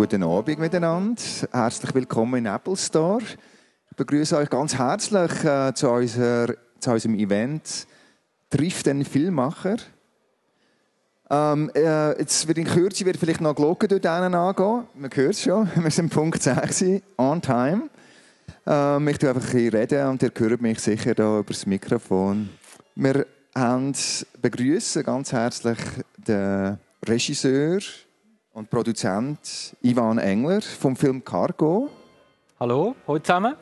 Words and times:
Guten 0.00 0.22
Abend 0.22 0.58
miteinander. 0.58 1.20
Herzlich 1.52 1.94
willkommen 1.94 2.46
in 2.46 2.46
Apple 2.46 2.74
Store. 2.74 3.20
Ich 3.20 3.96
begrüße 3.98 4.34
euch 4.34 4.48
ganz 4.48 4.78
herzlich 4.78 5.44
äh, 5.44 5.74
zu, 5.74 5.90
unser, 5.90 6.54
zu, 6.78 6.90
unserem 6.90 7.16
Event 7.16 7.86
«Trifft 8.48 8.86
den 8.86 9.04
Filmmacher». 9.04 9.76
Ähm, 11.28 11.70
äh, 11.74 12.18
jetzt 12.18 12.48
wird 12.48 12.56
in 12.56 12.64
Kürze 12.64 13.04
wird 13.04 13.18
vielleicht 13.18 13.42
noch 13.42 13.54
Glocken 13.54 13.90
dort 13.90 14.06
angehen. 14.06 14.86
Man 14.94 15.10
hört 15.12 15.34
es 15.34 15.42
schon. 15.42 15.68
Wir 15.74 15.90
sind 15.90 16.08
Punkt 16.08 16.42
6, 16.42 16.82
on 17.18 17.42
time. 17.42 17.90
Ähm, 18.66 19.06
ich 19.06 19.20
werde 19.20 19.34
einfach 19.34 19.52
ein 19.52 19.68
reden 19.68 20.06
und 20.06 20.22
ihr 20.22 20.32
hört 20.34 20.62
mich 20.62 20.80
sicher 20.80 21.14
da 21.14 21.40
über 21.40 21.52
das 21.52 21.66
Mikrofon. 21.66 22.48
Wir 22.94 23.26
begrüßen 24.40 25.02
ganz 25.02 25.30
herzlich 25.30 25.78
den 26.16 26.78
Regisseur 27.06 27.80
und 28.60 28.68
Produzent 28.68 29.74
Ivan 29.80 30.18
Engler 30.18 30.60
vom 30.60 30.94
Film 30.94 31.24
Cargo. 31.24 31.88
Hallo, 32.60 32.94
hallo 33.08 33.18
zusammen. 33.18 33.54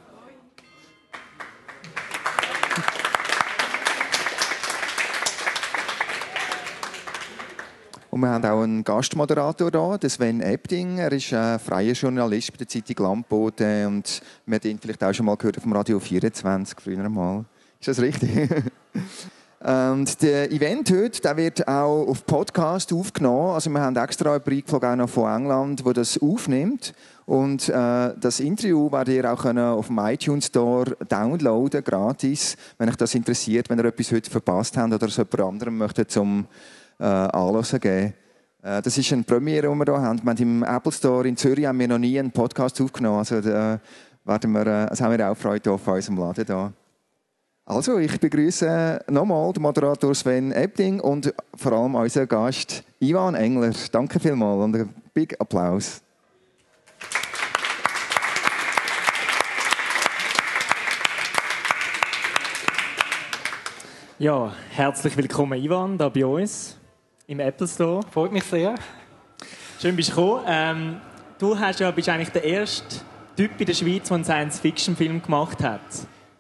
Und 8.11 8.21
wir 8.23 8.29
haben 8.29 8.45
auch 8.45 8.63
einen 8.63 8.83
Gastmoderator 8.83 9.71
da, 9.71 9.99
den 9.99 10.11
Sven 10.11 10.41
Ebding. 10.41 10.99
Er 10.99 11.13
ist 11.13 11.33
ein 11.33 11.61
freier 11.61 11.93
Journalist 11.93 12.51
bei 12.51 12.59
der 12.59 12.67
Zeitung 12.67 13.07
Landbote 13.07 13.87
und 13.87 14.21
wir 14.47 14.59
haben 14.59 14.69
ihn 14.69 14.81
vielleicht 14.81 15.05
auch 15.05 15.13
schon 15.13 15.27
mal 15.27 15.37
gehört 15.37 15.63
dem 15.63 15.73
Radio 15.73 16.01
24 16.01 16.81
früher 16.81 17.09
mal. 17.09 17.45
Ist 17.79 17.87
das 17.87 18.01
richtig? 18.01 18.51
Und 19.61 20.23
der 20.23 20.53
Event 20.53 20.89
heute 20.93 21.21
der 21.21 21.37
wird 21.37 21.67
auch 21.67 22.07
auf 22.07 22.25
Podcast 22.25 22.93
aufgenommen. 22.93 23.55
Also 23.55 23.71
wir 23.71 23.81
haben 23.81 23.97
extra 23.97 24.35
einen 24.35 24.43
Brief 24.43 24.67
von 24.69 24.81
England, 24.81 25.85
wo 25.85 25.93
das 25.93 26.17
aufnimmt. 26.23 26.95
Und 27.27 27.69
äh, 27.69 28.15
das 28.21 28.39
Interview 28.39 28.91
werdet 28.93 29.15
ihr 29.15 29.33
auch 29.33 29.45
auf 29.45 29.89
dem 29.89 29.99
iTunes 29.99 30.47
Store 30.47 30.97
downloaden, 31.09 31.83
gratis, 31.83 32.57
wenn 32.79 32.89
euch 32.89 32.97
das 32.97 33.15
interessiert, 33.15 33.69
wenn 33.69 33.79
ihr 33.79 33.85
etwas 33.87 34.13
heute 34.13 34.31
verpasst 34.31 34.77
habt 34.77 34.95
oder 34.95 35.07
es 35.09 35.17
jemand 35.17 35.41
anderem 35.41 35.77
möchtet 35.77 36.11
zum 36.11 36.47
äh, 37.01 37.05
Anlassen 37.05 37.81
geben. 37.81 38.15
Äh, 38.63 38.81
das 38.81 38.97
ist 38.97 39.13
eine 39.13 39.25
Premiere, 39.25 39.69
die 39.69 39.75
wir 39.75 39.85
hier 39.85 40.01
haben. 40.01 40.23
Wir 40.23 40.31
haben 40.31 40.39
Im 40.39 40.63
Apple 40.63 40.93
Store 40.93 41.27
in 41.27 41.37
Zürich 41.37 41.67
haben 41.67 41.81
wir 41.81 41.89
noch 41.89 41.99
nie 41.99 42.19
einen 42.19 42.31
Podcast 42.31 42.81
aufgenommen. 42.81 43.19
Also 43.19 43.41
da 43.41 43.81
wir, 44.25 44.67
äh, 44.67 44.87
das 44.87 45.01
haben 45.01 45.19
wir 45.19 45.31
auch 45.31 45.37
Freude 45.37 45.73
auf 45.73 45.87
unserem 45.87 46.19
Laden 46.19 46.47
hier. 46.47 46.73
Also, 47.71 47.99
ich 47.99 48.19
begrüße 48.19 49.05
nochmal 49.11 49.53
den 49.53 49.61
Moderator 49.61 50.15
Sven 50.15 50.53
Ebding 50.53 51.01
und 51.01 51.35
vor 51.55 51.73
allem 51.73 51.97
unseren 51.97 52.27
Gast 52.27 52.83
Ivan 52.99 53.35
Engler. 53.35 53.73
Danke 53.93 54.19
vielmals 54.19 54.65
und 54.65 54.75
einen 54.75 54.95
big 55.13 55.39
Applaus. 55.39 56.01
Ja, 64.19 64.55
herzlich 64.71 65.15
willkommen 65.19 65.63
Ivan, 65.63 65.99
da 65.99 66.09
bei 66.09 66.25
uns 66.25 66.79
im 67.27 67.39
Apple 67.39 67.69
Store. 67.69 68.01
Freut 68.11 68.33
mich 68.33 68.45
sehr. 68.45 68.77
Schön 69.79 69.95
bist 69.95 70.09
du 70.09 70.15
gekommen. 70.15 70.45
Ähm, 70.49 71.01
du 71.39 71.59
hast 71.59 71.81
ja, 71.81 71.91
bist 71.91 72.09
eigentlich 72.09 72.31
der 72.31 72.45
erste 72.45 73.03
Typ 73.37 73.61
in 73.61 73.67
der 73.67 73.75
Schweiz, 73.75 74.09
der 74.09 74.15
einen 74.15 74.25
Science-Fiction-Film 74.25 75.21
gemacht 75.21 75.63
hat. 75.63 75.83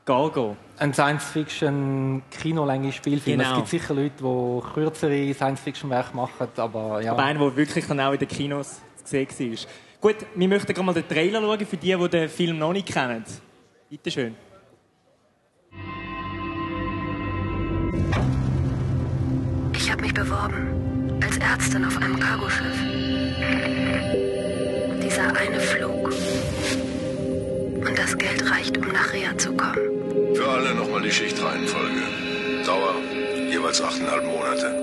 Gargo 0.08 0.56
ein 0.78 0.94
Science-Fiction-Kinolänge-Spielfilm. 0.94 3.38
Genau. 3.38 3.50
Es 3.50 3.56
gibt 3.56 3.68
sicher 3.68 3.94
Leute, 3.94 4.14
die 4.18 4.60
kürzere 4.72 5.34
Science-Fiction-Werke 5.34 6.16
machen, 6.16 6.48
aber 6.56 7.02
ja. 7.02 7.12
Aber 7.12 7.24
einer, 7.24 7.40
der 7.40 7.54
wirklich 7.56 7.86
dann 7.86 8.00
auch 8.00 8.12
in 8.12 8.18
den 8.18 8.28
Kinos 8.28 8.80
zu 9.04 9.06
sehen 9.06 9.28
war. 9.28 9.56
Gut, 10.00 10.16
wir 10.34 10.48
möchten 10.48 10.72
gerade 10.72 10.86
mal 10.86 10.94
den 10.94 11.08
Trailer 11.08 11.40
schauen 11.40 11.66
für 11.66 11.76
die, 11.76 11.94
die 11.94 12.08
den 12.08 12.28
Film 12.28 12.58
noch 12.58 12.72
nicht 12.72 12.86
kennen. 12.86 13.24
Bitte 13.90 14.10
schön. 14.10 14.34
Ich 19.72 19.90
habe 19.90 20.02
mich 20.02 20.14
beworben 20.14 21.18
als 21.22 21.38
Ärztin 21.38 21.84
auf 21.84 21.96
einem 21.96 22.20
Cargoschiff. 22.20 22.78
Dieser 25.02 25.36
eine 25.36 25.60
Flug. 25.60 26.12
Und 27.86 27.98
das 27.98 28.16
Geld 28.16 28.50
reicht, 28.50 28.78
um 28.78 28.88
nach 28.88 29.12
Rea 29.12 29.36
zu 29.36 29.54
kommen. 29.56 29.97
Für 30.34 30.48
alle 30.48 30.74
nochmal 30.74 31.02
die 31.02 31.10
Schichtreihenfolge. 31.10 32.02
Dauer 32.64 32.94
jeweils 33.50 33.80
achteinhalb 33.80 34.24
Monate. 34.24 34.74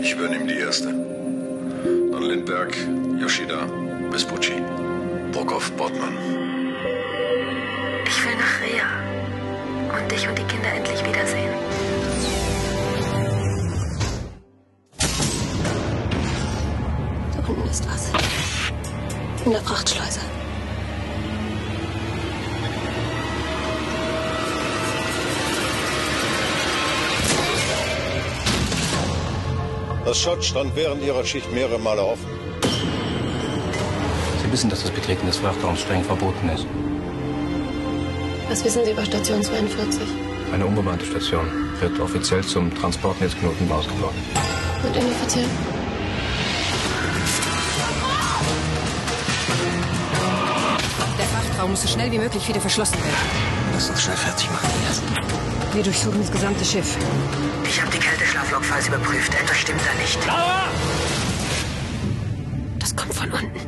Ich 0.00 0.12
übernehme 0.12 0.46
die 0.46 0.58
erste. 0.58 0.88
Dann 0.88 2.22
Lindberg, 2.22 2.74
Yoshida, 3.20 3.66
Vespucci, 4.10 4.54
Brockhoff, 5.32 5.70
Bottmann. 5.72 6.16
Ich 8.06 8.24
will 8.24 8.36
nach 8.36 8.60
Rea 8.60 9.98
und 9.98 10.10
dich 10.10 10.26
und 10.28 10.38
die 10.38 10.44
Kinder 10.44 10.72
endlich 10.72 11.04
wiedersehen. 11.06 11.54
Da 17.32 17.48
unten 17.48 17.68
ist 17.68 17.86
was. 17.86 18.12
In 19.44 19.52
der 19.52 19.62
Frachtschleuse. 19.62 20.29
Das 30.10 30.18
Schott 30.18 30.44
stand 30.44 30.74
während 30.74 31.04
Ihrer 31.04 31.24
Schicht 31.24 31.52
mehrere 31.52 31.78
Male 31.78 32.02
offen. 32.02 32.26
Sie 34.42 34.50
wissen, 34.50 34.68
dass 34.68 34.82
das 34.82 34.90
Betreten 34.90 35.24
des 35.24 35.36
Frachtraums 35.36 35.82
streng 35.82 36.02
verboten 36.02 36.48
ist. 36.48 36.66
Was 38.48 38.64
wissen 38.64 38.84
Sie 38.84 38.90
über 38.90 39.04
Station 39.04 39.40
42? 39.40 40.02
Eine 40.52 40.66
unbemannte 40.66 41.06
Station 41.06 41.46
wird 41.78 42.00
offiziell 42.00 42.42
zum 42.42 42.74
Transportnetzknoten 42.74 43.70
ausgebaut. 43.70 44.12
Und 44.82 44.96
inoffiziell? 44.96 45.46
Der 51.20 51.26
Frachtraum 51.26 51.70
muss 51.70 51.82
so 51.82 51.88
schnell 51.88 52.10
wie 52.10 52.18
möglich 52.18 52.48
wieder 52.48 52.60
verschlossen 52.60 52.96
werden. 52.96 53.14
Lass 53.74 53.90
uns 53.90 54.02
schnell 54.02 54.16
fertig 54.16 54.50
machen, 54.50 54.70
Elias. 54.76 55.49
Wir 55.72 55.84
durchsuchen 55.84 56.20
das 56.20 56.32
gesamte 56.32 56.64
Schiff. 56.64 56.96
Ich 57.64 57.80
habe 57.80 57.90
die 57.92 57.98
Kälteschlaflog-Files 57.98 58.88
überprüft. 58.88 59.32
Etwas 59.34 59.56
stimmt 59.56 59.80
da 59.86 60.02
nicht. 60.02 60.18
Laura! 60.26 60.68
Das 62.78 62.96
kommt 62.96 63.14
von 63.14 63.30
unten. 63.30 63.60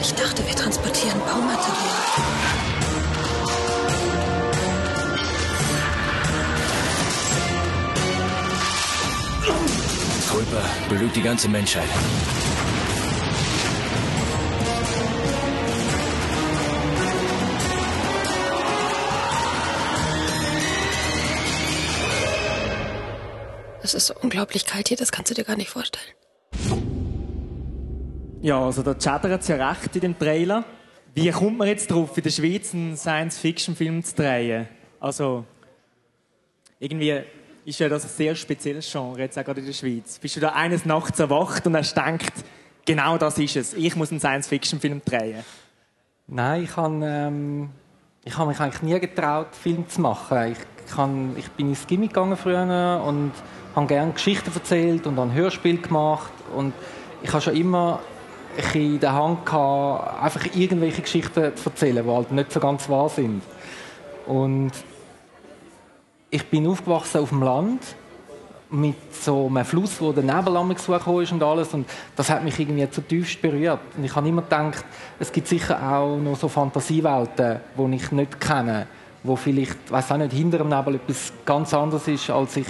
Ich 0.00 0.14
dachte, 0.14 0.46
wir 0.46 0.54
transportieren 0.54 1.18
Baumaterial. 1.20 2.00
Kulpa 10.30 10.62
belügt 10.88 11.16
die 11.16 11.22
ganze 11.22 11.48
Menschheit. 11.48 11.88
Es 23.90 23.94
ist 23.94 24.06
so 24.06 24.14
unglaublich 24.22 24.66
kalt 24.66 24.86
hier, 24.86 24.96
das 24.96 25.10
kannst 25.10 25.32
du 25.32 25.34
dir 25.34 25.42
gar 25.42 25.56
nicht 25.56 25.68
vorstellen. 25.68 26.06
Ja, 28.40 28.64
also 28.64 28.84
da 28.84 28.94
chattert 28.94 29.42
es 29.42 29.48
ja 29.48 29.68
recht 29.68 29.96
in 29.96 30.00
dem 30.00 30.18
Trailer. 30.18 30.64
Wie 31.12 31.28
kommt 31.32 31.58
man 31.58 31.66
jetzt 31.66 31.90
drauf, 31.90 32.16
in 32.16 32.22
der 32.22 32.30
Schweiz 32.30 32.72
einen 32.72 32.96
Science-Fiction-Film 32.96 34.04
zu 34.04 34.14
drehen? 34.14 34.68
Also, 35.00 35.44
irgendwie 36.78 37.20
ist 37.64 37.80
ja 37.80 37.88
das 37.88 38.04
ein 38.04 38.10
sehr 38.10 38.36
spezielles 38.36 38.88
Genre, 38.90 39.18
jetzt 39.18 39.36
auch 39.36 39.44
gerade 39.44 39.58
in 39.58 39.66
der 39.66 39.72
Schweiz. 39.72 40.20
Bist 40.20 40.36
du 40.36 40.40
da 40.40 40.50
eines 40.50 40.84
Nachts 40.84 41.18
erwacht 41.18 41.66
und 41.66 41.76
hast 41.76 41.96
gedacht, 41.96 42.32
genau 42.86 43.18
das 43.18 43.38
ist 43.38 43.56
es, 43.56 43.74
ich 43.74 43.96
muss 43.96 44.12
einen 44.12 44.20
Science-Fiction-Film 44.20 45.02
drehen? 45.04 45.42
Nein, 46.28 46.62
ich 46.62 46.76
habe 46.76 47.04
ähm, 47.04 47.70
ich 48.24 48.38
hab 48.38 48.46
mich 48.46 48.60
eigentlich 48.60 48.82
nie 48.82 49.00
getraut, 49.00 49.48
Film 49.56 49.88
zu 49.88 50.00
machen. 50.00 50.52
Ich, 50.52 50.94
kann, 50.94 51.34
ich 51.36 51.50
bin 51.50 51.70
ins 51.70 51.88
Gimmick 51.88 52.10
gegangen 52.10 52.36
früher 52.36 53.02
und 53.04 53.32
habe 53.74 53.86
gerne 53.86 54.12
Geschichten 54.12 54.50
erzählt 54.54 55.06
und 55.06 55.18
ein 55.18 55.32
Hörspiel 55.32 55.80
gemacht 55.80 56.32
und 56.54 56.72
ich 57.22 57.32
habe 57.32 57.42
schon 57.42 57.56
immer 57.56 58.00
in 58.74 58.98
der 59.00 59.12
Hand 59.12 59.46
gehabt, 59.46 60.22
einfach 60.22 60.44
irgendwelche 60.54 61.02
Geschichten 61.02 61.56
zu 61.56 61.70
erzählen, 61.70 62.04
die 62.04 62.10
halt 62.10 62.32
nicht 62.32 62.52
so 62.52 62.60
ganz 62.60 62.88
wahr 62.88 63.08
sind. 63.08 63.42
Und 64.26 64.72
ich 66.30 66.46
bin 66.46 66.66
aufgewachsen 66.66 67.20
auf 67.20 67.30
dem 67.30 67.42
Land 67.42 67.82
mit 68.70 68.96
so 69.12 69.48
einem 69.48 69.64
Fluss, 69.64 70.00
wo 70.00 70.12
der 70.12 70.22
Nebel 70.22 70.56
am 70.56 70.70
ist 70.70 71.32
und 71.32 71.42
alles 71.42 71.74
und 71.74 71.88
das 72.14 72.30
hat 72.30 72.44
mich 72.44 72.58
irgendwie 72.58 72.88
zutiefst 72.88 73.42
berührt. 73.42 73.80
Und 73.96 74.04
ich 74.04 74.14
habe 74.14 74.28
immer 74.28 74.42
gedacht, 74.42 74.84
es 75.18 75.32
gibt 75.32 75.48
sicher 75.48 75.80
auch 75.92 76.18
noch 76.18 76.36
so 76.36 76.48
Fantasiewelten, 76.48 77.60
die 77.76 77.96
ich 77.96 78.12
nicht 78.12 78.40
kenne, 78.40 78.86
wo 79.24 79.34
vielleicht, 79.34 79.90
weiß 79.90 80.12
auch 80.12 80.18
nicht, 80.18 80.32
hinter 80.32 80.58
dem 80.58 80.68
Nebel 80.68 80.96
etwas 80.96 81.32
ganz 81.44 81.74
anderes 81.74 82.06
ist, 82.06 82.30
als 82.30 82.56
ich 82.56 82.68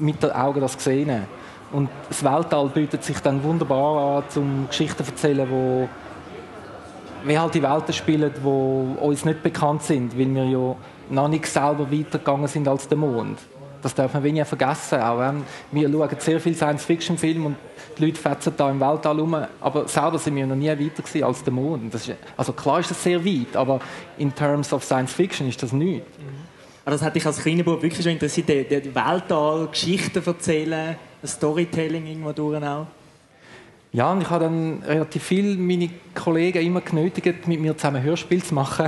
mit 0.00 0.22
den 0.22 0.32
Augen 0.32 0.60
das 0.60 0.76
gesehen. 0.76 1.26
Und 1.72 1.88
das 2.08 2.24
Weltall 2.24 2.68
bietet 2.68 3.04
sich 3.04 3.20
dann 3.20 3.42
wunderbar 3.44 4.18
an, 4.18 4.24
um 4.34 4.66
Geschichten 4.68 5.04
zu 5.04 5.10
erzählen, 5.10 5.48
wo 5.48 5.88
wie 7.24 7.38
halt 7.38 7.54
die 7.54 7.62
Welten 7.62 7.92
spielen, 7.92 8.32
die 8.34 9.02
uns 9.02 9.24
nicht 9.24 9.42
bekannt 9.42 9.82
sind, 9.82 10.18
weil 10.18 10.34
wir 10.34 10.44
ja 10.44 10.76
noch 11.10 11.28
nicht 11.28 11.46
selber 11.46 11.90
weitergegangen 11.90 12.48
sind 12.48 12.66
als 12.66 12.88
der 12.88 12.96
Mond. 12.96 13.38
Das 13.82 13.94
darf 13.94 14.12
man 14.14 14.22
wenig 14.22 14.46
vergessen. 14.46 15.00
Auch 15.00 15.18
wenn 15.18 15.42
wir 15.72 15.90
schauen 15.90 16.08
sehr 16.18 16.40
viel 16.40 16.54
Science-Fiction-Filme 16.54 17.46
und 17.46 17.56
die 17.98 18.06
Leute 18.06 18.20
fetzen 18.20 18.52
da 18.56 18.70
im 18.70 18.80
Weltall 18.80 19.18
rum, 19.18 19.36
aber 19.60 19.88
selber 19.88 20.18
sind 20.18 20.36
wir 20.36 20.46
noch 20.46 20.56
nie 20.56 20.68
weiter 20.68 21.26
als 21.26 21.42
der 21.42 21.52
Mond. 21.52 21.94
Ist, 21.94 22.12
also 22.36 22.52
klar 22.52 22.80
ist 22.80 22.90
das 22.90 23.02
sehr 23.02 23.24
weit, 23.24 23.56
aber 23.56 23.80
in 24.18 24.34
terms 24.34 24.72
of 24.72 24.84
Science-Fiction 24.84 25.48
ist 25.48 25.62
das 25.62 25.72
nichts. 25.72 26.06
Also 26.84 26.98
das 26.98 27.02
hat 27.02 27.14
dich 27.14 27.26
als 27.26 27.38
kleiner 27.38 27.62
Bub 27.62 27.82
wirklich 27.82 28.02
schon 28.02 28.12
interessiert, 28.12 28.48
die 28.48 28.94
Weltall, 28.94 29.68
Geschichten 29.68 30.22
erzählen, 30.24 30.96
Storytelling 31.24 32.06
irgendwo 32.06 32.32
durch 32.32 32.62
auch? 32.62 32.86
Ja, 33.92 34.12
und 34.12 34.22
ich 34.22 34.30
habe 34.30 34.44
dann 34.44 34.82
relativ 34.84 35.22
viel 35.22 35.56
meine 35.56 35.90
Kollegen 36.14 36.64
immer 36.64 36.80
genötigt, 36.80 37.46
mit 37.48 37.60
mir 37.60 37.76
zusammen 37.76 38.02
Hörspiele 38.02 38.42
zu 38.42 38.54
machen. 38.54 38.86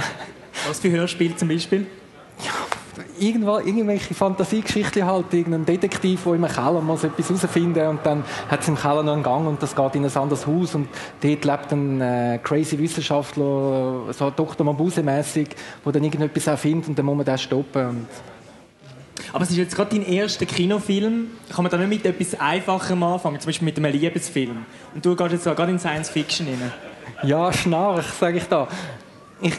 Was 0.68 0.78
für 0.78 0.90
Hörspiele 0.90 1.36
zum 1.36 1.48
Beispiel? 1.48 1.86
Ja, 2.44 2.52
irgendwo, 3.18 3.58
irgendwelche 3.58 4.14
Fantasiegeschichten 4.14 5.06
halt. 5.06 5.32
Irgendein 5.32 5.64
Detektiv, 5.64 6.24
der 6.24 6.34
im 6.34 6.46
Keller 6.46 6.80
muss 6.80 7.04
etwas 7.04 7.28
herausfinden 7.28 7.86
und 7.88 8.00
dann 8.04 8.24
hat 8.48 8.60
es 8.60 8.68
im 8.68 8.76
Keller 8.76 9.02
noch 9.02 9.14
einen 9.14 9.22
Gang 9.22 9.46
und 9.46 9.62
das 9.62 9.74
geht 9.74 9.94
in 9.94 10.04
ein 10.04 10.16
anderes 10.16 10.46
Haus 10.46 10.74
und 10.74 10.88
dort 11.20 11.44
lebt 11.44 11.72
ein 11.72 12.00
äh, 12.00 12.38
crazy 12.42 12.78
Wissenschaftler, 12.78 14.12
so 14.12 14.30
Dr. 14.30 14.66
Mabuse-mässig, 14.66 15.48
der 15.84 15.92
dann 15.92 16.04
irgendetwas 16.04 16.46
erfindet 16.46 16.88
und 16.88 16.98
dann 16.98 17.06
muss 17.06 17.16
man 17.16 17.26
den 17.26 17.38
stoppen. 17.38 17.86
Und 17.88 18.06
aber 19.32 19.44
es 19.44 19.50
ist 19.50 19.56
jetzt 19.56 19.76
gerade 19.76 19.96
dein 19.96 20.06
erster 20.06 20.46
Kinofilm. 20.46 21.28
Kann 21.54 21.62
man 21.62 21.70
da 21.70 21.78
nicht 21.78 21.88
mit 21.88 22.06
etwas 22.06 22.38
Einfacherem 22.38 23.02
anfangen, 23.02 23.40
zum 23.40 23.48
Beispiel 23.48 23.66
mit 23.66 23.76
einem 23.78 23.92
Liebesfilm? 23.92 24.64
Und 24.94 25.04
du 25.04 25.14
gehst 25.14 25.32
jetzt 25.32 25.44
gerade 25.44 25.70
in 25.70 25.78
Science 25.78 26.10
Fiction 26.10 26.46
rein. 26.46 26.72
Ja, 27.22 27.52
schnarch, 27.52 28.06
sage 28.18 28.38
ich 28.38 28.44
da. 28.44 28.68
Ich, 29.40 29.54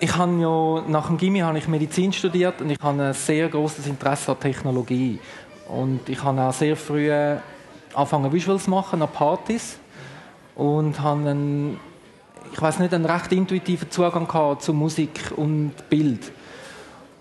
ich 0.00 0.16
habe 0.16 0.32
ja, 0.40 0.90
nach 0.90 1.08
dem 1.08 1.18
Gimmi 1.18 1.40
habe 1.40 1.58
ich 1.58 1.68
Medizin 1.68 2.12
studiert 2.12 2.60
und 2.60 2.70
ich 2.70 2.78
habe 2.80 3.02
ein 3.02 3.12
sehr 3.12 3.48
großes 3.48 3.86
Interesse 3.86 4.32
an 4.32 4.40
Technologie. 4.40 5.20
Und 5.68 6.08
ich 6.08 6.22
habe 6.24 6.40
auch 6.40 6.52
sehr 6.52 6.74
früh 6.74 7.12
angefangen 7.94 8.32
Visuals 8.32 8.64
zu 8.64 8.70
machen, 8.70 9.02
an 9.02 9.08
Partys. 9.10 9.78
Und 10.56 11.00
habe 11.00 11.30
einen, 11.30 11.80
ich 12.52 12.60
weiß 12.60 12.78
nicht, 12.78 12.94
einen 12.94 13.04
recht 13.04 13.30
intuitiven 13.32 13.90
Zugang 13.90 14.26
zu 14.58 14.72
Musik 14.72 15.32
und 15.36 15.72
Bild. 15.90 16.32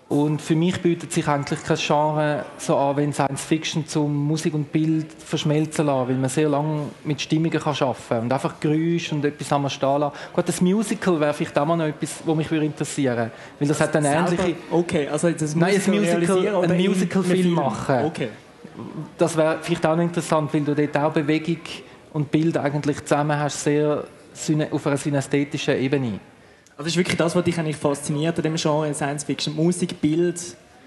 Und 0.09 0.41
für 0.41 0.55
mich 0.55 0.81
bietet 0.81 1.13
sich 1.13 1.27
eigentlich 1.27 1.63
kein 1.63 1.77
Genre 1.77 2.43
so 2.57 2.75
an, 2.75 2.97
wenn 2.97 3.13
Science 3.13 3.43
Fiction 3.43 3.87
zum 3.87 4.15
Musik 4.25 4.55
und 4.55 4.71
Bild 4.71 5.05
verschmelzen 5.13 5.85
lassen, 5.85 6.09
weil 6.09 6.15
man 6.15 6.29
sehr 6.31 6.49
lange 6.49 6.87
mit 7.03 7.21
Stimmungen 7.21 7.59
kann 7.59 7.75
arbeiten 7.79 7.97
kann 8.09 8.21
und 8.23 8.33
einfach 8.33 8.59
Geräusche 8.59 9.13
und 9.13 9.23
etwas 9.23 9.53
am 9.53 9.69
stehen 9.69 9.99
lassen. 9.99 10.15
Gut, 10.33 10.47
das 10.49 10.61
Musical 10.61 11.19
wäre 11.19 11.31
vielleicht 11.35 11.55
auch 11.59 11.65
mal 11.67 11.77
noch 11.77 11.85
etwas, 11.85 12.23
was 12.25 12.35
mich 12.35 12.51
interessieren 12.51 13.17
würde, 13.17 13.31
weil 13.59 13.67
das 13.67 13.79
hat 13.79 13.95
eine 13.95 14.15
ähnliche... 14.15 14.55
Okay, 14.71 15.07
also 15.07 15.29
das 15.29 15.53
Musical 15.53 15.59
Nein, 15.59 15.81
ein 15.85 16.17
Musical, 16.19 16.63
ein 16.63 16.77
Musical-Film 16.77 17.51
machen. 17.51 18.05
Okay. 18.05 18.29
Das 19.15 19.37
wäre 19.37 19.59
vielleicht 19.61 19.85
auch 19.85 19.95
noch 19.95 20.03
interessant, 20.03 20.51
weil 20.51 20.61
du 20.61 20.73
dort 20.73 20.97
auch 20.97 21.13
Bewegung 21.13 21.59
und 22.13 22.31
Bild 22.31 22.57
eigentlich 22.57 23.05
zusammen 23.05 23.37
hast, 23.37 23.63
sehr 23.63 24.05
auf 24.71 24.87
einer 24.87 24.97
synästhetischen 24.97 25.77
Ebene. 25.77 26.19
Also 26.79 26.85
das 26.85 26.93
ist 26.93 26.97
wirklich 26.97 27.17
das, 27.17 27.35
was 27.35 27.43
dich 27.43 27.59
eigentlich 27.59 27.75
fasziniert 27.75 28.37
an 28.37 28.43
dem 28.43 28.55
Genre 28.55 28.93
Science 28.93 29.25
Fiction. 29.25 29.53
Musik, 29.53 29.99
Bild, 29.99 30.39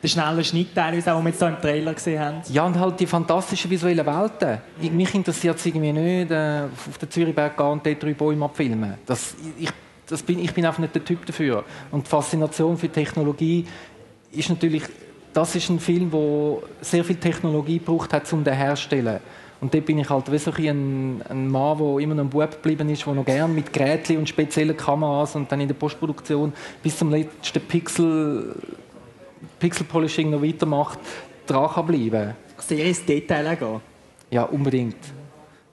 der 0.02 0.08
schnelle 0.08 0.42
Schnitt 0.42 0.74
den 0.74 0.86
wir 0.86 0.94
jetzt 0.94 1.38
hier 1.38 1.48
im 1.48 1.60
Trailer 1.60 1.92
gesehen 1.92 2.18
haben. 2.18 2.36
Ja, 2.50 2.64
und 2.64 2.80
halt 2.80 2.98
die 2.98 3.06
fantastischen 3.06 3.70
visuellen 3.70 4.06
Welten. 4.06 4.56
Mich 4.90 5.14
interessiert 5.14 5.58
es 5.58 5.66
irgendwie 5.66 5.92
nicht, 5.92 6.30
äh, 6.30 6.62
auf 6.88 6.96
den 6.96 7.10
Zürichberg 7.10 7.54
gehen 7.58 7.66
und 7.66 7.84
dort 7.84 8.02
drei 8.02 8.14
Bäume 8.14 8.46
abfilmen. 8.46 8.94
Das, 9.04 9.36
ich, 9.58 9.68
das 10.06 10.22
bin, 10.22 10.38
ich 10.38 10.54
bin 10.54 10.64
einfach 10.64 10.78
nicht 10.78 10.94
der 10.94 11.04
Typ 11.04 11.26
dafür. 11.26 11.62
Und 11.90 12.06
die 12.06 12.08
Faszination 12.08 12.78
für 12.78 12.88
Technologie 12.88 13.66
ist 14.30 14.48
natürlich, 14.48 14.84
das 15.34 15.54
ist 15.56 15.68
ein 15.68 15.78
Film, 15.78 16.10
der 16.10 16.56
sehr 16.80 17.04
viel 17.04 17.16
Technologie 17.16 17.80
braucht 17.80 18.14
hat, 18.14 18.32
um 18.32 18.42
den 18.42 18.54
herzustellen. 18.54 19.20
Und 19.62 19.72
dort 19.72 19.86
bin 19.86 19.96
ich 19.98 20.10
halt 20.10 20.30
wie 20.32 20.38
so 20.38 20.50
ein, 20.50 21.22
ein 21.28 21.46
Mann, 21.46 21.78
der 21.78 21.98
immer 21.98 22.16
noch 22.16 22.24
ein 22.24 22.30
Bub 22.30 22.50
geblieben 22.50 22.88
ist, 22.88 23.06
der 23.06 23.14
noch 23.14 23.24
gerne 23.24 23.54
mit 23.54 23.72
Geräten 23.72 24.16
und 24.16 24.28
speziellen 24.28 24.76
Kameras 24.76 25.36
und 25.36 25.52
dann 25.52 25.60
in 25.60 25.68
der 25.68 25.76
Postproduktion 25.76 26.52
bis 26.82 26.98
zum 26.98 27.12
letzten 27.12 27.60
Pixel, 27.60 28.56
Pixel 29.60 29.86
Polishing 29.86 30.30
noch 30.30 30.42
weitermacht, 30.42 30.98
dran 31.46 31.70
kann 31.70 31.86
bleiben. 31.86 32.34
Sehr 32.58 32.84
ins 32.84 33.04
Detail 33.04 33.54
gehen? 33.54 33.80
Ja, 34.32 34.42
unbedingt. 34.42 34.96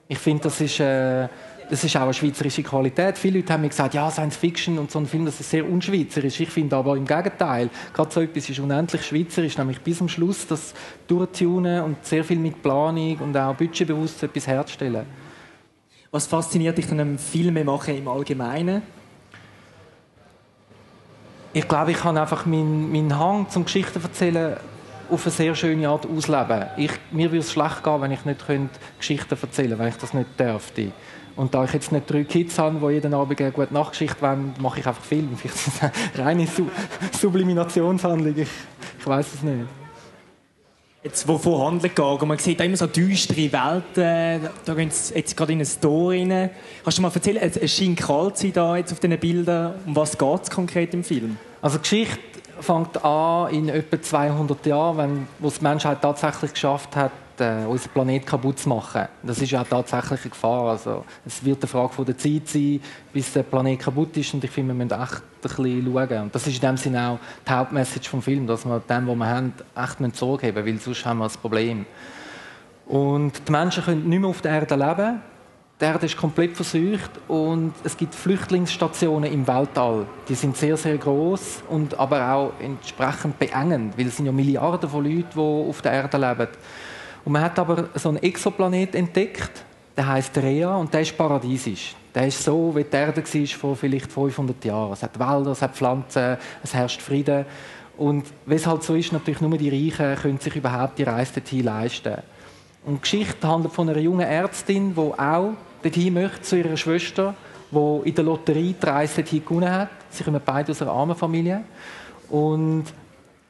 Ich 0.06 0.18
finde, 0.18 0.44
das 0.44 0.60
ist... 0.60 0.78
Äh, 0.78 1.26
das 1.70 1.84
ist 1.84 1.96
auch 1.96 2.02
eine 2.02 2.14
schweizerische 2.14 2.64
Qualität. 2.64 3.16
Viele 3.16 3.38
Leute 3.38 3.52
haben 3.52 3.62
mir 3.62 3.68
gesagt, 3.68 3.94
ja, 3.94 4.10
Science 4.10 4.36
Fiction 4.36 4.76
und 4.76 4.90
so 4.90 4.98
ein 4.98 5.06
Film, 5.06 5.24
das 5.24 5.38
ist 5.38 5.50
sehr 5.50 5.64
unschweizerisch. 5.64 6.40
Ich 6.40 6.50
finde 6.50 6.74
aber 6.76 6.96
im 6.96 7.06
Gegenteil, 7.06 7.70
gerade 7.94 8.10
so 8.10 8.20
etwas 8.20 8.50
ist 8.50 8.58
unendlich 8.58 9.04
schweizerisch, 9.04 9.56
nämlich 9.56 9.80
bis 9.80 9.98
zum 9.98 10.08
Schluss 10.08 10.48
das 10.48 10.74
durchtunen 11.06 11.84
und 11.84 12.04
sehr 12.04 12.24
viel 12.24 12.40
mit 12.40 12.60
Planung 12.60 13.18
und 13.18 13.36
auch 13.36 13.54
budgetbewusst 13.54 14.20
etwas 14.24 14.48
herzustellen. 14.48 15.06
Was 16.10 16.26
fasziniert 16.26 16.76
dich 16.76 16.90
an 16.90 16.98
einem 16.98 17.18
Filmemachen 17.18 17.96
im 17.96 18.08
Allgemeinen? 18.08 18.82
Ich 21.52 21.68
glaube, 21.68 21.92
ich 21.92 21.98
kann 21.98 22.18
einfach 22.18 22.46
meinen 22.46 22.90
mein 22.90 23.16
Hang 23.16 23.48
zum 23.48 23.64
Geschichten 23.64 24.02
erzählen 24.02 24.56
auf 25.08 25.24
eine 25.24 25.32
sehr 25.32 25.54
schöne 25.54 25.88
Art 25.88 26.06
ausleben. 26.06 26.66
Ich, 26.76 26.92
mir 27.10 27.30
würde 27.30 27.38
es 27.38 27.52
schlecht 27.52 27.82
gehen, 27.82 28.00
wenn 28.00 28.10
ich 28.10 28.24
nicht 28.24 28.44
Geschichten 28.98 29.36
erzählen 29.40 29.70
könnte, 29.70 29.78
wenn 29.78 29.88
ich 29.88 29.96
das 29.96 30.14
nicht 30.14 30.38
dürfte. 30.38 30.92
Und 31.40 31.54
da 31.54 31.64
ich 31.64 31.72
jetzt 31.72 31.90
nicht 31.90 32.10
drei 32.10 32.24
Kids 32.24 32.58
habe, 32.58 32.86
die 32.86 32.96
jeden 32.96 33.14
Abend 33.14 33.40
eine 33.40 33.50
gute 33.50 33.72
Nachtgeschichte 33.72 34.20
wollen, 34.20 34.52
mache 34.60 34.80
ich 34.80 34.86
einfach 34.86 35.02
Film. 35.02 35.34
Vielleicht 35.38 35.56
ist 35.56 35.68
das 35.68 35.90
eine 35.90 36.26
reine 36.26 36.46
Subliminationshandlung. 37.18 38.36
Ich, 38.36 38.48
ich 38.98 39.06
weiß 39.06 39.26
es 39.36 39.42
nicht. 39.42 39.64
Jetzt, 41.02 41.26
wovon 41.26 41.66
handelt 41.66 41.96
geht, 41.96 42.04
und 42.04 42.28
man 42.28 42.36
sieht 42.36 42.60
immer 42.60 42.76
so 42.76 42.86
düstere 42.86 43.50
Welten, 43.50 44.50
da 44.66 44.74
gehen 44.74 44.90
sie 44.90 45.14
jetzt 45.14 45.34
gerade 45.34 45.52
in 45.52 45.60
eine 45.60 45.64
Story 45.64 46.30
rein. 46.30 46.50
Kannst 46.84 46.98
du 46.98 47.02
mal 47.02 47.10
erzählen, 47.10 47.38
es 47.40 47.74
scheint 47.74 47.98
kalt 47.98 48.36
sein 48.36 48.52
da 48.52 48.76
jetzt 48.76 48.92
auf 48.92 49.00
diesen 49.00 49.18
Bildern, 49.18 49.76
um 49.86 49.96
was 49.96 50.18
geht 50.18 50.42
es 50.42 50.50
konkret 50.50 50.92
im 50.92 51.02
Film? 51.02 51.38
Also 51.62 51.78
die 51.78 51.82
Geschichte 51.84 52.18
fängt 52.60 53.02
an 53.02 53.50
in 53.54 53.70
etwa 53.70 54.02
200 54.02 54.66
Jahren, 54.66 54.98
wenn, 54.98 55.26
wo 55.38 55.48
die 55.48 55.62
Menschheit 55.62 56.02
tatsächlich 56.02 56.52
geschafft 56.52 56.94
hat, 56.96 57.12
äh, 57.40 57.64
unseren 57.66 57.92
Planet 57.92 58.26
kaputt 58.26 58.58
zu 58.58 58.68
machen. 58.68 59.08
Das 59.22 59.40
ist 59.40 59.50
ja 59.50 59.64
tatsächlich 59.64 60.20
eine 60.20 60.30
Gefahr. 60.30 60.70
Also, 60.70 61.04
es 61.26 61.44
wird 61.44 61.62
eine 61.62 61.68
Frage 61.68 61.92
von 61.92 62.04
der 62.04 62.16
Zeit 62.16 62.48
sein, 62.48 62.80
bis 63.12 63.32
der 63.32 63.42
Planet 63.42 63.80
kaputt 63.80 64.16
ist. 64.16 64.32
Und 64.34 64.44
ich 64.44 64.50
finde, 64.50 64.74
wir 64.74 64.84
müssen 64.84 65.00
echt 65.00 65.14
ein 65.14 65.22
bisschen 65.42 65.84
schauen. 65.84 66.22
Und 66.22 66.34
das 66.34 66.46
ist 66.46 66.54
in 66.54 66.68
dem 66.68 66.76
Sinne 66.76 67.08
auch 67.08 67.18
die 67.46 67.52
Hauptmessage 67.52 68.08
vom 68.08 68.22
Film, 68.22 68.46
dass 68.46 68.64
wir 68.64 68.80
dem, 68.80 69.06
was 69.08 69.16
wir 69.16 69.26
haben, 69.26 69.52
echt 69.76 70.16
Sorge 70.16 70.48
haben 70.48 70.66
weil 70.66 70.78
sonst 70.78 71.04
haben 71.04 71.18
wir 71.18 71.24
ein 71.24 71.30
Problem. 71.30 71.86
Und 72.86 73.46
die 73.46 73.52
Menschen 73.52 73.84
können 73.84 74.08
nicht 74.08 74.18
mehr 74.18 74.30
auf 74.30 74.40
der 74.40 74.52
Erde 74.52 74.74
leben. 74.74 75.20
Die 75.80 75.86
Erde 75.86 76.04
ist 76.04 76.16
komplett 76.16 76.56
verseucht 76.56 77.10
und 77.26 77.72
es 77.84 77.96
gibt 77.96 78.14
Flüchtlingsstationen 78.14 79.32
im 79.32 79.46
Weltall. 79.46 80.04
Die 80.28 80.34
sind 80.34 80.54
sehr, 80.54 80.76
sehr 80.76 80.98
groß 80.98 81.62
und 81.70 81.98
aber 81.98 82.32
auch 82.34 82.52
entsprechend 82.60 83.38
beengend, 83.38 83.96
weil 83.96 84.08
es 84.08 84.18
sind 84.18 84.26
ja 84.26 84.32
Milliarden 84.32 84.90
von 84.90 85.02
Leuten, 85.02 85.30
die 85.32 85.40
auf 85.40 85.80
der 85.80 85.92
Erde 85.92 86.18
leben. 86.18 86.48
Und 87.24 87.32
man 87.32 87.42
hat 87.42 87.58
aber 87.58 87.88
so 87.94 88.08
einen 88.08 88.22
Exoplanet 88.22 88.94
entdeckt, 88.94 89.64
der 89.96 90.06
heißt 90.06 90.36
Rhea 90.38 90.76
und 90.76 90.92
der 90.92 91.02
ist 91.02 91.16
paradiesisch. 91.16 91.94
Der 92.14 92.26
ist 92.26 92.42
so, 92.42 92.74
wie 92.74 92.84
die 92.84 92.96
Erde 92.96 93.22
war 93.22 93.46
vor 93.46 93.76
vielleicht 93.76 94.10
500 94.10 94.64
Jahren. 94.64 94.92
Es 94.92 95.02
hat 95.02 95.18
Wälder, 95.18 95.52
es 95.52 95.62
hat 95.62 95.76
Pflanzen, 95.76 96.36
es 96.62 96.74
herrscht 96.74 97.00
Frieden. 97.00 97.44
Und 97.96 98.24
wie 98.46 98.54
es 98.54 98.66
halt 98.66 98.82
so 98.82 98.94
ist, 98.94 99.12
natürlich 99.12 99.40
nur 99.40 99.56
die 99.56 99.68
Reichen 99.68 100.20
können 100.20 100.40
sich 100.40 100.56
überhaupt 100.56 100.98
die 100.98 101.02
Reise 101.02 101.34
dorthin 101.34 101.64
leisten. 101.64 102.16
Und 102.84 102.96
die 102.96 103.00
Geschichte 103.02 103.46
handelt 103.46 103.74
von 103.74 103.88
einer 103.88 103.98
jungen 103.98 104.26
Ärztin, 104.26 104.94
die 104.94 105.00
auch 105.00 105.52
dorthin 105.82 106.14
möchte, 106.14 106.40
zu 106.42 106.56
ihrer 106.56 106.76
Schwester, 106.76 107.34
die 107.70 108.08
in 108.08 108.14
der 108.14 108.24
Lotterie 108.24 108.74
die 108.80 108.86
Reise 108.86 109.22
dorthin 109.22 109.44
gewonnen 109.44 109.70
hat. 109.70 109.90
Sie 110.08 110.24
kommen 110.24 110.40
beide 110.44 110.72
aus 110.72 110.82
einer 110.82 110.92
armen 110.92 111.14
Familie. 111.14 111.62
Und 112.30 112.84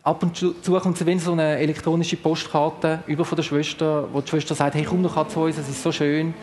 ab 0.03 0.23
und 0.23 0.37
zu 0.37 0.55
kommt 0.81 0.99
sie 0.99 1.19
so 1.19 1.33
eine 1.33 1.59
elektronische 1.59 2.17
Postkarte 2.17 3.01
über 3.07 3.25
von 3.25 3.37
der 3.37 3.43
Schwester, 3.43 4.09
wo 4.13 4.21
die 4.21 4.29
Schwester 4.29 4.55
sagt, 4.55 4.75
hey, 4.75 4.85
komm 4.85 5.03
doch 5.03 5.29
zu 5.29 5.41
uns, 5.41 5.59
es 5.59 5.69
ist 5.69 5.83
so 5.83 5.93
schön. 5.93 6.35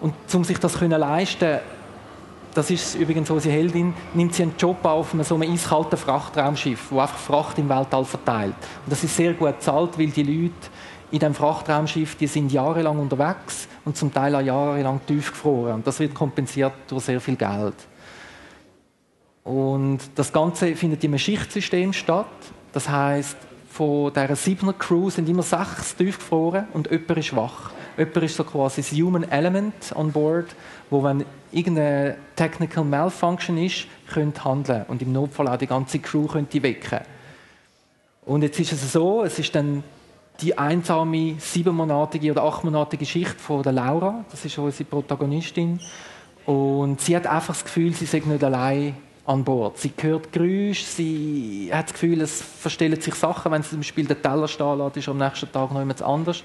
Und 0.00 0.14
um 0.34 0.44
sich 0.44 0.58
das 0.58 0.72
zu 0.72 0.86
leisten, 0.86 1.60
das 2.54 2.70
ist 2.70 2.96
übrigens 2.96 3.30
unsere 3.30 3.54
Heldin, 3.54 3.94
nimmt 4.12 4.34
sie 4.34 4.42
einen 4.42 4.54
Job 4.58 4.84
auf 4.84 5.14
einem 5.14 5.24
so 5.24 5.36
einem 5.36 5.50
eiskalten 5.50 5.96
Frachtraumschiff, 5.96 6.90
wo 6.90 7.00
einfach 7.00 7.16
Fracht 7.16 7.58
im 7.58 7.68
Weltall 7.68 8.04
verteilt. 8.04 8.54
Und 8.84 8.92
das 8.92 9.02
ist 9.02 9.16
sehr 9.16 9.32
gut 9.32 9.56
bezahlt, 9.56 9.98
weil 9.98 10.08
die 10.08 10.22
Leute 10.22 10.54
in 11.10 11.18
diesem 11.18 11.34
Frachtraumschiff, 11.34 12.16
die 12.16 12.26
sind 12.26 12.52
jahrelang 12.52 12.98
unterwegs 12.98 13.68
und 13.84 13.96
zum 13.96 14.12
Teil 14.12 14.34
auch 14.34 14.40
jahrelang 14.40 15.00
tiefgefroren. 15.06 15.76
Und 15.76 15.86
das 15.86 15.98
wird 16.00 16.14
kompensiert 16.14 16.72
durch 16.88 17.04
sehr 17.04 17.20
viel 17.20 17.36
Geld. 17.36 17.74
Und 19.44 19.98
das 20.14 20.32
Ganze 20.32 20.76
findet 20.76 21.02
in 21.04 21.10
einem 21.10 21.18
Schichtsystem 21.18 21.92
statt. 21.92 22.26
Das 22.72 22.88
heißt, 22.88 23.36
von 23.70 24.12
dieser 24.12 24.36
siebener 24.36 24.74
Crew 24.74 25.10
sind 25.10 25.28
immer 25.28 25.42
sechs 25.42 25.96
tiefgefroren 25.96 26.66
und 26.72 26.90
jemand 26.90 27.18
ist 27.18 27.34
wach. 27.34 27.70
Jemand 27.96 28.16
ist 28.18 28.36
so 28.36 28.44
quasi 28.44 28.82
das 28.82 28.92
Human 28.92 29.30
Element 29.30 29.94
on 29.94 30.12
board, 30.12 30.54
wo 30.90 31.02
wenn 31.02 31.24
irgendeine 31.52 32.16
Technical 32.36 32.84
Malfunction 32.84 33.58
ist, 33.58 33.86
könnte 34.12 34.44
handeln 34.44 34.84
und 34.88 35.02
im 35.02 35.12
Notfall 35.12 35.48
auch 35.48 35.56
die 35.56 35.66
ganze 35.66 35.98
Crew 35.98 36.26
könnte 36.26 36.62
wecken. 36.62 37.00
Und 38.24 38.42
jetzt 38.42 38.60
ist 38.60 38.72
es 38.72 38.92
so, 38.92 39.24
es 39.24 39.38
ist 39.38 39.54
dann 39.54 39.82
die 40.40 40.56
einsame 40.56 41.36
siebenmonatige 41.38 42.30
oder 42.32 42.44
achtmonatige 42.44 43.04
Schicht 43.04 43.40
von 43.40 43.62
der 43.62 43.72
Laura, 43.72 44.24
das 44.30 44.44
ist 44.44 44.58
unsere 44.58 44.84
Protagonistin, 44.84 45.80
und 46.46 47.00
sie 47.00 47.14
hat 47.14 47.26
einfach 47.26 47.54
das 47.54 47.64
Gefühl, 47.64 47.92
sie 47.92 48.06
sei 48.06 48.22
nicht 48.24 48.42
allein 48.42 48.96
an 49.24 49.44
Bord. 49.44 49.78
Sie 49.78 49.92
hört 50.00 50.32
Geräusche, 50.32 50.84
sie 50.84 51.70
hat 51.72 51.86
das 51.86 51.92
Gefühl, 51.92 52.20
es 52.22 52.42
verstellen 52.42 53.00
sich 53.00 53.14
Sachen, 53.14 53.52
wenn 53.52 53.62
sie 53.62 53.70
zum 53.70 53.78
Beispiel 53.78 54.04
den 54.04 54.20
Teller 54.20 54.48
stehen 54.48 54.78
lässt, 54.78 54.96
ist 54.96 55.08
am 55.08 55.18
nächsten 55.18 55.50
Tag 55.52 55.70
noch 55.70 55.78
jemand 55.78 56.02
anders. 56.02 56.42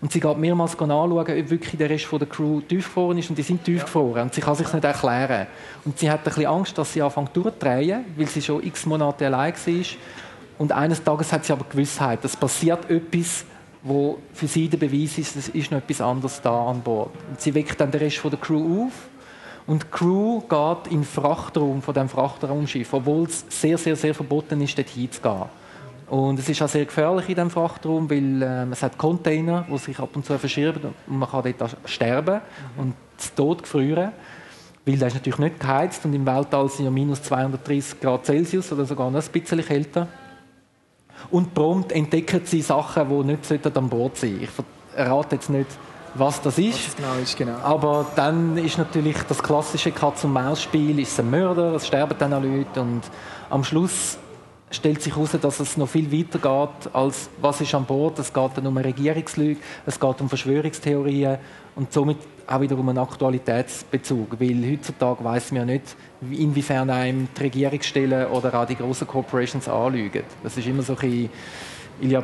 Und 0.00 0.12
sie 0.12 0.20
geht 0.20 0.36
mehrmals 0.36 0.78
anschauen, 0.78 1.10
ob 1.10 1.28
wirklich 1.28 1.76
der 1.78 1.88
Rest 1.88 2.08
der 2.12 2.26
Crew 2.26 2.60
tiefgefroren 2.60 3.18
ist 3.18 3.30
und 3.30 3.38
die 3.38 3.42
sind 3.42 3.64
tiefgefroren 3.64 4.24
und 4.24 4.34
sie 4.34 4.40
kann 4.40 4.54
sich 4.54 4.70
nicht 4.72 4.84
erklären. 4.84 5.46
Und 5.84 5.98
sie 5.98 6.10
hat 6.10 6.20
ein 6.20 6.24
bisschen 6.24 6.46
Angst, 6.46 6.76
dass 6.76 6.92
sie 6.92 7.00
anfängt 7.00 7.34
durchzudrehen, 7.34 8.04
weil 8.16 8.26
sie 8.26 8.42
schon 8.42 8.62
x 8.62 8.84
Monate 8.86 9.26
allein 9.26 9.54
war. 9.54 9.84
Und 10.58 10.72
eines 10.72 11.02
Tages 11.02 11.32
hat 11.32 11.44
sie 11.44 11.52
aber 11.52 11.64
Gewissheit, 11.68 12.24
es 12.24 12.36
passiert 12.36 12.90
etwas, 12.90 13.44
wo 13.82 14.18
für 14.34 14.48
sie 14.48 14.68
der 14.68 14.78
Beweis 14.78 15.16
ist, 15.16 15.36
es 15.36 15.48
ist 15.48 15.70
noch 15.70 15.78
etwas 15.78 16.00
anderes 16.00 16.40
da 16.42 16.66
an 16.66 16.82
Bord. 16.82 17.12
Und 17.30 17.40
sie 17.40 17.54
weckt 17.54 17.80
dann 17.80 17.90
den 17.90 18.00
Rest 18.00 18.20
der 18.24 18.38
Crew 18.38 18.86
auf 18.86 18.92
und 19.66 19.82
die 19.82 19.86
Crew 19.88 20.40
geht 20.40 20.92
in 20.92 21.00
den 21.00 21.04
Frachtraum 21.04 21.82
von 21.82 21.94
dem 21.94 22.08
Frachtraumschiff, 22.08 22.92
obwohl 22.92 23.24
es 23.24 23.44
sehr, 23.48 23.76
sehr, 23.78 23.96
sehr 23.96 24.14
verboten 24.14 24.60
ist, 24.60 24.78
dort 24.78 24.88
hinzugehen. 24.88 25.44
Und 26.08 26.38
es 26.38 26.48
ist 26.48 26.62
auch 26.62 26.68
sehr 26.68 26.84
gefährlich 26.84 27.28
in 27.28 27.34
diesem 27.34 27.50
Frachtraum, 27.50 28.08
weil 28.08 28.40
ähm, 28.42 28.72
es 28.72 28.82
hat 28.82 28.96
Container, 28.96 29.66
die 29.68 29.78
sich 29.78 29.98
ab 29.98 30.10
und 30.14 30.24
zu 30.24 30.38
verschieben 30.38 30.94
und 31.08 31.18
man 31.18 31.28
kann 31.28 31.52
dort 31.58 31.76
sterben 31.84 32.40
und 32.76 32.94
zu 33.16 33.34
Tod 33.34 33.64
gefrieren. 33.64 34.12
Weil 34.84 34.98
der 34.98 35.08
ist 35.08 35.14
natürlich 35.14 35.40
nicht 35.40 35.58
geheizt 35.58 36.04
und 36.04 36.14
im 36.14 36.24
Weltall 36.24 36.68
sind 36.68 36.84
ja 36.84 36.92
minus 36.92 37.22
230 37.24 38.00
Grad 38.00 38.24
Celsius 38.24 38.70
oder 38.70 38.84
sogar 38.84 39.10
noch 39.10 39.20
ein 39.20 39.32
bisschen 39.32 39.64
kälter. 39.64 40.06
Und 41.32 41.54
prompt 41.54 41.90
entdecken 41.90 42.42
sie 42.44 42.62
Sachen, 42.62 43.08
die 43.08 43.32
nicht 43.32 43.76
an 43.76 43.88
Bord 43.88 44.16
sein 44.16 44.30
sollten. 44.30 44.44
Ich 44.44 44.50
verrate 44.94 45.34
jetzt 45.34 45.50
nicht, 45.50 45.70
was 46.18 46.40
das 46.40 46.58
ist. 46.58 46.88
Was 46.88 46.96
genau 46.96 47.14
ist 47.22 47.36
genau. 47.36 47.58
Aber 47.62 48.06
dann 48.16 48.56
ist 48.56 48.78
natürlich 48.78 49.16
das 49.28 49.42
klassische 49.42 49.92
Katz-und-Maus-Spiel, 49.92 50.98
ist 50.98 51.18
ein 51.18 51.30
Mörder, 51.30 51.74
es 51.74 51.86
sterben 51.86 52.16
dann 52.18 52.32
auch 52.32 52.42
Leute 52.42 52.80
und 52.80 53.02
am 53.50 53.64
Schluss 53.64 54.18
stellt 54.70 55.00
sich 55.00 55.14
heraus, 55.14 55.30
dass 55.40 55.60
es 55.60 55.76
noch 55.76 55.88
viel 55.88 56.10
weiter 56.10 56.38
geht, 56.38 56.94
als 56.94 57.28
was 57.40 57.60
ist 57.60 57.74
an 57.74 57.84
Bord. 57.84 58.18
Es 58.18 58.32
geht 58.32 58.50
dann 58.56 58.66
um 58.66 58.76
eine 58.76 58.86
Regierungslüge, 58.86 59.60
es 59.86 59.98
geht 59.98 60.20
um 60.20 60.28
Verschwörungstheorien 60.28 61.38
und 61.76 61.92
somit 61.92 62.18
auch 62.46 62.60
wieder 62.60 62.78
um 62.78 62.88
einen 62.88 62.98
Aktualitätsbezug, 62.98 64.40
weil 64.40 64.72
heutzutage 64.72 65.22
weiß 65.22 65.52
man 65.52 65.68
ja 65.68 65.74
nicht, 65.74 65.96
inwiefern 66.30 66.90
einem 66.90 67.28
die 67.36 67.42
Regierungsstellen 67.42 68.28
oder 68.28 68.54
auch 68.54 68.66
die 68.66 68.76
großen 68.76 69.06
Corporations 69.06 69.68
anlügen. 69.68 70.22
Das 70.42 70.56
ist 70.56 70.66
immer 70.66 70.82
so 70.82 70.94
ein 70.94 70.98
bisschen, 70.98 71.30
il 72.00 72.12
y 72.12 72.16
a 72.16 72.22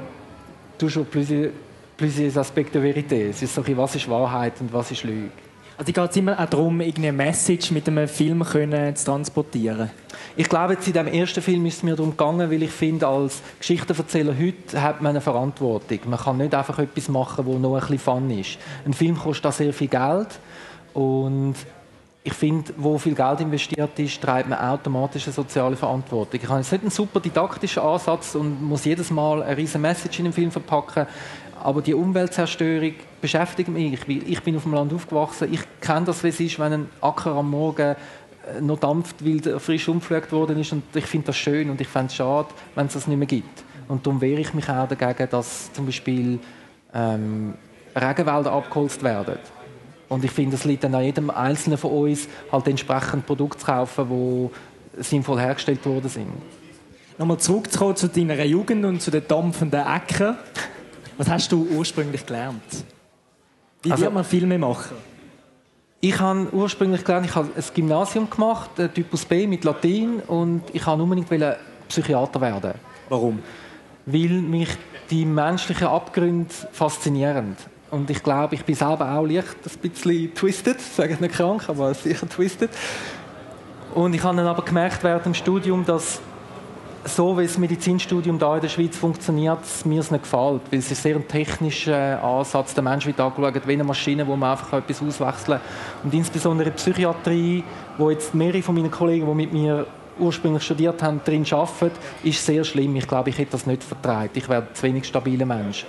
toujours 0.79 1.07
plusieurs, 1.09 1.53
plusieurs 1.97 2.37
aspects 2.37 2.73
de 2.73 2.81
vérité. 2.81 3.31
Es 3.31 3.43
ist 3.43 3.55
so 3.55 3.63
ein 3.63 3.77
was 3.77 3.95
ist 3.95 4.09
Wahrheit 4.09 4.55
und 4.61 4.73
was 4.73 4.91
ist 4.91 5.05
Lüge. 5.05 5.31
Also 5.79 5.93
geht 5.93 6.11
es 6.11 6.17
immer 6.17 6.39
auch 6.39 6.47
darum, 6.47 6.81
irgendeine 6.81 7.13
Message 7.13 7.71
mit 7.71 7.89
einem 7.89 8.07
Film 8.07 8.45
können 8.45 8.95
zu 8.95 9.05
transportieren? 9.05 9.91
Ich 10.37 10.49
glaube, 10.49 10.75
jetzt 10.75 10.87
in 10.87 10.93
dem 10.93 11.07
ersten 11.07 11.43
Film 11.43 11.67
ist 11.67 11.79
es 11.79 11.83
mir 11.83 11.97
darum 11.97 12.11
gegangen, 12.11 12.51
weil 12.51 12.63
ich 12.63 12.71
finde, 12.71 13.07
als 13.07 13.43
Geschichtenerzähler 13.59 14.35
heute 14.39 14.81
hat 14.81 15.01
man 15.03 15.11
eine 15.11 15.21
Verantwortung. 15.21 15.99
Man 16.07 16.19
kann 16.19 16.39
nicht 16.39 16.55
einfach 16.55 16.79
etwas 16.79 17.09
machen, 17.09 17.47
wo 17.47 17.59
nur 17.59 17.77
ein 17.77 17.81
bisschen 17.81 17.99
Fun 17.99 18.31
ist. 18.31 18.59
Ein 18.85 18.93
Film 18.93 19.17
kostet 19.19 19.47
auch 19.47 19.53
sehr 19.53 19.73
viel 19.73 19.89
Geld 19.89 20.29
und 20.93 21.55
ich 22.25 22.35
finde, 22.35 22.73
wo 22.77 22.99
viel 22.99 23.17
Geld 23.17 23.41
investiert 23.41 23.99
ist, 23.99 24.23
treibt 24.23 24.49
man 24.49 24.59
automatisch 24.61 25.25
eine 25.25 25.33
soziale 25.33 25.75
Verantwortung. 25.75 26.39
Ich 26.41 26.49
habe 26.49 26.61
jetzt 26.61 26.71
nicht 26.71 26.83
einen 26.83 26.91
super 26.91 27.19
didaktischen 27.19 27.83
Ansatz 27.83 28.37
und 28.37 28.63
muss 28.63 28.85
jedes 28.85 29.11
Mal 29.11 29.43
eine 29.43 29.57
riesige 29.57 29.81
Message 29.81 30.21
in 30.21 30.27
den 30.27 30.33
Film 30.33 30.53
verpacken. 30.53 31.07
Aber 31.63 31.81
die 31.81 31.95
Umweltzerstörung 31.95 32.95
beschäftigt 33.21 33.69
mich, 33.69 34.09
weil 34.09 34.29
ich 34.29 34.43
bin 34.43 34.57
auf 34.57 34.65
dem 34.65 34.75
Land 34.75 34.93
aufgewachsen. 34.93 35.53
Ich 35.53 35.61
kenne 35.81 36.07
das, 36.07 36.25
wie 36.25 36.29
es 36.29 36.41
ist, 36.41 36.59
wenn 36.59 36.73
ein 36.73 36.87
Acker 37.01 37.37
am 37.37 37.51
Morgen 37.51 37.95
äh, 37.95 38.61
noch 38.61 38.81
dampft, 38.81 39.25
weil 39.25 39.47
er 39.47 39.61
frisch 39.61 39.87
umgepflegt 39.87 40.33
worden 40.33 40.59
ist. 40.59 40.73
Und 40.73 40.83
ich 40.93 41.07
finde 41.07 41.29
das 41.29 41.37
schön 41.37 41.71
und 41.71 41.81
ich 41.81 41.87
fände 41.87 42.09
es 42.09 42.17
schade, 42.17 42.49
wenn 42.75 42.87
es 42.87 42.95
das 42.95 43.07
nicht 43.07 43.17
mehr 43.17 43.29
gibt. 43.29 43.63
Und 43.87 44.05
darum 44.05 44.21
wehre 44.21 44.41
ich 44.41 44.53
mich 44.55 44.69
auch 44.69 44.89
dagegen, 44.89 45.31
dass 45.31 45.73
zum 45.73 45.87
Beispiel 45.87 46.41
ähm, 46.93 47.55
Regenwälder 47.95 48.53
abgeholzt 48.53 49.05
werden. 49.05 49.37
Und 50.09 50.25
ich 50.25 50.33
finde, 50.33 50.57
es 50.57 50.65
liegt 50.65 50.83
dann 50.83 50.97
an 50.97 51.05
jedem 51.05 51.31
Einzelnen 51.31 51.79
von 51.79 51.93
uns, 51.93 52.29
halt 52.51 52.67
entsprechend 52.67 53.25
Produkte 53.25 53.59
zu 53.59 53.67
kaufen, 53.67 54.51
die 54.97 55.03
sinnvoll 55.03 55.39
hergestellt 55.39 55.87
worden 55.87 56.09
sind. 56.09 56.27
Nochmal 57.19 57.39
zurückzukommen 57.39 57.95
zu 57.95 58.09
deiner 58.09 58.43
Jugend 58.45 58.85
und 58.85 59.01
zu 59.01 59.13
den 59.13 59.27
dampfenden 59.29 59.87
Äckern. 59.87 60.39
Was 61.19 61.29
hast 61.29 61.53
du 61.53 61.67
ursprünglich 61.71 62.25
gelernt? 62.25 62.63
Wie 63.83 63.91
also, 63.91 64.05
wird 64.05 64.15
man 64.15 64.25
Filme 64.25 64.59
machen? 64.59 64.97
Ich 66.01 66.19
habe 66.19 66.49
ursprünglich 66.53 67.05
gelernt, 67.05 67.27
ich 67.27 67.35
habe 67.35 67.49
ein 67.55 67.65
Gymnasium 67.75 68.29
gemacht, 68.29 68.71
Typus 68.95 69.25
B 69.25 69.47
mit 69.47 69.65
Latein 69.65 70.21
und 70.27 70.63
ich 70.73 70.87
wollte 70.87 71.03
unbedingt 71.03 71.57
Psychiater 71.89 72.41
werden. 72.41 72.73
Warum? 73.09 73.41
Weil 74.07 74.31
mich 74.31 74.69
die 75.11 75.25
menschlichen 75.25 75.87
Abgründe 75.87 76.53
faszinieren. 76.73 77.57
Und 77.91 78.09
ich 78.09 78.23
glaube, 78.23 78.55
ich 78.55 78.65
bin 78.65 78.75
selber 78.75 79.13
auch 79.13 79.27
leicht 79.27 79.57
ein 79.65 79.91
bisschen 79.91 80.35
twisted, 80.35 80.81
sage 80.81 81.13
ich 81.13 81.21
nicht 81.21 81.35
krank, 81.35 81.69
aber 81.69 81.93
sicher 81.93 82.29
twisted. 82.29 82.71
Und 83.95 84.15
ich 84.15 84.23
habe 84.25 84.37
dann 84.39 84.47
aber 84.47 84.65
gemerkt 84.65 85.05
während 85.05 85.27
dem 85.27 85.35
Studium, 85.35 85.85
dass 85.85 86.21
so 87.05 87.37
wie 87.39 87.43
das 87.43 87.59
Medizinstudium 87.59 88.39
da 88.39 88.55
in 88.55 88.63
der 88.63 88.69
Schweiz 88.69 88.97
funktioniert, 88.97 89.59
mir 89.85 90.01
es 90.01 90.11
nicht 90.11 90.23
gefällt. 90.23 90.63
Weil 90.71 90.79
es 90.79 90.91
ist 90.91 91.03
sehr 91.03 91.17
ein 91.17 91.27
technischer 91.27 92.23
Ansatz. 92.23 92.75
Der 92.75 92.83
Mensch 92.83 93.07
wird 93.07 93.19
angeschaut 93.21 93.67
wie 93.67 93.73
eine 93.73 93.85
Maschine, 93.85 94.27
wo 94.27 94.37
man 94.37 94.53
einfach 94.53 94.73
etwas 94.79 95.03
auswechseln 95.03 95.59
kann. 95.59 96.05
Und 96.05 96.15
insbesondere 96.15 96.71
in 96.71 96.75
Psychiatrie, 96.75 97.65
wo 97.99 98.11
jetzt 98.11 98.35
mehrere 98.35 98.63
von 98.63 98.75
meinen 98.75 98.91
Kollegen, 98.91 99.27
die 99.27 99.35
mit 99.35 99.53
mir 99.53 99.87
ursprünglich 100.19 100.63
studiert 100.63 101.03
haben, 101.03 101.21
drin 101.25 101.45
arbeiten, 101.51 101.99
ist 102.23 102.45
sehr 102.45 102.65
schlimm. 102.65 102.95
Ich 102.97 103.09
glaube, 103.09 103.31
ich 103.31 103.39
hätte 103.39 103.53
das 103.53 103.67
nicht 103.67 103.83
vertragen. 103.83 104.31
Ich 104.35 104.49
wäre 104.49 104.63
ein 104.63 104.75
zu 104.75 104.83
wenig 104.85 105.05
stabiler 105.05 105.47
Mensch. 105.47 105.85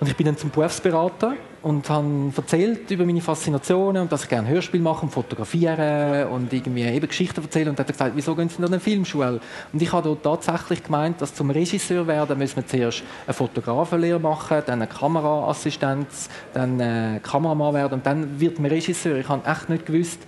Und 0.00 0.08
ich 0.08 0.16
bin 0.16 0.26
dann 0.26 0.36
zum 0.36 0.50
Berufsberater 0.50 1.34
und 1.62 1.88
habe 1.88 2.32
erzählt 2.36 2.90
über 2.90 3.04
meine 3.04 3.20
Faszinationen 3.20 4.02
und 4.02 4.12
dass 4.12 4.24
ich 4.24 4.28
gerne 4.28 4.48
Hörspiel 4.48 4.80
mache 4.80 5.02
und 5.02 5.10
fotografieren 5.10 6.26
und 6.28 6.52
irgendwie 6.52 6.82
eben 6.82 7.06
Geschichten 7.06 7.40
erzählen. 7.40 7.68
Und 7.68 7.78
dann 7.78 7.84
hat 7.84 7.90
er 7.90 7.92
gesagt, 7.92 8.12
wieso 8.16 8.34
gehen 8.34 8.48
Sie 8.48 8.58
in 8.58 8.64
eine 8.64 8.80
Filmschule? 8.80 9.40
Und 9.72 9.80
ich 9.80 9.92
habe 9.92 10.02
dort 10.02 10.24
tatsächlich 10.24 10.82
gemeint, 10.82 11.20
dass 11.20 11.34
zum 11.34 11.50
Regisseur 11.50 12.06
werden 12.06 12.36
müssen 12.36 12.56
wir 12.56 12.66
zuerst 12.66 13.04
eine 13.26 13.34
Fotografenlehre 13.34 14.18
machen, 14.18 14.62
dann 14.66 14.82
eine 14.82 14.88
Kameraassistenz, 14.88 16.28
dann 16.52 16.80
eine 16.80 17.20
Kameramann 17.20 17.74
werden 17.74 17.94
und 17.94 18.06
dann 18.06 18.40
wird 18.40 18.58
man 18.58 18.70
Regisseur. 18.70 19.18
Ich 19.18 19.28
habe 19.28 19.48
echt 19.48 19.68
nicht 19.68 19.86
gewusst, 19.86 20.18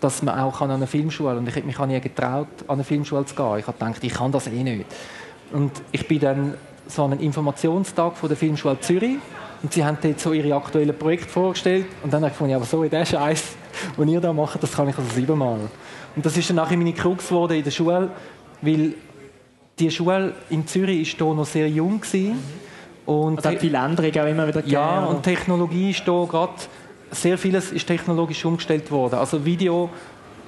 dass 0.00 0.22
man 0.22 0.38
auch 0.38 0.60
an 0.60 0.70
eine 0.70 0.86
Filmschule 0.86 1.38
und 1.38 1.48
ich 1.48 1.54
hätte 1.54 1.66
mich 1.66 1.78
nie 1.78 2.00
getraut, 2.00 2.48
an 2.66 2.74
eine 2.74 2.84
Filmschule 2.84 3.24
zu 3.24 3.34
gehen. 3.34 3.58
Ich 3.58 3.66
habe 3.66 3.78
gedacht, 3.78 4.04
ich 4.04 4.12
kann 4.12 4.30
das 4.30 4.46
eh 4.46 4.62
nicht. 4.62 4.84
Und 5.52 5.72
ich 5.90 6.06
bin 6.06 6.20
dann 6.20 6.54
so 6.86 7.04
einen 7.04 7.20
Informationstag 7.20 8.16
von 8.16 8.28
der 8.28 8.36
Filmschule 8.36 8.78
Zürich 8.80 9.18
und 9.62 9.72
sie 9.72 9.84
haben 9.84 9.96
dort 10.00 10.18
so 10.18 10.32
ihre 10.32 10.54
aktuellen 10.54 10.96
Projekte 10.96 11.28
vorgestellt 11.28 11.86
und 12.02 12.12
dann 12.12 12.22
habe 12.22 12.28
ich 12.28 12.32
gefunden, 12.32 12.54
aber 12.54 12.64
so, 12.64 12.82
der 12.84 13.04
Scheiß, 13.04 13.56
den 13.98 14.08
ihr 14.08 14.20
da 14.20 14.32
macht, 14.32 14.62
das 14.62 14.72
kann 14.72 14.88
ich 14.88 14.98
also 14.98 15.08
siebenmal. 15.14 15.60
Und 16.14 16.26
das 16.26 16.36
ist 16.36 16.48
dann 16.50 16.56
nachher 16.56 16.76
meine 16.76 16.92
Krux 16.92 17.28
geworden 17.28 17.56
in 17.56 17.64
der 17.64 17.70
Schule, 17.70 18.10
weil 18.60 18.94
die 19.78 19.90
Schule 19.90 20.34
in 20.50 20.66
Zürich 20.66 21.18
war 21.18 21.26
hier 21.26 21.36
noch 21.36 21.46
sehr 21.46 21.68
jung 21.68 22.00
gewesen. 22.00 22.38
Und 23.06 23.40
es 23.40 23.44
hat 23.44 23.58
viele 23.58 23.78
Änderungen 23.78 24.20
auch 24.20 24.26
immer 24.26 24.46
wieder 24.46 24.60
gegeben. 24.60 24.72
Ja, 24.72 25.04
und 25.04 25.22
Technologie 25.22 25.90
ist 25.90 26.04
hier 26.04 26.26
gerade, 26.28 26.52
sehr 27.10 27.36
vieles 27.36 27.72
ist 27.72 27.86
technologisch 27.86 28.44
umgestellt 28.44 28.90
worden. 28.90 29.16
Also 29.16 29.44
Video, 29.44 29.90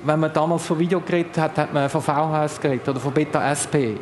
wenn 0.04 0.21
man 0.21 0.33
damals 0.33 0.66
von 0.66 0.78
Video 0.78 1.00
geredet 1.00 1.37
hat, 1.38 1.59
hat 1.59 1.73
man 1.73 1.88
von 1.88 2.00
VHS 2.00 2.61
geredet 2.61 2.88
oder 2.88 3.00
von 3.00 3.12
Beta 3.12 3.50
SP. 3.50 3.99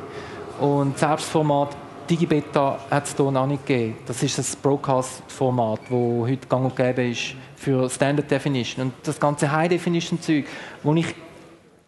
Und 0.60 0.98
Selbstformat 0.98 1.76
Digibeta 2.12 2.78
hat 2.90 3.06
es 3.06 3.16
hier 3.16 3.30
noch 3.30 3.46
nicht 3.46 3.64
gegeben. 3.64 3.96
Das 4.06 4.22
ist 4.22 4.36
das 4.36 4.54
Broadcast-Format, 4.54 5.80
das 5.84 5.90
heute 5.90 6.46
gang 6.46 6.66
und 6.66 6.76
gäbe 6.76 7.08
ist 7.08 7.34
für 7.56 7.88
Standard 7.88 8.30
Definition. 8.30 8.84
Und 8.84 8.92
das 9.02 9.18
ganze 9.18 9.50
High-Definition-Zeug, 9.50 10.44
wo 10.82 10.92
ich 10.92 11.06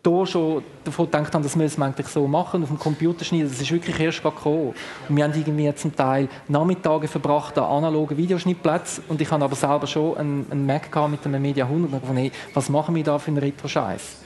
hier 0.02 0.26
schon 0.26 0.62
davon 0.82 1.04
gedacht 1.04 1.34
habe, 1.34 1.44
das 1.44 1.54
müssen 1.56 1.78
wir 1.78 1.84
eigentlich 1.84 2.06
so 2.06 2.26
machen, 2.26 2.62
auf 2.62 2.70
dem 2.70 2.78
Computer 2.78 3.22
schneiden, 3.22 3.50
das 3.50 3.60
ist 3.60 3.70
wirklich 3.70 4.00
erst 4.00 4.22
gekommen. 4.22 4.72
Und 5.10 5.14
wir 5.14 5.24
haben 5.24 5.34
irgendwie 5.34 5.74
zum 5.74 5.94
Teil 5.94 6.30
Nachmittage 6.48 7.06
verbracht 7.06 7.58
an 7.58 7.64
analogen 7.64 8.16
Videoschnittplätzen 8.16 9.04
und 9.08 9.20
ich 9.20 9.30
habe 9.30 9.44
aber 9.44 9.56
selber 9.56 9.86
schon 9.86 10.16
einen, 10.16 10.64
Mac 10.64 10.88
mit 11.10 11.26
einem 11.26 11.42
Media 11.42 11.66
100 11.66 11.92
und 11.92 12.00
gedacht, 12.00 12.16
hey, 12.16 12.32
was 12.54 12.70
machen 12.70 12.94
wir 12.94 13.04
da 13.04 13.18
für 13.18 13.28
einen 13.28 13.38
Retro-Scheiß? 13.38 14.16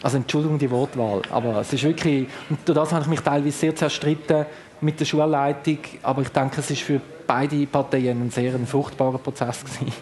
Also 0.00 0.18
Entschuldigung 0.18 0.58
die 0.58 0.70
Wortwahl, 0.70 1.22
aber 1.32 1.62
es 1.62 1.72
ist 1.72 1.82
wirklich, 1.82 2.28
und 2.50 2.58
durch 2.66 2.76
das 2.76 2.92
habe 2.92 3.02
ich 3.02 3.08
mich 3.08 3.20
teilweise 3.20 3.56
sehr 3.56 3.74
zerstritten, 3.74 4.44
mit 4.84 5.00
der 5.00 5.04
Schulleitung, 5.04 5.78
aber 6.02 6.22
ich 6.22 6.28
denke, 6.28 6.60
es 6.60 6.70
ist 6.70 6.82
für 6.82 7.00
beide 7.26 7.66
Parteien 7.66 8.22
ein 8.22 8.30
sehr 8.30 8.52
fruchtbarer 8.66 9.18
Prozess 9.18 9.64
gewesen. 9.64 9.92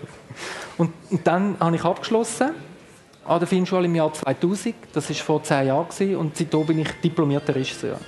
Und, 0.77 0.93
und 1.11 1.27
dann 1.27 1.57
habe 1.61 1.77
ich 1.77 1.85
abgeschlossen 1.85 2.51
an 3.25 3.39
der 3.39 3.47
Filmschule 3.47 3.85
im 3.85 3.95
Jahr 3.95 4.13
2000. 4.13 4.75
Das 4.93 5.09
war 5.09 5.17
vor 5.17 5.43
zehn 5.43 5.69
Jahren 5.69 5.89
gewesen, 5.89 6.17
und 6.17 6.37
seitdem 6.37 6.67
bin 6.67 6.79
ich 6.81 6.89
diplomierter 7.03 7.55
Regisseur. 7.55 7.99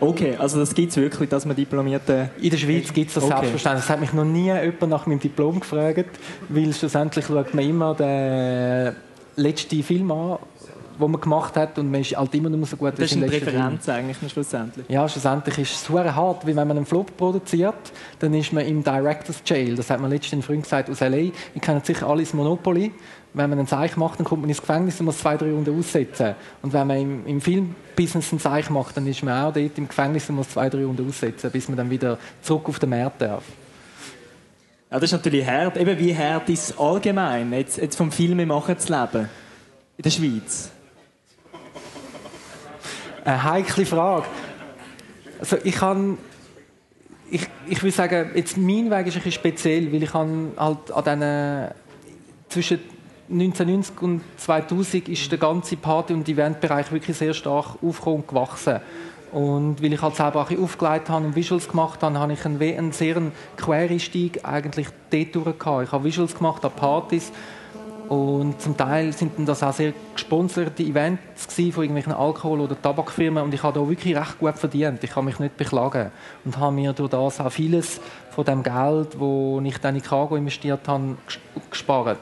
Okay, 0.00 0.34
also 0.36 0.58
das 0.58 0.74
gibt 0.74 0.90
es 0.90 0.96
wirklich, 0.96 1.28
dass 1.28 1.44
man 1.44 1.54
diplomierte... 1.54 2.30
In 2.40 2.50
der 2.50 2.56
Schweiz 2.56 2.92
gibt 2.92 3.08
es 3.08 3.14
das 3.14 3.24
Okay. 3.24 3.34
selbstverständlich. 3.34 3.84
Es 3.84 3.90
hat 3.90 4.00
mich 4.00 4.12
noch 4.14 4.24
nie 4.24 4.46
jemand 4.46 4.88
nach 4.88 5.06
meinem 5.06 5.20
Diplom 5.20 5.60
gefragt, 5.60 6.18
weil 6.48 6.72
schlussendlich 6.72 7.26
schaut 7.26 7.52
man 7.54 7.64
immer 7.64 7.94
den 7.94 8.96
letzten 9.36 9.82
Film 9.82 10.10
an, 10.10 10.38
den 11.00 11.10
man 11.10 11.20
gemacht 11.20 11.56
hat 11.56 11.78
und 11.78 11.90
man 11.90 12.00
ist 12.00 12.16
halt 12.16 12.34
immer 12.34 12.48
nur 12.48 12.66
so 12.66 12.76
gut 12.76 12.92
wie 12.96 13.02
Das 13.02 13.10
ist 13.10 13.16
eine. 13.16 13.26
Präferenz 13.26 13.88
eigentlich 13.88 14.32
schlussendlich. 14.32 14.86
Ja, 14.88 15.08
schlussendlich 15.08 15.58
ist 15.58 15.72
es 15.72 15.84
super 15.84 16.14
hart, 16.14 16.46
weil 16.46 16.56
wenn 16.56 16.68
man 16.68 16.76
einen 16.76 16.86
Flop 16.86 17.16
produziert, 17.16 17.92
dann 18.18 18.34
ist 18.34 18.52
man 18.52 18.66
im 18.66 18.82
Director's 18.82 19.42
Jail. 19.44 19.74
Das 19.74 19.90
hat 19.90 20.00
man 20.00 20.10
letztens 20.10 20.44
früh 20.44 20.58
gesagt 20.58 20.90
aus 20.90 21.00
L.A. 21.00 21.32
Ich 21.54 21.60
kenne 21.60 21.80
sicher 21.84 22.06
alles 22.06 22.34
Monopoly. 22.34 22.92
Wenn 23.32 23.48
man 23.48 23.60
einen 23.60 23.68
Zeich 23.68 23.96
macht, 23.96 24.18
dann 24.18 24.26
kommt 24.26 24.42
man 24.42 24.50
ins 24.50 24.60
Gefängnis 24.60 24.98
und 24.98 25.06
muss 25.06 25.18
zwei, 25.18 25.36
drei 25.36 25.52
Runden 25.52 25.78
aussetzen. 25.78 26.34
Und 26.62 26.72
wenn 26.72 26.86
man 26.86 26.96
im, 26.96 27.26
im 27.26 27.40
Filmbusiness 27.40 28.32
einen 28.32 28.40
Zeich 28.40 28.70
macht, 28.70 28.96
dann 28.96 29.06
ist 29.06 29.22
man 29.22 29.44
auch 29.44 29.52
dort 29.52 29.78
im 29.78 29.86
Gefängnis 29.86 30.28
und 30.28 30.36
muss 30.36 30.48
zwei, 30.48 30.68
drei 30.68 30.84
Runden 30.84 31.08
aussetzen, 31.08 31.50
bis 31.50 31.68
man 31.68 31.76
dann 31.76 31.90
wieder 31.90 32.18
zurück 32.42 32.68
auf 32.68 32.80
den 32.80 32.90
Markt 32.90 33.22
darf. 33.22 33.44
Ja, 34.90 34.98
das 34.98 35.04
ist 35.04 35.12
natürlich 35.12 35.46
hart. 35.46 35.76
Eben 35.76 35.96
wie 35.98 36.16
hart 36.16 36.48
ist 36.48 36.70
es 36.70 36.78
allgemein, 36.78 37.52
jetzt, 37.52 37.76
jetzt 37.76 37.94
vom 37.94 38.10
Filmemachen 38.10 38.76
zu 38.76 38.92
leben? 38.92 39.28
In 39.96 40.02
der 40.02 40.10
Schweiz? 40.10 40.72
Eine 43.24 43.42
heikle 43.42 43.86
Frage. 43.86 44.26
Also 45.38 45.56
ich 45.62 45.74
kann, 45.74 46.18
ich, 47.30 47.46
ich 47.66 47.82
will 47.82 47.92
sagen, 47.92 48.30
jetzt 48.34 48.56
mein 48.56 48.90
Weg 48.90 49.06
ist 49.06 49.16
ein 49.16 49.22
bisschen 49.22 49.32
speziell, 49.32 49.92
weil 49.92 50.02
ich 50.02 50.12
kann 50.12 50.52
halt 50.56 50.90
an 50.92 51.04
diesen, 51.04 51.68
zwischen 52.48 52.80
1990 53.30 54.02
und 54.02 54.22
2000 54.36 55.08
ist 55.08 55.30
der 55.30 55.38
ganze 55.38 55.76
Party- 55.76 56.14
und 56.14 56.28
Eventbereich 56.28 56.90
wirklich 56.90 57.16
sehr 57.16 57.34
stark 57.34 57.76
aufgekommen 57.82 58.20
und 58.20 58.28
gewachsen. 58.28 58.80
Und 59.32 59.80
weil 59.80 59.92
ich 59.92 60.02
halt 60.02 60.16
selber 60.16 60.42
auch 60.42 60.50
aufgelegt 60.50 61.08
habe 61.08 61.26
und 61.26 61.36
Visuals 61.36 61.68
gemacht 61.68 62.02
habe, 62.02 62.18
habe 62.18 62.32
ich 62.32 62.44
einen, 62.44 62.60
einen 62.60 62.92
sehr 62.92 63.22
Quereinstieg 63.56 64.44
eigentlich 64.44 64.88
dort 65.10 65.34
durch. 65.34 65.84
Ich 65.84 65.92
habe 65.92 66.04
Visuals 66.04 66.34
gemacht 66.34 66.64
an 66.64 66.72
Partys 66.72 67.30
und 68.10 68.60
zum 68.60 68.76
Teil 68.76 69.12
sind 69.12 69.32
das 69.48 69.62
auch 69.62 69.72
sehr 69.72 69.92
gesponserte 70.14 70.82
Events 70.82 71.46
von 71.46 71.64
irgendwelchen 71.84 72.12
Alkohol- 72.12 72.58
oder 72.60 72.74
Tabakfirmen 72.82 73.44
und 73.44 73.54
ich 73.54 73.62
habe 73.62 73.78
da 73.78 73.88
wirklich 73.88 74.16
recht 74.16 74.36
gut 74.40 74.58
verdient. 74.58 75.04
Ich 75.04 75.10
kann 75.10 75.24
mich 75.24 75.38
nicht 75.38 75.56
beklagen 75.56 76.10
und 76.44 76.58
habe 76.58 76.74
mir 76.74 76.92
durch 76.92 77.08
das 77.10 77.38
auch 77.40 77.52
vieles 77.52 78.00
von 78.30 78.44
dem 78.44 78.64
Geld, 78.64 79.14
das 79.14 79.64
ich 79.64 79.78
dann 79.78 79.94
in 79.94 80.02
Cargo 80.02 80.34
investiert 80.34 80.88
habe, 80.88 81.16
ges- 81.28 81.38
gespart. 81.70 82.18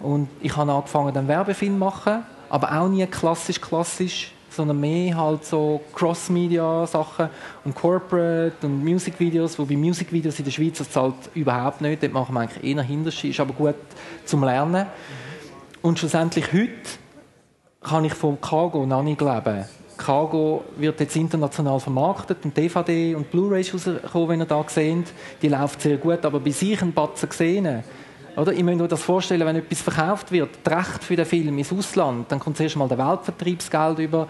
Und 0.00 0.28
ich 0.42 0.54
habe 0.54 0.70
angefangen, 0.70 1.14
dann 1.14 1.26
Werbefilm 1.26 1.72
zu 1.72 1.78
machen, 1.78 2.22
aber 2.50 2.78
auch 2.78 2.88
nie 2.88 3.06
klassisch 3.06 3.62
klassisch, 3.62 4.32
sondern 4.50 4.78
mehr 4.78 5.16
halt 5.16 5.46
so 5.46 5.80
Cross-Media-Sachen 5.94 7.30
und 7.64 7.74
Corporate 7.74 8.66
und 8.66 8.84
Musikvideos, 8.84 9.58
wobei 9.58 9.76
Musikvideos 9.76 10.38
in 10.38 10.44
der 10.44 10.52
Schweiz 10.52 10.76
das 10.76 10.90
zahlt 10.90 11.14
überhaupt 11.32 11.80
nicht, 11.80 12.02
dort 12.02 12.12
machen 12.12 12.34
wir 12.34 12.40
eigentlich 12.40 12.76
eher 12.76 12.82
Hinterschi, 12.82 13.30
ist 13.30 13.40
aber 13.40 13.54
gut 13.54 13.76
zum 14.26 14.44
Lernen. 14.44 14.84
Und 15.82 15.98
schlussendlich 15.98 16.52
heute 16.52 16.70
kann 17.80 18.04
ich 18.04 18.14
vom 18.14 18.40
Cargo 18.40 18.84
noch 18.84 19.02
nicht 19.02 19.20
leben. 19.20 19.64
Cargo 19.96 20.64
wird 20.76 21.00
jetzt 21.00 21.16
international 21.16 21.80
vermarktet 21.80 22.38
und 22.44 22.56
DVD 22.56 23.14
und 23.14 23.30
Blu-ray 23.30 23.60
ist 23.60 23.74
rausgekommen, 23.74 24.28
wenn 24.28 24.40
ihr 24.40 24.46
da 24.46 24.64
seht. 24.66 25.12
Die 25.42 25.48
läuft 25.48 25.82
sehr 25.82 25.96
gut, 25.98 26.24
aber 26.24 26.40
bis 26.40 26.62
ich 26.62 26.80
einen 26.80 26.92
Batzen 26.92 27.28
gesehen 27.28 27.82
oder? 28.36 28.52
Ich 28.52 28.62
muss 28.62 28.76
mir 28.76 28.88
das 28.88 29.02
vorstellen, 29.02 29.46
wenn 29.46 29.56
etwas 29.56 29.80
verkauft 29.80 30.32
wird, 30.32 30.50
das 30.62 30.76
Recht 30.78 31.04
für 31.04 31.16
den 31.16 31.26
Film 31.26 31.58
ins 31.58 31.72
Ausland, 31.72 32.30
dann 32.30 32.38
kommt 32.38 32.56
zuerst 32.56 32.76
mal 32.76 32.88
der 32.88 32.98
Weltvertriebsgeld 32.98 33.98
über 33.98 34.28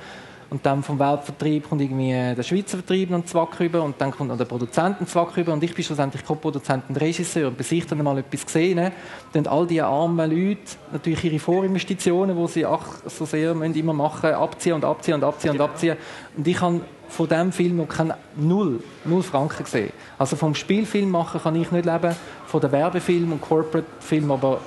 und 0.51 0.67
dann 0.67 0.83
vom 0.83 0.99
Weltvertrieb 0.99 1.69
kommt 1.69 1.81
irgendwie 1.81 2.11
der 2.11 2.43
Schweizer 2.43 2.77
Vertrieb 2.79 3.11
noch 3.11 3.25
Zwack 3.25 3.61
rüber 3.61 3.83
und 3.83 4.01
dann 4.01 4.11
kommt 4.11 4.31
noch 4.31 4.37
der 4.37 4.45
Produzent 4.45 4.99
einen 4.99 5.07
Zwack 5.07 5.37
rüber 5.37 5.53
und 5.53 5.63
ich 5.63 5.75
bin 5.75 5.85
schlussendlich 5.85 6.25
Co-Produzent 6.25 6.85
und 6.89 7.01
Regisseur. 7.01 7.49
Und 7.49 7.57
bis 7.57 7.71
ich 7.71 7.87
dann 7.87 8.03
mal 8.03 8.19
etwas 8.19 8.45
gesehen 8.45 8.91
dann 9.33 9.47
all 9.47 9.67
diese 9.67 9.87
armen 9.87 10.31
Leute 10.31 10.61
natürlich 10.93 11.25
ihre 11.25 11.39
Vorinvestitionen, 11.39 12.37
die 12.37 12.49
sie 12.49 12.67
ach, 12.67 12.99
so 13.07 13.25
sehr 13.25 13.55
müssen 13.55 13.77
immer 13.77 13.93
machen, 13.93 14.33
abziehen 14.33 14.75
und 14.75 14.85
abziehen 14.85 15.15
und 15.15 15.25
abziehen 15.25 15.53
und 15.53 15.61
abziehen. 15.61 15.97
Und 16.37 16.47
ich 16.47 16.61
habe 16.61 16.81
von 17.09 17.29
diesem 17.29 17.53
Film 17.53 17.77
noch 17.77 17.89
keine 17.89 18.17
null, 18.37 18.83
null 19.05 19.23
Franken 19.23 19.65
gesehen. 19.65 19.93
Also 20.19 20.37
vom 20.37 20.55
Spielfilm 20.55 21.11
machen 21.11 21.41
kann 21.41 21.55
ich 21.57 21.71
nicht 21.71 21.85
leben, 21.85 22.15
von 22.47 22.61
den 22.61 22.73
Werbefilm 22.73 23.33
und 23.33 23.41
Corporate-Film 23.41 24.31
aber 24.31 24.61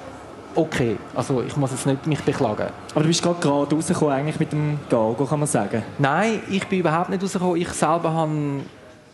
okay. 0.56 0.98
Also 1.16 1.42
ich 1.42 1.56
muss 1.58 1.72
jetzt 1.72 1.86
nicht 1.86 2.08
mich 2.08 2.22
beklagen. 2.22 2.68
Aber 2.92 3.02
du 3.02 3.08
bist 3.08 3.22
gerade 3.22 3.40
gerade 3.40 3.76
rausgekommen 3.76 4.14
eigentlich 4.14 4.40
mit 4.40 4.52
dem 4.52 4.80
Galgo, 4.90 5.26
kann 5.26 5.40
man 5.40 5.48
sagen. 5.48 5.84
Nein, 6.00 6.42
ich 6.50 6.68
bin 6.68 6.80
überhaupt 6.80 7.10
nicht 7.10 7.24
rausgekommen. 7.24 7.58
Ich 7.58 7.70
selber 7.70 8.14
habe, 8.14 8.62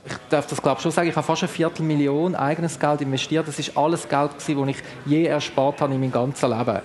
ich 0.05 0.13
darf 0.29 0.47
das 0.47 0.61
glaube 0.61 0.77
ich 0.77 0.83
schon 0.83 0.91
sagen, 0.91 1.09
ich 1.09 1.15
habe 1.15 1.25
fast 1.25 1.43
eine 1.43 1.49
Viertelmillion 1.49 2.35
eigenes 2.35 2.79
Geld 2.79 3.01
investiert. 3.01 3.47
Das 3.47 3.59
ist 3.59 3.77
alles 3.77 4.07
Geld, 4.07 4.31
das 4.35 4.49
ich 4.49 4.77
je 5.05 5.25
erspart 5.25 5.81
habe 5.81 5.93
in 5.93 5.99
meinem 5.99 6.11
ganzen 6.11 6.49
Leben. 6.49 6.79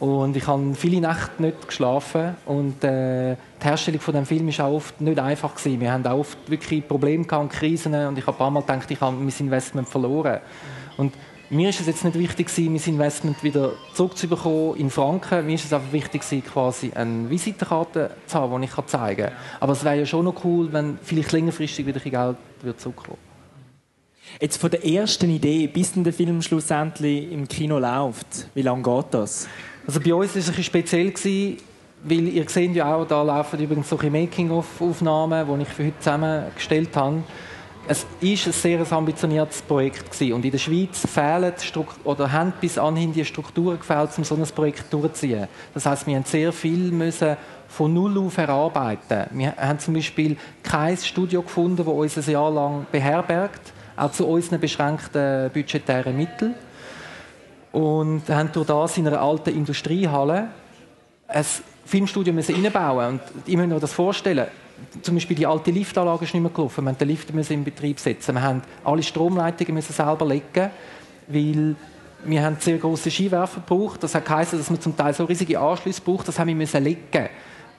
Und 0.00 0.34
ich 0.34 0.46
habe 0.46 0.74
viele 0.74 1.06
Nächte 1.06 1.42
nicht 1.42 1.68
geschlafen 1.68 2.34
und 2.46 2.82
äh, 2.82 3.36
die 3.62 3.64
Herstellung 3.66 4.00
von 4.00 4.14
dem 4.14 4.24
Film 4.24 4.48
war 4.48 4.64
auch 4.64 4.76
oft 4.76 4.98
nicht 4.98 5.18
einfach 5.18 5.54
gewesen. 5.54 5.78
Wir 5.78 5.92
haben 5.92 6.06
auch 6.06 6.20
oft 6.20 6.38
wirklich 6.50 6.88
Probleme 6.88 7.24
gehabt, 7.24 7.42
und 7.42 7.52
Krisen 7.52 7.94
und 7.94 8.16
ich 8.16 8.26
habe 8.26 8.34
ein 8.34 8.38
paar 8.38 8.50
Mal 8.50 8.60
gedacht, 8.62 8.90
ich 8.90 8.98
habe 8.98 9.14
mein 9.14 9.32
Investment 9.38 9.86
verloren. 9.86 10.40
Und 10.96 11.12
mir 11.50 11.68
ist 11.68 11.80
es 11.80 11.86
jetzt 11.88 12.04
nicht 12.04 12.18
wichtig 12.18 12.46
gewesen, 12.46 12.72
mein 12.72 12.82
Investment 12.94 13.42
wieder 13.42 13.72
zurückzubekommen 13.94 14.76
in 14.76 14.88
Franken. 14.88 15.44
Mir 15.46 15.54
ist 15.54 15.64
es 15.64 15.72
einfach 15.72 15.92
wichtig 15.92 16.22
gewesen, 16.22 16.44
quasi 16.44 16.92
eine 16.94 17.28
Visitenkarte 17.28 18.12
zu 18.26 18.38
haben, 18.38 18.60
die 18.60 18.68
ich 18.68 18.86
zeigen 18.86 19.26
kann. 19.26 19.32
Aber 19.58 19.72
es 19.72 19.84
wäre 19.84 19.98
ja 19.98 20.06
schon 20.06 20.24
noch 20.24 20.44
cool, 20.44 20.72
wenn 20.72 20.98
vielleicht 21.02 21.32
längerfristig 21.32 21.86
wieder 21.86 22.00
ein 22.04 22.10
Geld 22.10 22.36
würde 22.62 22.78
zurückkommen. 22.78 23.18
Jetzt 24.40 24.58
von 24.58 24.70
der 24.70 24.84
ersten 24.86 25.28
Idee 25.28 25.66
bis 25.66 25.92
der 25.92 26.12
Film 26.12 26.40
schlussendlich 26.40 27.32
im 27.32 27.48
Kino 27.48 27.80
läuft, 27.80 28.48
wie 28.54 28.62
lange 28.62 28.82
geht 28.82 29.06
das? 29.10 29.48
Also 29.86 29.98
bei 29.98 30.14
uns 30.14 30.34
war 30.34 30.40
es 30.40 30.48
ein 30.48 30.54
bisschen 30.54 30.64
speziell, 30.64 31.10
gewesen, 31.10 31.56
weil 32.04 32.28
ihr 32.28 32.48
seht 32.48 32.74
ja 32.76 32.94
auch, 32.94 33.06
da 33.06 33.22
laufen 33.22 33.58
übrigens 33.58 33.88
solche 33.88 34.08
Making-of-Aufnahmen, 34.08 35.46
die 35.48 35.62
ich 35.62 35.68
für 35.68 35.86
heute 35.86 35.98
zusammengestellt 35.98 36.96
habe. 36.96 37.24
Es 37.88 38.06
ist 38.20 38.46
ein 38.46 38.52
sehr 38.52 38.92
ambitioniertes 38.92 39.62
Projekt 39.62 40.12
gewesen. 40.12 40.34
und 40.34 40.44
in 40.44 40.50
der 40.50 40.58
Schweiz 40.58 41.06
fehlen 41.06 41.52
oder 42.04 42.30
haben 42.30 42.52
bis 42.60 42.78
anhin 42.78 43.12
die 43.12 43.24
Strukturen 43.24 43.78
gefehlt, 43.78 44.10
um 44.16 44.24
so 44.24 44.36
ein 44.36 44.42
Projekt 44.42 44.92
durchzuziehen. 44.92 45.48
Das 45.74 45.86
heißt, 45.86 46.06
wir 46.06 46.16
haben 46.16 46.24
sehr 46.24 46.52
viel 46.52 46.92
müssen 46.92 47.36
von 47.68 47.92
null 47.92 48.18
auf 48.18 48.36
erarbeiten. 48.36 49.26
Wir 49.32 49.56
haben 49.56 49.78
zum 49.78 49.94
Beispiel 49.94 50.36
kein 50.62 50.96
Studio 50.96 51.42
gefunden, 51.42 51.78
das 51.78 51.86
uns 51.86 52.18
ein 52.18 52.32
Jahr 52.32 52.50
lang 52.50 52.86
beherbergt, 52.92 53.72
auch 53.96 54.12
zu 54.12 54.26
unseren 54.26 54.60
beschränkten 54.60 55.50
budgetären 55.50 56.16
Mitteln 56.16 56.54
und 57.72 58.28
haben 58.28 58.50
durch 58.52 58.66
das 58.66 58.98
in 58.98 59.06
einer 59.06 59.20
alten 59.20 59.50
Industriehalle 59.50 60.48
ein 61.28 61.44
Filmstudio 61.84 62.32
müssen 62.32 62.54
reinbauen 62.54 63.14
und 63.14 63.20
ich 63.46 63.56
muss 63.56 63.66
mir 63.66 63.80
das 63.80 63.92
vorstellen. 63.92 64.46
Zum 65.02 65.14
Beispiel 65.14 65.36
die 65.36 65.46
alte 65.46 65.70
Liftanlage 65.70 66.24
ist 66.24 66.34
nicht 66.34 66.42
mehr 66.42 66.50
gelaufen. 66.50 66.84
Wir 66.84 66.90
mussten 66.90 66.98
den 66.98 67.08
Lift 67.08 67.34
müssen 67.34 67.52
in 67.54 67.64
Betrieb 67.64 67.98
setzen. 67.98 68.34
Wir 68.34 68.42
haben 68.42 68.62
alle 68.84 69.02
Stromleitungen 69.02 69.74
müssen 69.74 69.92
selber 69.92 70.26
legen, 70.26 70.70
weil 71.28 71.76
wir 72.24 72.42
haben 72.42 72.56
sehr 72.60 72.78
große 72.78 73.10
Skiwerfer 73.10 73.60
gebraucht. 73.66 74.02
Das 74.02 74.12
geheißen, 74.12 74.58
dass 74.58 74.70
man 74.70 74.80
zum 74.80 74.96
Teil 74.96 75.14
so 75.14 75.24
riesige 75.24 75.58
Anschlüsse 75.58 76.02
braucht. 76.02 76.28
Das 76.28 76.38
haben 76.38 76.48
wir 76.48 76.54
müssen 76.54 76.82
legen. 76.82 77.28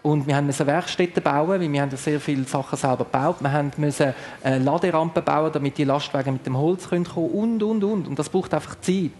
Und 0.03 0.25
wir 0.25 0.41
mussten 0.41 0.65
Werkstätten 0.65 1.21
bauen, 1.21 1.49
weil 1.49 1.71
wir 1.71 1.81
haben 1.81 1.95
sehr 1.95 2.19
viele 2.19 2.43
Sachen 2.45 2.77
selber 2.77 3.05
gebaut. 3.05 3.37
Wir 3.39 3.71
mussten 3.77 4.13
eine 4.43 4.59
Laderampe 4.59 5.21
bauen, 5.21 5.51
damit 5.53 5.77
die 5.77 5.83
Lastwagen 5.83 6.33
mit 6.33 6.45
dem 6.45 6.57
Holz 6.57 6.89
kommen 6.89 7.03
können 7.03 7.27
und, 7.27 7.61
und, 7.61 7.83
und. 7.83 8.07
Und 8.07 8.17
das 8.17 8.29
braucht 8.29 8.53
einfach 8.53 8.79
Zeit. 8.81 9.11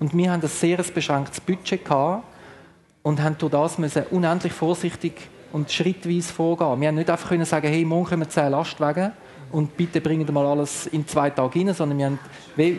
Und 0.00 0.16
wir 0.16 0.32
haben 0.32 0.42
ein 0.42 0.48
sehr 0.48 0.78
beschränktes 0.78 1.40
Budget 1.40 1.84
gehabt 1.84 2.24
und 3.04 3.22
haben 3.22 3.36
durch 3.38 3.52
das 3.52 3.78
unendlich 4.10 4.52
vorsichtig 4.52 5.28
und 5.54 5.70
schrittweise 5.70 6.32
vorgehen. 6.32 6.80
Wir 6.80 6.88
haben 6.88 6.96
nicht 6.96 7.08
einfach 7.08 7.28
können 7.28 7.44
sagen, 7.44 7.68
hey, 7.68 7.84
morgen 7.84 8.06
kommen 8.06 8.28
zehn 8.28 8.50
Lastwagen 8.50 9.12
und 9.52 9.76
bitte 9.76 10.00
bringen 10.00 10.26
mal 10.34 10.44
alles 10.44 10.88
in 10.88 11.06
zwei 11.06 11.30
Tagen 11.30 11.68
rein, 11.68 11.74
sondern 11.74 11.96
wir 11.96 12.06
haben 12.06 12.18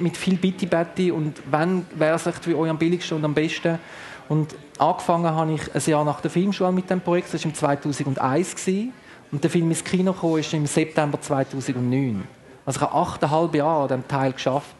mit 0.03 0.17
viel 0.17 0.35
Bitte, 0.35 0.67
Betty 0.67 1.09
und 1.09 1.41
wenn 1.49 1.85
wäre 1.95 2.15
es 2.15 2.27
echt 2.27 2.43
für 2.43 2.57
euch 2.57 2.69
am 2.69 2.77
billigsten 2.77 3.17
und 3.17 3.23
am 3.23 3.33
besten. 3.33 3.79
Und 4.27 4.55
angefangen 4.77 5.33
habe 5.33 5.53
ich 5.53 5.73
ein 5.73 5.89
Jahr 5.89 6.03
nach 6.03 6.19
der 6.19 6.29
Filmschule 6.29 6.73
mit 6.73 6.89
dem 6.89 6.99
Projekt, 6.99 7.33
das 7.33 7.45
war 7.45 7.49
im 7.49 7.55
2001 7.55 8.55
gewesen. 8.55 8.93
und 9.31 9.41
der 9.41 9.49
Film 9.49 9.69
ins 9.69 9.83
Kino 9.83 10.11
kam 10.11 10.35
ist 10.35 10.53
im 10.53 10.65
September 10.65 11.19
2009. 11.21 12.27
Also 12.65 12.77
ich 12.77 12.81
habe 12.81 12.93
achteinhalb 12.93 13.55
Jahre 13.55 13.83
an 13.83 13.87
diesem 13.87 14.07
Teil 14.09 14.33
geschafft 14.33 14.75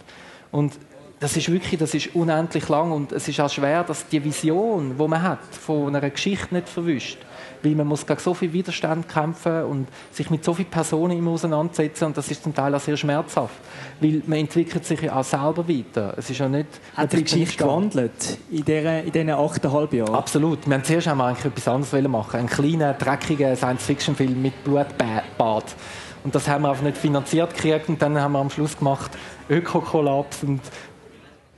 und 0.51 0.73
das 1.21 1.37
ist 1.37 1.49
wirklich, 1.49 1.79
das 1.79 1.93
ist 1.93 2.13
unendlich 2.13 2.67
lang 2.67 2.91
und 2.91 3.13
es 3.13 3.25
ist 3.29 3.39
auch 3.39 3.49
schwer, 3.49 3.85
dass 3.85 4.05
die 4.09 4.21
Vision, 4.21 4.97
die 4.99 5.07
man 5.07 5.21
hat, 5.21 5.55
von 5.55 5.95
einer 5.95 6.09
Geschichte 6.09 6.53
nicht 6.53 6.67
verwischt. 6.67 7.19
Weil 7.63 7.75
man 7.75 7.87
muss 7.87 8.05
gegen 8.05 8.19
so 8.19 8.33
viel 8.33 8.51
Widerstand 8.53 9.07
kämpfen 9.07 9.63
und 9.63 9.87
sich 10.11 10.29
mit 10.29 10.43
so 10.43 10.53
vielen 10.53 10.69
Personen 10.69 11.17
immer 11.17 11.31
auseinandersetzen 11.31 12.05
und 12.05 12.17
das 12.17 12.29
ist 12.29 12.43
zum 12.43 12.53
Teil 12.53 12.73
auch 12.75 12.79
sehr 12.79 12.97
schmerzhaft. 12.97 13.55
Weil 13.99 14.21
man 14.25 14.39
entwickelt 14.39 14.85
sich 14.85 15.01
ja 15.01 15.15
auch 15.15 15.23
selber 15.23 15.67
weiter. 15.67 16.13
Es 16.17 16.29
ist 16.29 16.39
ja 16.39 16.47
nicht... 16.47 16.67
Hat 16.95 17.13
die 17.13 17.23
Geschichte 17.23 17.63
gewandelt 17.63 18.37
in, 18.51 18.63
diesen 18.63 19.29
achteinhalb 19.29 19.93
Jahren? 19.93 20.15
Absolut. 20.15 20.67
Wir 20.67 20.75
haben 20.75 20.83
zuerst 20.83 21.07
einmal 21.07 21.29
eigentlich 21.29 21.45
etwas 21.45 21.67
anderes 21.67 22.07
machen 22.09 22.39
Einen 22.39 22.49
kleinen, 22.49 22.97
dreckigen 22.97 23.55
Science-Fiction-Film 23.55 24.41
mit 24.41 24.63
Blutbad. 24.63 25.75
Und 26.23 26.33
das 26.33 26.47
haben 26.47 26.63
wir 26.63 26.69
einfach 26.71 26.83
nicht 26.83 26.97
finanziert 26.97 27.53
gekriegt 27.53 27.87
und 27.87 28.01
dann 28.01 28.19
haben 28.19 28.31
wir 28.31 28.39
am 28.39 28.49
Schluss 28.49 28.75
gemacht 28.77 29.11
Ökokollaps 29.47 30.43
und 30.43 30.59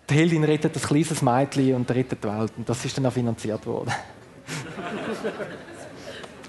die 0.10 0.14
Heldin 0.14 0.44
rettet 0.44 0.76
ein 0.76 0.82
kleines 0.82 1.22
Mädchen 1.22 1.76
und 1.76 1.90
rettet 1.90 2.24
die 2.24 2.28
Welt. 2.28 2.52
Und 2.58 2.68
das 2.68 2.84
ist 2.84 2.98
dann 2.98 3.06
auch 3.06 3.14
finanziert 3.14 3.66
worden. 3.66 3.92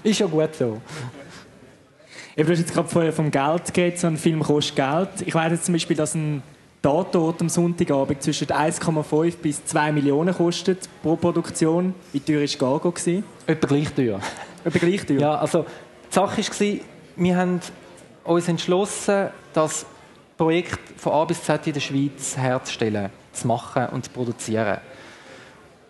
ist 0.03 0.19
ja 0.19 0.27
gut 0.27 0.55
so. 0.55 0.81
du 2.35 2.43
hast 2.43 2.59
jetzt 2.59 2.73
gerade 2.73 2.87
vorher 2.87 3.13
vom 3.13 3.31
Geld 3.31 3.73
geredet, 3.73 3.99
so 3.99 4.07
ein 4.07 4.17
Film 4.17 4.41
kostet 4.41 4.75
Geld. 4.75 5.09
Ich 5.25 5.35
weiß 5.35 5.51
jetzt 5.51 5.65
zum 5.65 5.73
Beispiel, 5.73 5.97
dass 5.97 6.15
ein 6.15 6.41
Tatort 6.81 7.41
am 7.41 7.49
Sonntagabend 7.49 8.23
zwischen 8.23 8.47
1,5 8.47 9.37
bis 9.37 9.65
2 9.65 9.91
Millionen 9.91 10.33
kostet 10.33 10.87
pro 11.03 11.17
Produktion. 11.17 11.93
Wie 12.13 12.21
teuer 12.21 12.41
war 12.41 12.79
Gargo? 12.79 12.93
Etwa 13.45 13.67
gleich 13.67 13.89
teuer. 13.93 14.19
Etwa 14.63 14.79
gleich 14.79 15.05
teuer? 15.05 15.19
Ja, 15.19 15.35
also 15.35 15.65
die 16.09 16.13
Sache 16.13 16.41
war, 16.41 16.79
wir 17.17 17.37
haben 17.37 17.59
uns 18.23 18.47
entschlossen, 18.47 19.27
das 19.53 19.85
Projekt 20.37 20.79
von 20.95 21.11
A 21.11 21.25
bis 21.25 21.43
Z 21.43 21.67
in 21.67 21.73
der 21.73 21.81
Schweiz 21.81 22.37
herzustellen 22.37 23.09
zu 23.33 23.47
machen 23.47 23.87
und 23.87 24.05
zu 24.05 24.11
produzieren. 24.11 24.77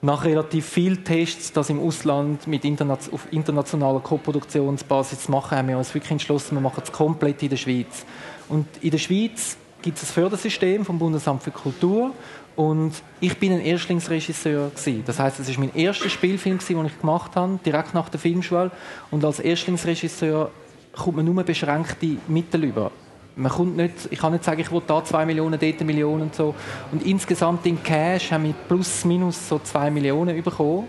Nach 0.02 0.24
relativ 0.24 0.66
vielen 0.66 1.04
Tests, 1.04 1.52
das 1.52 1.70
im 1.70 1.80
Ausland 1.80 2.48
mit 2.48 2.64
interna 2.64 2.98
auf 3.12 3.28
internationaler 3.32 4.00
Koproduktionsbasis 4.00 5.24
zu 5.24 5.32
machen, 5.32 5.58
haben 5.58 5.68
wir 5.68 5.78
uns 5.78 5.94
wirklich 5.94 6.12
entschlossen, 6.12 6.56
wir 6.56 6.62
machen 6.62 6.82
es 6.84 6.92
komplett 6.92 7.44
in 7.44 7.50
der 7.50 7.58
Schweiz. 7.58 8.06
Und 8.48 8.66
in 8.80 8.92
der 8.92 8.98
Schweiz 8.98 9.58
gibt 9.82 9.98
es 9.98 10.04
ein 10.04 10.14
Fördersystem 10.14 10.86
vom 10.86 10.98
Bundesamt 10.98 11.44
für 11.44 11.52
Kultur 11.52 12.12
und 12.56 12.94
ich 13.20 13.38
bin 13.38 13.52
ein 13.52 13.60
Erstlingsregisseur 13.60 14.70
gewesen. 14.70 15.04
Das 15.06 15.20
heißt, 15.20 15.40
es 15.40 15.50
ist 15.50 15.60
mein 15.60 15.76
erster 15.76 16.10
Spielfilm, 16.10 16.60
den 16.60 16.86
ich 16.86 17.00
gemacht 17.00 17.36
habe, 17.36 17.60
direkt 17.66 17.94
nach 17.94 18.08
der 18.08 18.22
Filmschule. 18.22 18.72
Und 19.12 19.26
als 19.26 19.40
Erstlingsregisseur 19.40 20.50
kommt 20.94 21.18
man 21.18 21.26
nur 21.26 21.44
beschränkte 21.44 22.18
Mittel 22.28 22.64
über 22.64 22.92
man 23.40 23.52
kommt 23.52 23.78
nicht, 23.78 23.94
ich 24.10 24.20
kann 24.20 24.34
nicht 24.34 24.44
sagen, 24.44 24.60
ich 24.60 24.72
will 24.72 24.82
da 24.86 25.04
zwei 25.04 25.26
Millionen, 25.26 25.60
dort 25.60 25.76
eine 25.76 25.86
Million 25.86 26.22
und 26.22 26.36
so. 26.36 26.54
Und 26.92 27.04
insgesamt 27.06 27.66
in 27.66 27.82
Cash 27.82 28.32
haben 28.32 28.44
wir 28.44 28.54
plus 28.68 29.06
minus 29.06 29.50
so 29.50 29.60
zwei 29.60 29.90
Millionen 29.90 30.42
bekommen. 30.44 30.88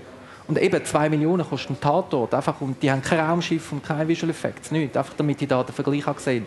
Und 0.49 0.61
eben 0.61 0.85
zwei 0.85 1.09
Millionen 1.09 1.49
kostet 1.49 1.71
ein 1.71 1.81
Tatort. 1.81 2.35
Einfach, 2.35 2.61
und 2.61 2.83
die 2.83 2.91
haben 2.91 3.03
kein 3.03 3.21
Raumschiff 3.21 3.71
und 3.71 3.85
keine 3.85 4.09
Visual 4.09 4.31
Effects. 4.31 4.73
Nicht. 4.73 4.97
Einfach 4.97 5.15
damit 5.17 5.41
ich 5.41 5.47
da 5.47 5.63
den 5.63 5.73
Vergleich 5.73 6.05
habe 6.05 6.17
gesehen 6.17 6.47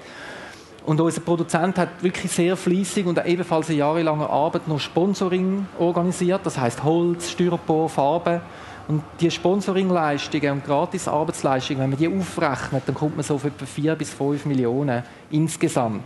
und 0.86 1.00
unser 1.00 1.22
Produzent 1.22 1.78
hat 1.78 2.04
wirklich 2.04 2.32
sehr 2.32 2.58
fließig 2.58 3.06
und 3.06 3.24
ebenfalls 3.26 3.70
eine 3.70 3.78
jahrelange 3.78 4.30
Arbeit 4.30 4.68
noch 4.68 4.80
Sponsoring 4.80 5.66
organisiert. 5.80 6.42
Das 6.44 6.58
heißt 6.58 6.84
Holz, 6.84 7.32
Styropor, 7.32 7.90
Farben. 7.90 8.42
Und 8.88 9.02
die 9.22 9.32
Sponsoringleistungen 9.32 10.52
und 10.52 10.66
Gratis-Arbeitsleistungen, 10.66 11.82
wenn 11.82 11.90
man 11.92 12.00
die 12.00 12.08
aufrechnet, 12.08 12.84
dann 12.86 12.96
kommt 12.96 13.16
man 13.16 13.24
so 13.24 13.36
auf 13.36 13.46
etwa 13.46 13.66
4 13.66 13.96
bis 13.96 14.10
5 14.10 14.46
Millionen 14.46 15.04
insgesamt. 15.32 16.04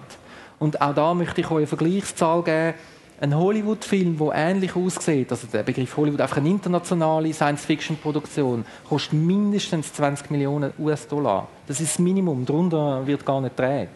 Und 0.60 0.80
auch 0.82 0.94
da 0.94 1.13
möchte 1.13 1.42
ich 1.42 1.50
euch 1.50 1.58
eine 1.58 1.68
Vergleichszahl 1.68 2.44
geben. 2.44 2.74
Ein 3.20 3.36
Hollywood-Film, 3.36 4.16
der 4.20 4.32
ähnlich 4.36 4.76
aussieht, 4.76 5.32
also 5.32 5.48
der 5.48 5.63
Begriff 5.63 5.98
Hollywood, 5.98 6.22
einfach 6.22 6.38
eine 6.38 6.50
internationale 6.50 7.34
Science-Fiction-Produktion, 7.34 8.63
kostet 8.88 9.13
mindestens 9.13 9.92
20 9.94 10.30
Millionen 10.30 10.72
US-Dollar. 10.78 11.48
Das 11.66 11.82
ist 11.82 11.94
das 11.94 12.00
Minimum, 12.00 12.46
darunter 12.46 13.08
wird 13.08 13.26
gar 13.26 13.42
nicht 13.42 13.58
gedreht. 13.58 13.90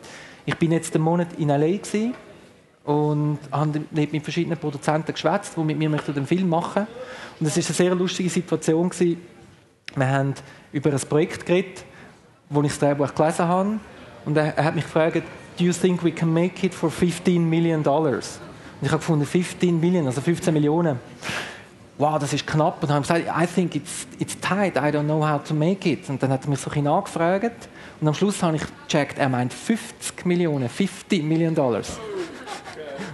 Ich 0.43 0.57
bin 0.57 0.71
jetzt 0.71 0.95
einen 0.95 1.03
Monat 1.03 1.27
in 1.37 1.51
L.A. 1.51 1.77
und 2.85 3.39
habe 3.51 3.81
mit 3.91 4.23
verschiedenen 4.23 4.57
Produzenten 4.57 5.13
geschwätzt, 5.13 5.53
die 5.55 5.61
mit 5.61 5.77
mir 5.77 5.89
den 5.89 6.25
Film 6.25 6.49
machen 6.49 6.83
möchten. 6.83 7.39
Und 7.39 7.47
es 7.47 7.57
war 7.57 7.63
eine 7.63 7.73
sehr 7.73 7.95
lustige 7.95 8.29
Situation. 8.29 8.89
Gewesen. 8.89 9.21
Wir 9.95 10.07
haben 10.07 10.33
über 10.71 10.91
ein 10.91 10.99
Projekt 10.99 11.45
geredet, 11.45 11.83
wo 12.49 12.61
ich 12.61 12.69
das 12.69 12.79
Drehbuch 12.79 13.13
gelesen 13.13 13.47
habe. 13.47 13.79
Und 14.25 14.37
er, 14.37 14.57
er 14.57 14.63
hat 14.63 14.75
mich 14.75 14.83
gefragt, 14.83 15.23
do 15.57 15.63
you 15.63 15.73
think 15.73 16.03
we 16.03 16.11
can 16.11 16.31
make 16.31 16.65
it 16.65 16.73
for 16.73 16.89
15 16.89 17.47
million 17.47 17.83
dollars? 17.83 18.39
Und 18.79 18.85
ich 18.85 18.91
habe 18.91 18.99
gefunden, 18.99 19.25
15 19.25 19.79
Millionen, 19.79 20.07
also 20.07 20.21
15 20.21 20.53
Millionen. 20.53 20.99
Wow, 21.97 22.17
das 22.17 22.33
ist 22.33 22.47
knapp. 22.47 22.81
Und 22.81 22.89
dann 22.89 23.03
habe 23.03 23.19
ich 23.19 23.25
gesagt, 23.25 23.43
I 23.43 23.45
think 23.45 23.75
it's, 23.75 24.07
it's 24.17 24.39
tight, 24.39 24.75
I 24.75 24.95
don't 24.95 25.03
know 25.03 25.27
how 25.27 25.43
to 25.43 25.53
make 25.53 25.87
it. 25.87 26.09
Und 26.09 26.21
dann 26.23 26.31
hat 26.31 26.45
er 26.45 26.49
mich 26.49 26.59
so 26.59 26.69
ein 26.69 26.73
bisschen 26.73 26.87
angefragt. 26.87 27.69
Und 27.99 28.07
am 28.07 28.13
Schluss 28.15 28.41
habe 28.41 28.55
ich 28.55 28.63
gecheckt, 28.87 29.19
er 29.19 29.29
meint 29.29 29.53
50 29.53 30.25
Millionen, 30.25 30.67
50 30.67 31.23
Millionen 31.23 31.53
Dollars. 31.55 31.99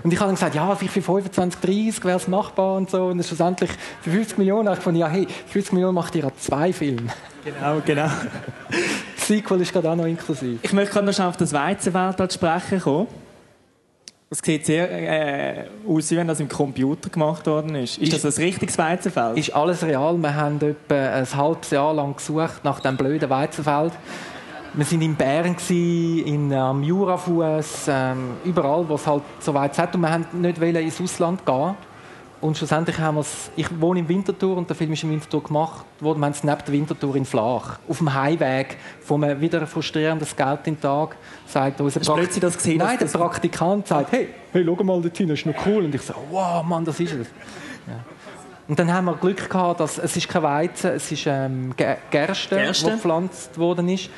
Und 0.04 0.14
ich 0.14 0.20
habe 0.20 0.28
dann 0.28 0.36
gesagt, 0.36 0.56
ja, 0.56 0.76
vielleicht 0.76 0.94
für 0.94 1.02
25, 1.02 1.60
30 1.62 2.06
wäre 2.06 2.18
es 2.18 2.28
machbar 2.28 2.76
und 2.76 2.90
so. 2.90 3.06
Und 3.06 3.24
schlussendlich 3.26 3.72
für 4.02 4.12
50 4.12 4.38
Millionen 4.38 4.68
habe 4.68 4.76
ich 4.76 4.80
gefunden, 4.80 5.00
ja, 5.00 5.08
hey, 5.08 5.28
50 5.48 5.74
Millionen 5.74 5.96
macht 5.96 6.16
ihr 6.16 6.32
zwei 6.38 6.74
Filme. 6.74 7.12
Genau, 7.44 7.82
genau. 7.86 8.10
Sequel 9.18 9.62
ist 9.62 9.74
gerade 9.74 9.90
auch 9.90 9.96
noch 9.96 10.06
inklusiv. 10.06 10.60
Ich 10.62 10.74
möchte 10.74 10.94
gerade 10.94 11.06
noch 11.06 11.14
schnell 11.14 11.28
auf 11.28 11.38
das 11.38 11.54
Weizenfeld 11.54 12.34
sprechen 12.34 12.80
kommen. 12.80 13.08
Es 14.30 14.40
sieht 14.40 14.66
sehr 14.66 14.92
äh, 14.92 15.66
aus, 15.88 16.12
wie 16.12 16.18
wenn 16.18 16.28
das 16.28 16.42
im 16.42 16.50
Computer 16.50 17.10
gemacht 17.10 17.48
worden 17.48 17.76
ist. 17.76 17.98
Ist, 17.98 18.14
ist 18.14 18.26
das 18.26 18.38
ein 18.38 18.44
richtiges 18.44 18.78
Weizenfeld? 18.78 19.38
Ist 19.38 19.56
alles 19.56 19.84
real. 19.84 20.18
Wir 20.18 20.36
haben 20.36 20.60
etwa 20.62 20.96
ein 20.96 21.34
halbes 21.34 21.70
Jahr 21.70 21.94
lang 21.94 22.18
gesucht 22.18 22.64
nach 22.64 22.82
dem 22.82 22.98
blöden 22.98 23.30
Weizenfeld. 23.30 23.94
Wir 24.78 24.86
sind 24.86 25.02
in 25.02 25.16
Bern, 25.16 25.56
in 25.70 26.52
ähm, 26.52 26.84
Jurafuß, 26.84 27.88
ähm, 27.88 28.34
überall, 28.46 28.88
wo 28.88 28.94
es 28.94 29.08
halt 29.08 29.24
so 29.40 29.52
weit 29.56 29.72
ist. 29.72 29.96
Und 29.96 30.02
wir 30.02 30.12
wollten 30.12 30.42
nicht 30.42 30.62
ins 30.62 31.02
Ausland 31.02 31.44
gehen. 31.44 31.76
Und 32.42 32.56
schlussendlich 32.56 33.00
haben 33.00 33.16
wir 33.16 33.22
es, 33.22 33.50
ich 33.56 33.82
wohne 33.82 34.02
in 34.02 34.08
Winterthur 34.08 34.56
und 34.56 34.70
der 34.70 34.76
Film 34.76 34.94
ist 34.94 35.02
in 35.02 35.10
Winterthur 35.10 35.42
gemacht 35.42 35.84
worden. 36.00 36.20
Wir 36.20 36.26
haben 36.28 36.34
es 36.34 36.44
neben 36.44 36.60
der 36.60 36.72
Winterthur 36.72 37.16
in 37.16 37.26
Flach, 37.26 37.80
auf 37.90 37.98
dem 37.98 38.14
Heimweg, 38.14 38.78
wo 39.08 39.18
man 39.18 39.42
wieder 39.42 39.62
ein 39.62 39.66
frustrierendes 39.66 40.36
Geld 40.36 40.68
den 40.68 40.80
Tag 40.80 41.16
sagt. 41.48 41.82
Unser 41.82 42.00
Hast 42.00 42.14
plötzlich 42.14 42.42
das 42.42 42.56
gesehen? 42.56 42.78
Nein, 42.78 43.00
der 43.00 43.08
Praktikant 43.08 43.88
sagt, 43.88 44.12
hey, 44.12 44.30
hey, 44.54 44.64
schau 44.64 44.84
mal 44.84 45.02
dort 45.02 45.18
hin, 45.18 45.28
das 45.28 45.40
ist 45.40 45.48
noch 45.48 45.56
cool. 45.66 45.86
Und 45.86 45.96
ich 45.96 46.04
so, 46.04 46.14
wow, 46.30 46.64
Mann, 46.64 46.86
das 46.86 47.00
ist 47.00 47.14
es. 47.14 47.28
Ja. 47.88 47.96
Und 48.68 48.78
dann 48.78 48.94
haben 48.94 49.06
wir 49.06 49.16
Glück 49.16 49.50
gehabt, 49.50 49.80
dass 49.80 49.98
es 49.98 50.16
ist 50.16 50.30
kein 50.30 50.44
Weizen, 50.44 50.92
es 50.92 51.12
ist 51.12 51.26
ähm, 51.26 51.74
Gerste, 51.76 52.56
Gerste, 52.58 52.86
die 52.86 52.92
gepflanzt 52.92 53.58
worden 53.58 53.90
ist. 53.90 54.12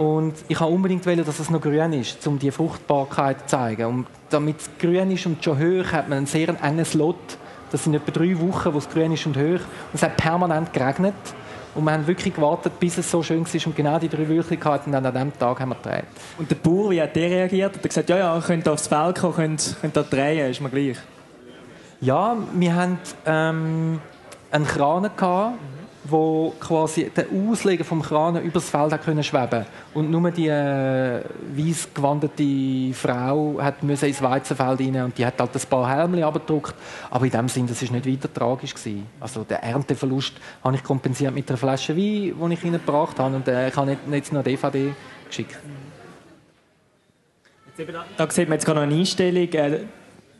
Und 0.00 0.32
ich 0.48 0.58
wollte 0.58 0.72
unbedingt, 0.72 1.04
wollen, 1.04 1.22
dass 1.26 1.40
es 1.40 1.50
noch 1.50 1.60
grün 1.60 1.92
ist, 1.92 2.26
um 2.26 2.38
die 2.38 2.50
Fruchtbarkeit 2.50 3.40
zu 3.40 3.46
zeigen. 3.48 3.84
Und 3.84 4.06
damit 4.30 4.58
es 4.58 4.70
grün 4.78 5.10
ist 5.10 5.26
und 5.26 5.44
schon 5.44 5.58
hoch, 5.58 5.92
hat 5.92 6.08
man 6.08 6.16
einen 6.16 6.26
sehr 6.26 6.48
engen 6.62 6.86
Slot. 6.86 7.16
Das 7.70 7.84
sind 7.84 7.92
etwa 7.92 8.10
drei 8.10 8.40
Wochen, 8.40 8.72
wo 8.72 8.78
es 8.78 8.88
grün 8.88 9.12
ist 9.12 9.26
und 9.26 9.36
hoch. 9.36 9.60
Und 9.60 9.92
es 9.92 10.02
hat 10.02 10.16
permanent 10.16 10.72
geregnet. 10.72 11.12
Und 11.74 11.84
wir 11.84 11.92
haben 11.92 12.06
wirklich 12.06 12.34
gewartet, 12.34 12.80
bis 12.80 12.96
es 12.96 13.10
so 13.10 13.22
schön 13.22 13.44
war. 13.44 13.66
Und 13.66 13.76
genau 13.76 13.98
die 13.98 14.08
drei 14.08 14.22
und 14.22 14.90
dann 14.90 15.04
an 15.04 15.12
diesem 15.12 15.38
Tag 15.38 15.60
haben 15.60 15.68
wir 15.68 15.74
gedreht. 15.74 16.04
Und 16.38 16.50
der 16.50 16.56
Bauer, 16.56 16.90
wie 16.92 17.02
hat 17.02 17.14
der 17.14 17.30
reagiert? 17.30 17.76
Hat 17.76 17.84
er 17.84 17.88
gesagt, 17.88 18.08
ja, 18.08 18.16
ja, 18.16 18.36
ihr 18.36 18.40
könnt 18.40 18.66
aufs 18.70 18.86
Feld 18.86 19.18
kommen, 19.18 19.34
könnt, 19.34 19.76
könnt 19.82 19.96
da 19.98 20.02
drehen, 20.02 20.50
ist 20.50 20.62
mir 20.62 20.70
gleich? 20.70 20.96
Ja, 22.00 22.38
wir 22.54 22.74
haben 22.74 22.98
ähm, 23.26 24.00
einen 24.50 24.66
Kran 24.66 25.10
gehabt, 25.14 25.58
wo 26.04 26.54
quasi 26.58 27.10
der 27.14 27.26
Auslegen 27.30 27.84
vom 27.84 28.00
Kran 28.00 28.42
übers 28.42 28.70
Feld 28.70 29.00
können 29.02 29.22
schweben. 29.22 29.66
Und 29.92 30.10
nur 30.10 30.30
die 30.30 30.48
äh, 30.48 31.22
weiß 31.56 31.88
gewandete 31.94 32.94
Frau 32.94 33.58
hat 33.60 33.82
müssen 33.82 34.06
ins 34.06 34.22
Weizenfeld 34.22 34.80
rein 34.80 35.04
und 35.04 35.18
die 35.18 35.26
hat 35.26 35.38
halt 35.38 35.54
ein 35.54 35.68
paar 35.68 35.90
Helmchen 35.90 36.24
abgedruckt. 36.24 36.74
Aber 37.10 37.24
in 37.24 37.30
dem 37.30 37.48
Sinn 37.48 37.66
das 37.66 37.82
ist 37.82 37.92
nicht 37.92 38.06
weiter 38.06 38.32
tragisch 38.32 38.74
gewesen. 38.74 39.06
also 39.20 39.44
der 39.44 39.62
Ernteverlust 39.62 40.34
habe 40.64 40.76
ich 40.76 40.82
kompensiert 40.82 41.34
mit 41.34 41.48
einer 41.48 41.58
Flasche 41.58 41.96
Wein 41.96 42.00
die 42.00 42.54
ich 42.54 42.64
ihnen 42.64 42.84
gebracht 42.84 43.18
habe 43.18 43.36
und 43.36 43.46
äh, 43.48 43.68
ich 43.68 43.76
habe 43.76 43.96
nicht 44.06 44.32
noch 44.32 44.42
DVD 44.42 44.94
geschickt. 45.28 45.58
Da 48.16 48.30
sieht 48.30 48.48
man 48.48 48.56
jetzt 48.56 48.64
gerade 48.64 48.80
noch 48.80 48.86
eine 48.86 48.94
Einstellung 48.94 49.48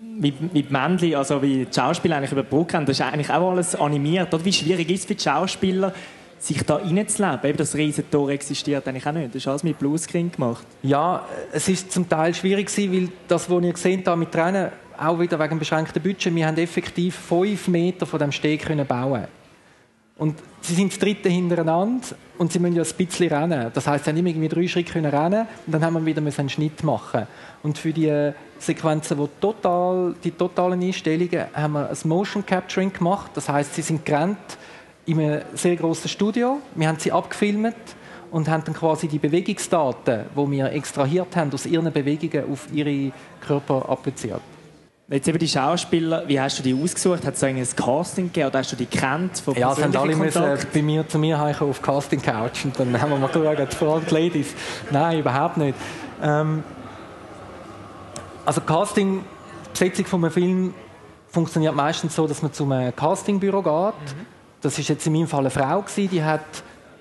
wie 0.01 0.31
die 0.31 0.67
Männchen, 0.69 1.15
also 1.15 1.43
wie 1.43 1.65
die 1.65 1.75
Schauspieler 1.75 2.17
eigentlich 2.17 2.33
über 2.33 2.43
die 2.43 2.49
Brücke 2.49 2.77
haben, 2.77 2.87
das 2.87 2.99
ist 2.99 3.07
eigentlich 3.07 3.31
auch 3.31 3.51
alles 3.51 3.75
animiert. 3.75 4.33
Oder 4.33 4.45
wie 4.45 4.53
schwierig 4.53 4.91
ist 4.91 5.01
es 5.01 5.07
für 5.07 5.15
die 5.15 5.23
Schauspieler, 5.23 5.93
sich 6.39 6.63
da 6.63 6.77
reinzuleben? 6.77 7.41
Eben 7.45 7.59
das 7.59 7.75
Riesentor 7.75 8.31
existiert 8.31 8.87
eigentlich 8.89 9.07
auch 9.07 9.13
nicht. 9.13 9.29
Das 9.29 9.37
ist 9.37 9.49
alles 9.49 9.63
mit 9.63 9.79
Bluescreen 9.79 10.33
gemacht. 10.33 10.67
Ja, 10.83 11.25
es 11.53 11.69
ist 11.69 11.93
zum 11.93 12.09
Teil 12.09 12.35
schwierig 12.35 12.69
gewesen, 12.69 12.93
weil 12.93 13.09
das, 13.29 13.51
was 13.51 13.63
ihr 13.63 13.73
gesehen 13.73 14.03
habt 14.07 14.19
mit 14.19 14.33
Tränen, 14.33 14.71
auch 14.99 15.19
wieder 15.19 15.39
wegen 15.39 15.59
beschränkten 15.59 16.03
Budget, 16.03 16.35
wir 16.35 16.47
haben 16.47 16.57
effektiv 16.59 17.15
fünf 17.15 17.69
Meter 17.69 18.05
von 18.05 18.19
dem 18.19 18.33
Steg 18.33 18.67
können 18.67 18.87
bauen 18.87 19.25
Und 20.19 20.37
sie 20.61 20.75
sind 20.75 20.93
das 20.93 20.99
dritte 20.99 21.31
hintereinander 21.31 22.09
und 22.37 22.53
sie 22.53 22.59
müssen 22.59 22.77
ja 22.77 22.83
ein 22.83 23.07
bisschen 23.07 23.33
rennen. 23.33 23.71
Das 23.73 23.87
heißt, 23.87 24.05
sie 24.05 24.11
haben 24.11 24.19
immer 24.19 24.29
irgendwie 24.29 24.49
drei 24.49 24.69
Schritte 24.69 24.93
können 24.93 25.11
rennen 25.11 25.47
und 25.67 25.73
dann 25.73 25.83
haben 25.83 25.95
wir 25.95 26.05
wieder 26.05 26.21
einen 26.21 26.49
Schnitt 26.51 26.85
machen. 26.85 27.27
Und 27.63 27.79
für 27.79 27.95
die 27.95 28.33
Sequenzen, 28.61 29.19
wo 29.19 29.29
total, 29.41 30.15
die 30.23 30.31
totalen 30.31 30.83
Einstellungen, 30.83 31.47
haben 31.55 31.73
wir 31.73 31.89
ein 31.89 31.97
Motion 32.05 32.45
Capturing 32.45 32.93
gemacht. 32.93 33.31
Das 33.35 33.49
heißt, 33.49 33.75
sie 33.75 33.83
sind 33.83 34.05
gerannt 34.05 34.59
in 35.07 35.19
einem 35.19 35.43
sehr 35.55 35.77
großen 35.77 36.09
Studio. 36.09 36.59
Wir 36.75 36.89
haben 36.89 36.99
sie 36.99 37.11
abgefilmt 37.11 37.75
und 38.31 38.49
haben 38.49 38.63
dann 38.65 38.75
quasi 38.75 39.09
die 39.09 39.19
Bewegungsdaten, 39.19 40.27
die 40.37 40.51
wir 40.51 40.73
extrahiert 40.73 41.35
haben, 41.37 41.53
aus 41.53 41.67
ihren 41.67 41.93
Bewegungen 41.93 42.53
auf 42.53 42.69
ihre 42.73 43.13
Körper 43.41 43.89
appliziert. 43.89 44.41
Jetzt 45.09 45.27
eben 45.27 45.41
die 45.41 45.49
Schauspieler, 45.49 46.23
wie 46.29 46.39
hast 46.39 46.61
du 46.61 46.63
die 46.63 46.73
ausgesucht? 46.73 47.27
Hat 47.27 47.35
es 47.35 47.43
ein 47.43 47.61
Casting 47.75 48.27
gegeben 48.27 48.47
oder 48.47 48.61
hast 48.61 48.71
du 48.71 48.77
die 48.77 48.87
kennt? 48.87 49.39
Von 49.41 49.57
ja, 49.57 49.75
sie 49.75 49.83
haben 49.83 49.97
alle 49.97 50.15
müssen 50.15 50.45
bei 50.73 50.83
mir, 50.83 51.09
zu 51.09 51.19
mir 51.19 51.37
heimkommen 51.37 51.71
auf 51.71 51.83
Casting 51.83 52.23
Couch 52.23 52.65
und 52.65 52.79
dann 52.79 53.01
haben 53.01 53.11
wir 53.11 53.19
mal 53.19 53.27
geschaut, 53.27 53.75
vor 53.75 53.95
allem 53.95 54.07
die 54.09 54.15
Ladies. 54.15 54.55
Nein, 54.93 55.19
überhaupt 55.19 55.57
nicht. 55.57 55.75
Ähm, 56.23 56.63
also 58.51 58.63
Casting, 58.63 59.21
die 59.65 59.71
Besetzung 59.71 60.07
von 60.07 60.25
einem 60.25 60.33
Film 60.33 60.75
funktioniert 61.29 61.73
meistens 61.73 62.17
so, 62.17 62.27
dass 62.27 62.43
man 62.43 62.53
zu 62.53 62.65
einem 62.65 62.97
Castingbüro 62.97 63.63
geht. 63.63 64.17
Das 64.61 64.77
ist 64.77 64.89
jetzt 64.89 65.07
in 65.07 65.13
meinem 65.13 65.29
Fall 65.29 65.43
eine 65.43 65.51
Frau 65.51 65.83
gewesen, 65.83 66.11
die 66.11 66.21
hat 66.21 66.41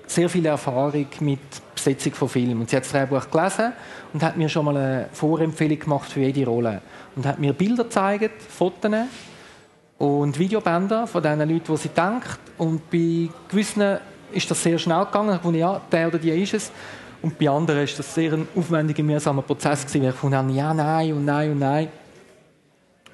sehr 0.06 0.28
viel 0.28 0.46
Erfahrung 0.46 1.08
mit 1.18 1.40
Besetzung 1.74 2.12
von 2.12 2.28
Filmen. 2.28 2.60
Und 2.60 2.70
sie 2.70 2.76
hat 2.76 2.84
das 2.84 2.92
Drehbuch 2.92 3.28
gelesen 3.28 3.72
und 4.12 4.22
hat 4.22 4.36
mir 4.36 4.48
schon 4.48 4.64
mal 4.64 4.76
eine 4.76 5.08
Vorempfehlung 5.12 5.80
gemacht 5.80 6.12
für 6.12 6.20
jede 6.20 6.46
Rolle. 6.46 6.82
Und 7.16 7.26
hat 7.26 7.40
mir 7.40 7.52
Bilder 7.52 7.82
gezeigt, 7.82 8.40
Fotos 8.42 8.92
und 9.98 10.38
Videobänder 10.38 11.08
von 11.08 11.20
den 11.20 11.40
Leuten, 11.40 11.64
die 11.72 11.76
sie 11.76 11.88
denkt. 11.88 12.38
Und 12.58 12.88
bei 12.92 13.28
gewissen 13.48 13.98
ist 14.30 14.48
das 14.48 14.62
sehr 14.62 14.78
schnell 14.78 15.04
gegangen. 15.04 15.40
Ich 15.42 15.50
ja, 15.56 15.80
der 15.90 16.06
oder 16.06 16.18
die 16.18 16.30
ist 16.30 16.54
es. 16.54 16.70
Und 17.22 17.38
bei 17.38 17.48
anderen 17.48 17.84
ist 17.84 17.98
das 17.98 18.14
sehr 18.14 18.32
ein 18.32 18.48
aufwendiger, 18.56 19.02
mühsamer 19.02 19.42
Prozess 19.42 19.86
gewesen, 19.86 20.02
weil 20.02 20.10
ich 20.10 20.16
fand, 20.16 20.54
ja, 20.54 20.72
nein 20.72 21.12
und 21.12 21.24
nein 21.24 21.52
und 21.52 21.58
nein. 21.58 21.88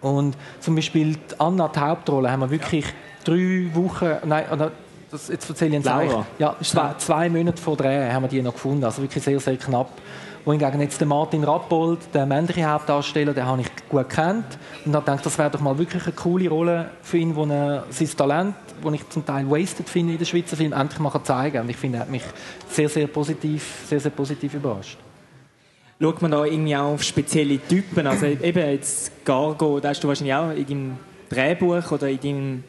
Und 0.00 0.36
zum 0.60 0.76
Beispiel 0.76 1.14
die 1.14 1.40
Anna, 1.40 1.68
die 1.68 1.80
Hauptrolle, 1.80 2.30
haben 2.30 2.40
wir 2.40 2.50
wirklich 2.50 2.84
drei 3.24 3.68
Wochen, 3.72 4.12
nein, 4.24 4.44
oder 4.52 4.70
das, 5.10 5.28
jetzt 5.28 5.48
erzähle 5.48 5.78
ich 5.78 5.84
Laura. 5.84 6.26
Ja, 6.38 6.54
zwei, 6.62 6.94
zwei 6.98 7.28
Monate 7.28 7.60
vor 7.60 7.76
Dreh 7.76 8.10
haben 8.10 8.22
wir 8.22 8.28
die 8.28 8.42
noch 8.42 8.52
gefunden, 8.52 8.84
also 8.84 9.02
wirklich 9.02 9.22
sehr, 9.22 9.38
sehr 9.40 9.56
knapp. 9.56 9.90
Wohingegen 10.46 10.80
jetzt 10.80 11.00
der 11.00 11.08
Martin 11.08 11.42
Rappold, 11.42 11.98
der 12.14 12.24
männliche 12.24 12.70
Hauptdarsteller, 12.70 13.34
den 13.34 13.44
habe 13.44 13.62
ich 13.62 13.88
gut 13.88 14.08
kennt 14.08 14.44
und 14.84 14.94
habe 14.94 15.04
gedacht, 15.04 15.26
das 15.26 15.36
wäre 15.38 15.50
doch 15.50 15.58
mal 15.58 15.76
wirklich 15.76 16.04
eine 16.04 16.12
coole 16.12 16.48
Rolle 16.48 16.90
für 17.02 17.18
ihn, 17.18 17.34
wo 17.34 17.44
er 17.46 17.84
sein 17.90 18.08
Talent, 18.16 18.54
das 18.80 18.94
ich 18.94 19.08
zum 19.08 19.26
Teil 19.26 19.50
wasted 19.50 19.88
finde 19.88 20.12
in 20.12 20.18
den 20.18 20.24
Schweizer 20.24 20.56
Film, 20.56 20.72
endlich 20.72 21.00
mal 21.00 21.10
zeigen 21.24 21.54
kann. 21.54 21.62
Und 21.62 21.70
ich 21.70 21.76
finde, 21.76 21.98
er 21.98 22.02
hat 22.02 22.10
mich 22.10 22.22
sehr, 22.70 22.88
sehr 22.88 23.08
positiv, 23.08 23.86
sehr, 23.88 23.98
sehr 23.98 24.12
positiv 24.12 24.54
überrascht. 24.54 24.96
Schaut 26.00 26.22
man 26.22 26.30
da 26.30 26.44
irgendwie 26.44 26.76
auch 26.76 26.92
auf 26.92 27.02
spezielle 27.02 27.58
Typen? 27.58 28.06
Also 28.06 28.26
eben 28.26 28.70
jetzt 28.70 29.24
Gargo, 29.24 29.80
da 29.80 29.88
hast 29.88 30.04
du 30.04 30.06
wahrscheinlich 30.06 30.34
auch 30.34 30.52
in 30.52 30.64
deinem 30.64 30.98
Drehbuch 31.28 31.90
oder 31.90 32.08
in 32.08 32.20
deinem 32.20 32.64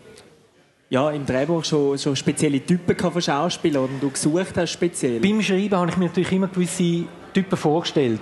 ja, 0.90 1.12
im 1.12 1.28
Drehbuch 1.28 1.64
schon, 1.64 1.98
schon 1.98 2.16
spezielle 2.16 2.66
Typen 2.66 2.98
von 2.98 3.22
Schauspielern 3.22 3.84
oder 3.84 3.94
du 4.00 4.10
gesucht 4.10 4.56
hast 4.56 4.72
speziell? 4.72 5.20
Beim 5.20 5.42
Schreiben 5.44 5.76
habe 5.76 5.92
ich 5.92 5.98
mir 5.98 6.06
natürlich 6.06 6.32
immer 6.32 6.48
gewisse 6.48 7.04
Typen 7.38 7.56
vorgestellt. 7.56 8.20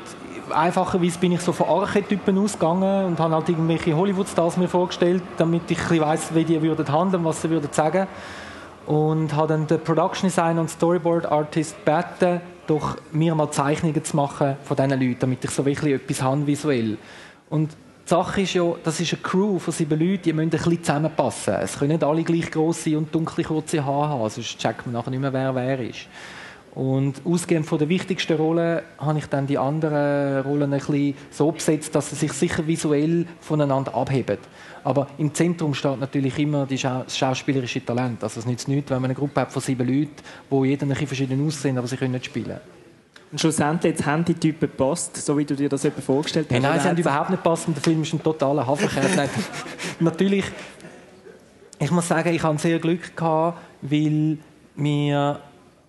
Einfacherweise 0.53 1.17
bin 1.19 1.31
ich 1.31 1.39
so 1.39 1.53
von 1.53 1.69
Archetypen 1.69 2.37
ausgegangen 2.37 3.05
und 3.05 3.19
habe 3.19 3.33
halt 3.33 3.47
irgendwelche 3.47 3.95
Hollywood-Stars 3.95 4.57
mir 4.57 4.67
vorgestellt, 4.67 5.23
damit 5.37 5.71
ich 5.71 5.79
weiss, 6.01 6.35
wie 6.35 6.43
die 6.43 6.61
würden 6.61 6.91
handeln, 6.91 7.23
was 7.23 7.41
sie 7.41 7.49
würden 7.49 7.69
sagen. 7.71 8.07
Und 8.85 9.33
habe 9.33 9.47
dann 9.47 9.67
den 9.67 9.79
Production 9.79 10.29
Designer 10.29 10.59
und 10.59 10.69
Storyboard 10.69 11.31
Artist 11.31 11.77
gebeten, 11.85 12.41
doch 12.67 12.97
mir 13.13 13.33
mal 13.35 13.49
Zeichnungen 13.51 14.03
zu 14.03 14.17
machen 14.17 14.57
von 14.65 14.75
diesen 14.75 14.91
Leuten, 14.91 15.19
damit 15.19 15.45
ich 15.45 15.51
so 15.51 15.65
wirklich 15.65 15.93
etwas 15.93 16.21
habe 16.21 16.45
visuell. 16.45 16.97
Und 17.49 17.71
die 17.71 18.09
Sache 18.09 18.41
ist 18.41 18.53
ja, 18.53 18.65
das 18.83 18.99
ist 18.99 19.13
eine 19.13 19.21
Crew 19.21 19.59
von 19.59 19.73
sieben 19.73 19.97
Leuten, 19.97 20.23
die 20.23 20.33
müssen 20.33 20.47
ein 20.47 20.49
bisschen 20.49 20.83
zusammenpassen. 20.83 21.55
Es 21.61 21.79
können 21.79 21.93
nicht 21.93 22.03
alle 22.03 22.23
gleich 22.23 22.51
gross 22.51 22.83
sein 22.83 22.97
und 22.97 23.15
dunkle, 23.15 23.45
kurze 23.45 23.83
Haare 23.83 24.09
haben, 24.09 24.29
sonst 24.29 24.59
checkt 24.59 24.85
man 24.85 24.93
nachher 24.93 25.09
nicht 25.09 25.21
mehr, 25.21 25.31
wer 25.31 25.55
wer 25.55 25.79
ist. 25.79 26.07
Und 26.75 27.21
ausgehend 27.23 27.65
von 27.65 27.79
der 27.79 27.87
wichtigsten 27.87 28.35
Rolle 28.35 28.83
habe 28.97 29.17
ich 29.17 29.27
dann 29.27 29.47
die 29.47 29.57
anderen 29.57 30.43
Rollen 30.43 30.73
ein 30.73 30.79
bisschen 30.79 31.15
so 31.31 31.49
besetzt, 31.49 31.95
dass 31.95 32.09
sie 32.09 32.17
sich 32.17 32.33
sicher 32.33 32.67
visuell 32.67 33.25
voneinander 33.39 33.95
abheben. 33.95 34.37
Aber 34.83 35.07
im 35.17 35.33
Zentrum 35.33 35.73
steht 35.73 35.99
natürlich 35.99 36.37
immer 36.37 36.67
das 36.67 37.17
schauspielerische 37.17 37.83
Talent. 37.83 38.21
Also 38.23 38.41
es 38.41 38.45
nützt 38.45 38.67
nichts, 38.67 38.91
wenn 38.91 39.01
man 39.01 39.05
eine 39.05 39.15
Gruppe 39.15 39.41
hat 39.41 39.53
von 39.53 39.61
sieben 39.61 39.87
Leuten, 39.87 40.11
die 40.51 40.67
jeder 40.67 40.83
ein 40.83 40.89
bisschen 40.89 41.07
verschieden 41.07 41.47
aussehen, 41.47 41.77
aber 41.77 41.87
sie 41.87 41.95
können 41.95 42.11
nicht 42.11 42.25
spielen. 42.25 42.59
Und 43.31 43.39
schlussendlich 43.39 43.93
jetzt 43.93 44.05
haben 44.05 44.23
die 44.23 44.33
Typen 44.33 44.69
gepasst, 44.69 45.15
so 45.17 45.37
wie 45.37 45.45
du 45.45 45.55
dir 45.55 45.69
das 45.69 45.85
etwa 45.85 46.01
vorgestellt 46.01 46.47
hast? 46.49 46.53
Hey, 46.53 46.61
nein, 46.61 46.79
sie 46.79 46.87
haben 46.87 46.97
überhaupt 46.97 47.29
nicht 47.29 47.41
gepasst 47.41 47.67
und 47.67 47.75
der 47.75 47.83
Film 47.83 48.01
ist 48.01 48.13
ein 48.13 48.21
totaler 48.21 48.67
Haferkäse. 48.67 49.15
Nein, 49.15 49.29
Natürlich, 50.01 50.45
ich 51.79 51.91
muss 51.91 52.07
sagen, 52.07 52.33
ich 52.33 52.43
hatte 52.43 52.59
sehr 52.59 52.79
Glück, 52.79 53.15
gehabt, 53.15 53.59
weil 53.81 54.37
mir, 54.75 55.39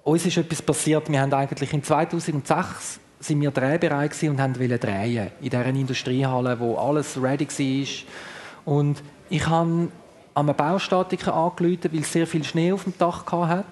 uns 0.06 0.24
ist 0.24 0.36
etwas 0.36 0.62
passiert. 0.62 1.10
Wir 1.10 1.20
haben 1.20 1.32
eigentlich 1.32 1.72
in 1.72 1.82
2006 1.82 3.00
sind 3.18 3.40
wir 3.40 3.50
drehbereit 3.50 4.12
und 4.22 4.40
haben 4.40 4.52
drehen 4.54 5.30
in 5.40 5.50
dieser 5.50 5.66
Industriehalle, 5.66 6.60
wo 6.60 6.76
alles 6.76 7.20
ready 7.20 7.48
war. 7.48 8.74
Und 8.74 9.02
ich 9.28 9.46
habe 9.48 9.88
an 10.34 10.48
einen 10.48 10.56
Baustatiker 10.56 11.34
angerufen, 11.34 11.90
weil 11.92 12.00
es 12.00 12.12
sehr 12.12 12.26
viel 12.26 12.44
Schnee 12.44 12.70
auf 12.70 12.84
dem 12.84 12.96
Dach 12.96 13.24
hatte. 13.26 13.66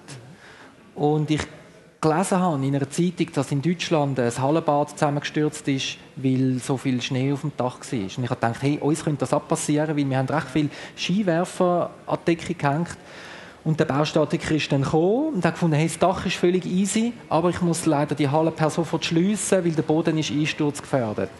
Und 0.95 1.31
ich 1.31 1.41
gelesen 2.01 2.39
habe 2.39 2.65
in 2.65 2.75
einer 2.75 2.89
Zeitung, 2.89 3.31
dass 3.33 3.51
in 3.53 3.61
Deutschland 3.61 4.19
ein 4.19 4.37
Hallenbad 4.37 4.89
zusammengestürzt 4.89 5.65
ist, 5.69 5.97
weil 6.17 6.59
so 6.59 6.75
viel 6.75 7.01
Schnee 7.01 7.31
auf 7.31 7.41
dem 7.41 7.53
Dach 7.55 7.79
war. 7.79 7.99
Und 7.99 8.23
ich 8.23 8.29
gedacht, 8.29 8.61
hey, 8.61 8.77
uns 8.79 9.05
könnte 9.05 9.21
das 9.21 9.33
auch 9.33 9.47
passieren, 9.47 9.95
weil 9.95 10.09
wir 10.09 10.17
haben 10.17 10.27
recht 10.27 10.47
viele 10.51 10.69
Skiwerfer 10.97 11.91
an 12.05 12.17
die 12.27 12.35
Decke 12.35 12.55
gehängt. 12.55 12.97
Und 13.65 13.79
der 13.79 13.85
Baustatiker 13.85 14.53
ist 14.53 14.71
dann 14.71 14.83
gekommen 14.83 15.33
und 15.33 15.43
hat 15.43 15.55
gefunden, 15.55 15.75
hey, 15.75 15.87
das 15.87 15.97
Dach 15.97 16.23
ist 16.25 16.35
völlig 16.35 16.65
easy, 16.65 17.13
aber 17.29 17.49
ich 17.49 17.61
muss 17.61 17.87
leider 17.87 18.13
die 18.13 18.29
Halle 18.29 18.51
per 18.51 18.69
sofort 18.69 19.03
schliessen, 19.03 19.65
weil 19.65 19.71
der 19.71 19.81
Boden 19.81 20.19
ist 20.19 20.31
einsturzgefährdet. 20.31 21.31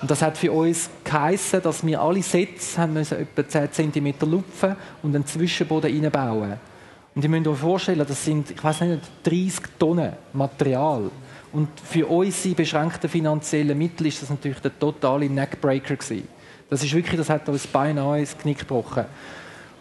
Und 0.00 0.08
das 0.08 0.22
hat 0.22 0.38
für 0.38 0.52
uns 0.52 0.88
geheissen, 1.02 1.60
dass 1.60 1.84
wir 1.84 2.00
alle 2.00 2.22
Sets 2.22 2.78
haben 2.78 2.92
müssen 2.92 3.18
etwa 3.18 3.68
10 3.68 3.92
cm 3.92 4.14
lupfen 4.20 4.76
und 5.02 5.14
einen 5.16 5.26
Zwischenboden 5.26 5.90
reinbauen. 5.90 6.54
Und 7.16 7.24
ihr 7.24 7.30
müsst 7.30 7.48
euch 7.48 7.58
vorstellen, 7.58 8.06
das 8.06 8.24
sind, 8.24 8.52
ich 8.52 8.62
weiß 8.62 8.82
nicht, 8.82 9.02
30 9.24 9.60
Tonnen 9.76 10.12
Material. 10.34 11.10
Und 11.52 11.68
für 11.80 12.06
unsere 12.06 12.54
beschränkten 12.54 13.10
finanziellen 13.10 13.76
Mittel 13.76 14.06
ist 14.06 14.22
das 14.22 14.30
natürlich 14.30 14.60
der 14.60 14.78
totale 14.78 15.28
Neckbreaker 15.28 15.96
gewesen. 15.96 16.28
Das 16.70 16.84
ist 16.84 16.94
wirklich, 16.94 17.16
das 17.16 17.30
hat 17.30 17.48
uns 17.48 17.66
beinahe 17.66 18.20
ins 18.20 18.38
Knick 18.38 18.60
gebrochen. 18.60 19.06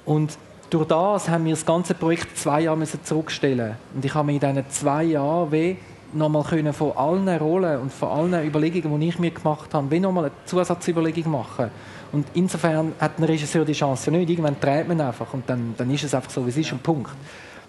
Und 0.06 0.38
durch 0.70 0.88
das 0.88 1.30
haben 1.30 1.46
wir 1.46 1.54
das 1.54 1.66
ganze 1.66 1.94
Projekt 1.94 2.38
zwei 2.38 2.62
Jahre 2.62 2.86
zurückstellen. 3.04 3.76
Und 3.94 4.04
ich 4.04 4.14
habe 4.14 4.26
mir 4.26 4.34
in 4.34 4.40
diesen 4.40 4.70
zwei 4.70 5.04
Jahren 5.04 5.52
wie 5.52 5.78
nochmal 6.14 6.44
können 6.44 6.74
von 6.74 6.96
allen 6.96 7.28
Rollen 7.30 7.82
und 7.82 7.92
von 7.92 8.10
allen 8.10 8.48
Überlegungen, 8.48 9.00
die 9.00 9.10
ich 9.10 9.20
mir 9.20 9.32
gemacht 9.32 9.74
habe, 9.74 9.92
wie 9.92 10.00
nochmal 10.00 10.26
eine 10.26 10.34
Zusatzüberlegung 10.46 11.32
machen. 11.32 11.70
Und 12.12 12.28
insofern 12.34 12.94
hat 13.00 13.20
ein 13.20 13.24
Regisseur 13.26 13.66
die 13.66 13.74
Chance 13.74 14.12
nicht. 14.12 14.30
Irgendwann 14.30 14.56
dreht 14.60 14.88
man 14.88 15.02
einfach 15.02 15.34
und 15.34 15.50
dann, 15.50 15.76
dann 15.78 15.92
ist 15.92 16.04
es 16.04 16.14
einfach 16.14 16.30
so, 16.30 16.46
wie 16.46 16.50
es 16.50 16.58
ist, 16.58 16.72
und 16.72 16.82
Punkt. 16.82 17.12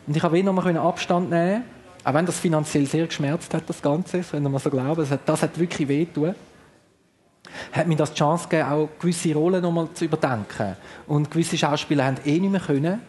Und 0.07 0.17
ich 0.17 0.23
habe 0.23 0.43
nochmal 0.43 0.65
können 0.65 0.79
Abstand 0.79 1.31
nehmen 1.31 1.65
auch 2.07 2.15
wenn 2.15 2.25
das 2.25 2.39
finanziell 2.39 2.87
sehr 2.87 3.05
geschmerzt 3.05 3.53
hat, 3.53 3.65
das 3.67 3.83
Ganze, 3.83 4.19
das 4.19 4.31
können 4.31 4.53
wir 4.53 4.61
so 4.61 4.71
glauben, 4.71 4.95
das 4.95 5.11
hat, 5.11 5.23
das 5.27 5.43
hat 5.43 5.59
wirklich 5.59 5.89
wehgetan 5.89 6.37
hat 7.73 7.87
mir 7.87 7.97
das 7.97 8.13
die 8.13 8.19
Chance 8.19 8.49
gegeben, 8.49 8.69
auch 8.71 8.89
gewisse 9.01 9.35
Rollen 9.35 9.63
nochmal 9.63 9.89
zu 9.95 10.05
überdenken. 10.05 10.77
Und 11.07 11.31
gewisse 11.31 11.57
Schauspieler 11.57 12.05
haben 12.05 12.19
eh 12.25 12.39
nicht 12.39 12.51
mehr 12.51 12.61
können. 12.61 13.01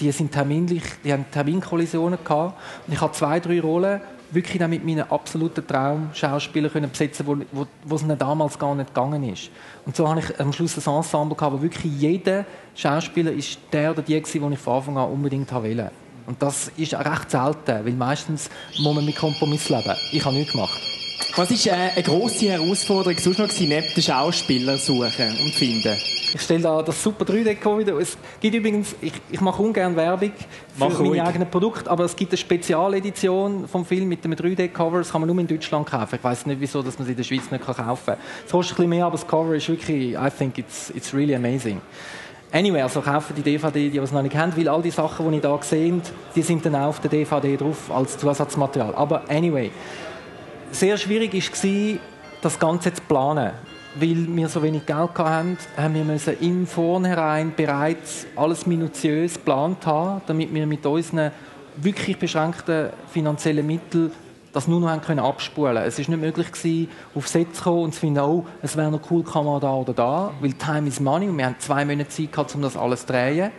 Die 0.00 0.10
sind 0.12 0.32
terminlich, 0.32 0.82
die 1.04 1.12
haben 1.12 1.24
Terminkollisionen 1.30 2.18
gehabt. 2.22 2.60
Und 2.86 2.92
ich 2.92 3.00
habe 3.00 3.12
zwei, 3.12 3.40
drei 3.40 3.60
Rollen 3.60 4.00
wirklich 4.30 4.66
mit 4.66 4.84
meinen 4.84 5.10
absoluten 5.10 5.66
Traumschauspielern 5.66 6.72
können 6.72 6.90
besetzen, 6.90 7.26
wo, 7.26 7.36
wo, 7.52 7.66
wo 7.84 7.94
es 7.94 8.02
ihnen 8.02 8.18
damals 8.18 8.58
gar 8.58 8.74
nicht 8.74 8.92
gegangen 8.94 9.22
ist. 9.24 9.50
Und 9.84 9.96
so 9.96 10.08
habe 10.08 10.20
ich 10.20 10.40
am 10.40 10.52
Schluss 10.52 10.76
ein 10.76 10.94
Ensemble 10.94 11.36
gehabt, 11.36 11.56
wo 11.56 11.62
wirklich 11.62 11.92
jeder 11.92 12.44
Schauspieler 12.74 13.32
ist 13.32 13.58
der 13.72 13.92
oder 13.92 14.02
die 14.02 14.20
gewesen, 14.20 14.42
den 14.42 14.52
ich 14.52 14.58
von 14.58 14.74
Anfang 14.74 14.98
an 14.98 15.10
unbedingt 15.10 15.52
wollte. 15.52 15.90
Und 16.26 16.42
das 16.42 16.72
ist 16.76 16.92
recht 16.92 17.30
selten, 17.30 17.84
weil 17.84 17.92
meistens 17.92 18.50
muss 18.78 18.94
man 18.94 19.04
mit 19.04 19.16
Kompromiss 19.16 19.68
leben. 19.68 19.94
Ich 20.10 20.24
habe 20.24 20.34
nichts 20.34 20.52
gemacht. 20.52 21.05
Was 21.36 21.50
war 21.50 21.72
äh, 21.72 21.90
eine 21.94 22.02
grosse 22.02 22.48
Herausforderung 22.48 23.18
sonst 23.18 23.38
noch 23.38 23.48
gewesen, 23.48 23.68
neben 23.68 23.86
den 23.94 24.02
Schauspielern 24.02 24.78
suchen 24.78 25.36
und 25.42 25.54
finden? 25.54 25.96
Ich 26.34 26.40
stelle 26.40 26.60
da 26.60 26.82
das 26.82 27.02
super 27.02 27.24
3D-Cover 27.24 27.78
wieder. 27.78 27.98
Es 27.98 28.18
gibt 28.40 28.54
übrigens, 28.54 28.94
ich, 29.00 29.12
ich 29.30 29.40
mache 29.40 29.62
ungern 29.62 29.96
Werbung 29.96 30.32
für 30.32 30.44
Mach 30.78 30.98
ruhig. 30.98 31.10
meine 31.10 31.24
eigenen 31.28 31.50
Produkte, 31.50 31.90
aber 31.90 32.04
es 32.04 32.16
gibt 32.16 32.32
eine 32.32 32.38
Spezialedition 32.38 33.68
vom 33.68 33.84
Film 33.84 34.08
mit 34.08 34.24
einem 34.24 34.34
3D-Cover. 34.34 34.98
Das 34.98 35.12
kann 35.12 35.20
man 35.20 35.28
nur 35.28 35.38
in 35.38 35.46
Deutschland 35.46 35.86
kaufen. 35.86 36.16
Ich 36.16 36.24
weiß 36.24 36.46
nicht, 36.46 36.60
wieso, 36.60 36.82
dass 36.82 36.98
man 36.98 37.04
es 37.04 37.10
in 37.10 37.16
der 37.16 37.24
Schweiz 37.24 37.50
nicht 37.50 37.64
kaufen 37.64 37.84
kann. 37.84 38.16
Es 38.44 38.52
kostet 38.52 38.74
ein 38.74 38.76
bisschen 38.76 38.90
mehr, 38.90 39.06
aber 39.06 39.16
das 39.16 39.26
Cover 39.26 39.54
ist 39.54 39.68
wirklich, 39.68 40.14
I 40.14 40.28
think 40.36 40.58
it's, 40.58 40.90
it's 40.94 41.14
really 41.14 41.34
amazing. 41.34 41.80
Anyway, 42.52 42.80
also 42.80 43.00
kaufen 43.00 43.34
die 43.36 43.42
DVD, 43.42 43.90
die 43.90 43.98
es 43.98 44.12
noch 44.12 44.22
nicht 44.22 44.32
kennen, 44.32 44.52
weil 44.56 44.68
all 44.68 44.80
die 44.80 44.90
Sachen, 44.90 45.30
die 45.30 45.36
ich 45.36 45.42
da 45.42 45.58
sehe, 45.62 46.00
die 46.34 46.42
sind 46.42 46.64
dann 46.64 46.76
auch 46.76 46.88
auf 46.88 47.00
der 47.00 47.10
DVD 47.10 47.56
drauf 47.56 47.90
als 47.90 48.16
Zusatzmaterial. 48.18 48.94
Aber 48.94 49.28
anyway, 49.28 49.70
sehr 50.70 50.96
schwierig 50.96 51.34
war, 51.34 51.98
das 52.42 52.58
Ganze 52.58 52.92
zu 52.92 53.02
planen. 53.02 53.52
Weil 53.94 54.26
wir 54.28 54.48
so 54.48 54.62
wenig 54.62 54.84
Geld 54.84 55.18
hatten, 55.18 55.56
haben 55.76 55.94
wir 55.94 56.04
müssen 56.04 56.38
im 56.40 56.66
Vornherein 56.66 57.54
bereits 57.56 58.26
alles 58.36 58.66
minutiös 58.66 59.34
geplant 59.34 59.86
haben, 59.86 60.20
damit 60.26 60.52
wir 60.52 60.66
mit 60.66 60.84
unseren 60.84 61.32
wirklich 61.76 62.18
beschränkten 62.18 62.90
finanziellen 63.10 63.66
Mitteln 63.66 64.12
das 64.56 64.68
nur 64.68 64.80
noch 64.80 64.88
haben 64.88 65.02
können 65.02 65.20
abspulen. 65.20 65.76
Es 65.76 65.98
ist 65.98 66.08
nicht 66.08 66.18
möglich 66.18 66.50
gewesen, 66.50 66.88
auf 67.14 67.28
Set 67.28 67.54
zu 67.54 67.62
kommen 67.62 67.84
und 67.84 67.94
zu 67.94 68.00
finden, 68.00 68.20
oh, 68.20 68.46
es 68.62 68.74
wäre 68.74 68.90
noch 68.90 69.02
cool, 69.10 69.22
kann 69.22 69.44
man 69.44 69.60
da 69.60 69.74
oder 69.74 69.92
da, 69.92 70.32
weil 70.40 70.54
Time 70.54 70.88
is 70.88 70.98
Money 70.98 71.28
und 71.28 71.36
wir 71.36 71.44
haben 71.44 71.56
zwei 71.58 71.84
Monate 71.84 72.08
Zeit 72.08 72.32
gehabt, 72.32 72.54
um 72.54 72.62
das 72.62 72.74
alles 72.74 73.00
zu 73.00 73.12
drehen. 73.12 73.50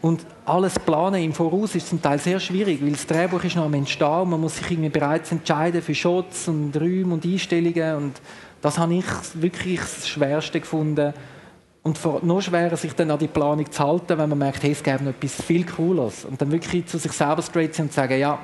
Und 0.00 0.24
alles 0.46 0.78
planen 0.78 1.22
im 1.22 1.32
Voraus 1.32 1.74
ist 1.74 1.88
zum 1.88 2.00
Teil 2.00 2.18
sehr 2.18 2.40
schwierig, 2.40 2.80
weil 2.82 2.92
das 2.92 3.06
Drehbuch 3.06 3.42
ist 3.44 3.56
noch 3.56 3.64
am 3.64 3.74
Entstehen 3.74 4.22
und 4.22 4.30
man 4.30 4.40
muss 4.40 4.56
sich 4.56 4.70
irgendwie 4.70 4.88
bereits 4.88 5.32
entscheiden 5.32 5.82
für 5.82 5.94
Shots 5.94 6.48
und 6.48 6.76
Räume 6.76 7.14
und 7.14 7.24
Einstellungen 7.24 7.96
und 7.96 8.20
das 8.62 8.78
habe 8.78 8.94
ich 8.94 9.04
wirklich 9.34 9.80
das 9.80 10.08
Schwerste 10.08 10.60
gefunden. 10.60 11.12
Und 11.82 12.24
noch 12.24 12.40
schwerer, 12.40 12.76
sich 12.76 12.92
dann 12.94 13.12
an 13.12 13.18
die 13.18 13.28
Planung 13.28 13.70
zu 13.70 13.84
halten, 13.84 14.18
wenn 14.18 14.28
man 14.28 14.38
merkt, 14.38 14.62
hey, 14.64 14.72
es 14.72 14.82
gäbe 14.82 15.04
noch 15.04 15.12
etwas 15.12 15.40
viel 15.40 15.64
Cooles. 15.64 16.24
Und 16.24 16.42
dann 16.42 16.50
wirklich 16.50 16.86
zu 16.86 16.98
sich 16.98 17.12
selber 17.12 17.42
straight 17.42 17.76
sind 17.76 17.86
und 17.86 17.92
sagen, 17.92 18.18
ja, 18.18 18.40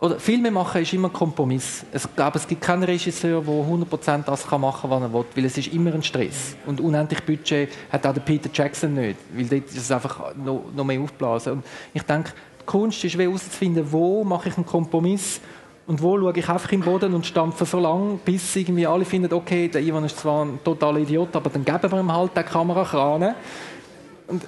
oder 0.00 0.20
Filme 0.20 0.50
machen 0.52 0.80
ist 0.80 0.92
immer 0.92 1.08
ein 1.08 1.12
Kompromiss. 1.12 1.84
Es, 1.92 2.08
glaube, 2.14 2.38
es 2.38 2.46
gibt 2.46 2.60
keinen 2.60 2.84
Regisseur, 2.84 3.42
der 3.42 3.52
100% 3.52 4.22
das 4.24 4.48
machen 4.48 4.90
kann, 4.90 4.90
was 4.90 5.02
er 5.02 5.12
will, 5.12 5.24
weil 5.34 5.44
es 5.44 5.58
ist 5.58 5.72
immer 5.72 5.92
ein 5.92 6.04
Stress. 6.04 6.56
Und 6.66 6.80
unendlich 6.80 7.20
Budget 7.24 7.70
hat 7.90 8.06
auch 8.06 8.14
der 8.14 8.20
Peter 8.20 8.48
Jackson 8.52 8.94
nicht, 8.94 9.18
weil 9.34 9.46
dort 9.46 9.66
ist 9.66 9.76
es 9.76 9.90
einfach 9.90 10.36
noch, 10.36 10.66
noch 10.74 10.84
mehr 10.84 11.00
aufblasen. 11.00 11.54
Und 11.54 11.64
ich 11.92 12.02
denke, 12.02 12.30
die 12.60 12.64
Kunst 12.64 13.02
ist 13.02 13.18
herauszufinden, 13.18 13.90
wo 13.90 14.22
mache 14.22 14.50
ich 14.50 14.56
einen 14.56 14.66
Kompromiss 14.66 15.40
und 15.88 16.00
wo 16.00 16.16
schaue 16.16 16.32
ich 16.36 16.48
einfach 16.48 16.70
im 16.70 16.82
Boden 16.82 17.12
und 17.14 17.26
stampfe 17.26 17.64
so 17.64 17.80
lange, 17.80 18.20
bis 18.24 18.54
irgendwie 18.54 18.86
alle 18.86 19.04
finden, 19.04 19.32
okay, 19.32 19.66
der 19.66 19.80
Ivan 19.80 20.04
ist 20.04 20.18
zwar 20.18 20.44
ein 20.44 20.60
totaler 20.62 21.00
Idiot, 21.00 21.34
aber 21.34 21.50
dann 21.50 21.64
geben 21.64 21.90
wir 21.90 21.98
ihm 21.98 22.12
halt 22.12 22.36
den 22.36 22.44
Kamerakran. 22.44 23.34
Und 24.28 24.44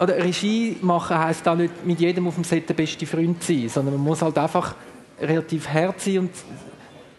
oder 0.00 0.16
Regie 0.16 0.76
machen 0.80 1.18
heisst 1.18 1.46
auch 1.46 1.54
nicht 1.54 1.84
mit 1.84 2.00
jedem 2.00 2.26
auf 2.26 2.34
dem 2.34 2.44
Set 2.44 2.68
der 2.68 2.74
beste 2.74 3.06
Freund 3.06 3.42
sein, 3.42 3.68
sondern 3.68 3.94
man 3.94 4.04
muss 4.04 4.22
halt 4.22 4.38
einfach 4.38 4.74
relativ 5.20 5.68
hart 5.68 6.00
sein 6.00 6.20
und 6.20 6.30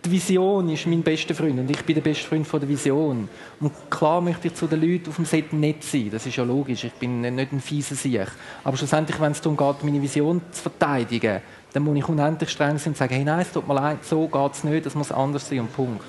die 0.03 0.09
Vision 0.09 0.67
ist 0.69 0.87
mein 0.87 1.03
bester 1.03 1.35
Freund 1.35 1.59
und 1.59 1.69
ich 1.69 1.83
bin 1.85 1.93
der 1.93 2.01
beste 2.01 2.27
Freund 2.27 2.47
von 2.47 2.59
der 2.59 2.67
Vision. 2.67 3.29
Und 3.59 3.71
klar 3.91 4.19
möchte 4.19 4.47
ich 4.47 4.55
zu 4.55 4.65
den 4.65 4.81
Leuten 4.81 5.09
auf 5.09 5.15
dem 5.17 5.25
Set 5.25 5.53
nett 5.53 5.83
sein, 5.83 6.09
das 6.11 6.25
ist 6.25 6.35
ja 6.35 6.43
logisch, 6.43 6.83
ich 6.83 6.93
bin 6.93 7.21
nicht 7.21 7.51
ein 7.51 7.61
fieser 7.61 7.93
Sieg. 7.93 8.27
Aber 8.63 8.75
schlussendlich, 8.77 9.21
wenn 9.21 9.33
es 9.33 9.41
darum 9.41 9.55
geht, 9.55 9.83
meine 9.83 10.01
Vision 10.01 10.41
zu 10.51 10.63
verteidigen, 10.63 11.41
dann 11.73 11.83
muss 11.83 11.95
ich 11.95 12.09
unendlich 12.09 12.49
streng 12.49 12.79
sein 12.79 12.93
und 12.93 12.97
sagen, 12.97 13.13
hey 13.13 13.23
nein, 13.23 13.41
es 13.41 13.51
tut 13.51 13.67
mir 13.67 13.75
leid, 13.75 14.03
so 14.03 14.27
geht 14.27 14.53
es 14.53 14.63
nicht, 14.63 14.87
das 14.87 14.95
muss 14.95 15.11
anders 15.11 15.47
sein 15.47 15.59
und 15.59 15.73
Punkt. 15.73 16.03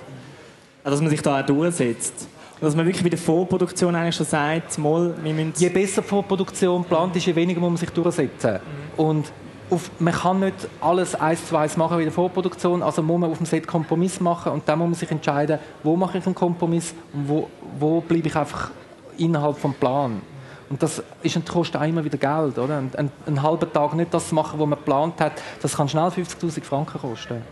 Dass 0.83 1.01
man 1.03 1.11
sich 1.11 1.21
da 1.21 1.41
auch 1.41 1.47
durchsetzt. 1.47 2.29
Dass 2.63 2.77
man 2.77 2.87
wirklich 2.87 3.03
bei 3.03 3.09
der 3.09 3.19
Vorproduktion 3.19 3.97
eigentlich 3.97 4.15
schon 4.15 4.25
sagt, 4.25 4.79
mal, 4.79 5.13
wir 5.21 5.35
müssen... 5.35 5.53
Je 5.57 5.69
besser 5.69 6.01
die 6.01 6.07
Vorproduktion 6.07 6.85
plant 6.85 7.17
ist, 7.17 7.27
je 7.27 7.35
weniger 7.35 7.59
muss 7.59 7.71
man 7.71 7.77
sich 7.77 7.91
durchsetzen. 7.91 8.53
Mhm. 8.53 9.05
Und 9.05 9.33
auf, 9.69 9.91
man 9.99 10.15
kann 10.15 10.39
nicht 10.39 10.55
alles 10.81 11.17
eins 11.17 11.45
zu 11.45 11.57
eins 11.57 11.77
machen 11.77 11.99
wie 11.99 12.03
in 12.03 12.07
der 12.07 12.13
Vorproduktion, 12.13 12.85
also 12.85 13.03
muss 13.03 13.19
man 13.19 13.33
auf 13.33 13.39
dem 13.39 13.47
Set 13.47 13.67
Kompromiss 13.67 14.21
machen 14.21 14.53
und 14.53 14.69
dann 14.69 14.79
muss 14.79 14.87
man 14.87 14.95
sich 14.95 15.11
entscheiden, 15.11 15.59
wo 15.83 15.97
mache 15.97 16.19
ich 16.19 16.27
einen 16.27 16.37
Kompromiss 16.37 16.95
und 17.13 17.29
wo, 17.29 17.49
wo 17.81 18.01
bleibe 18.01 18.29
ich 18.29 18.37
einfach 18.37 18.71
innerhalb 19.19 19.59
vom 19.59 19.75
Plan. 19.75 20.23
Und 20.71 20.81
das 20.83 21.03
ist, 21.23 21.49
kostet 21.49 21.81
auch 21.81 21.87
immer 21.87 22.05
wieder 22.05 22.17
Geld. 22.17 22.59
Oder? 22.59 22.79
Ein, 22.79 22.91
ein, 22.97 23.11
einen 23.27 23.43
halben 23.43 23.71
Tag 23.73 23.95
nicht 23.95 24.15
das 24.15 24.31
machen, 24.31 24.61
was 24.61 24.67
man 24.69 24.79
geplant 24.79 25.21
hat, 25.21 25.33
das 25.61 25.77
kann 25.77 25.89
schnell 25.89 26.05
50'000 26.05 26.63
Franken 26.63 27.01
kosten. 27.01 27.43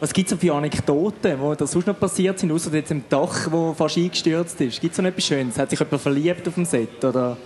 Was 0.00 0.12
gibt 0.12 0.30
es 0.30 0.38
für 0.38 0.54
Anekdoten, 0.54 1.38
die 1.40 1.56
da 1.56 1.66
sonst 1.66 1.86
noch 1.86 1.98
passiert 1.98 2.38
sind, 2.38 2.52
außer 2.52 2.72
jetzt 2.72 2.92
im 2.92 3.02
Dach, 3.08 3.48
wo 3.50 3.74
fast 3.74 3.96
eingestürzt 3.96 4.60
ist? 4.60 4.80
Gibt 4.80 4.92
es 4.92 4.98
noch 4.98 5.08
etwas 5.08 5.24
Schönes? 5.24 5.58
Hat 5.58 5.70
sich 5.70 5.80
jemand 5.80 6.00
verliebt 6.00 6.46
auf 6.46 6.54
dem 6.54 6.64
Set? 6.64 7.04
Oder? 7.04 7.36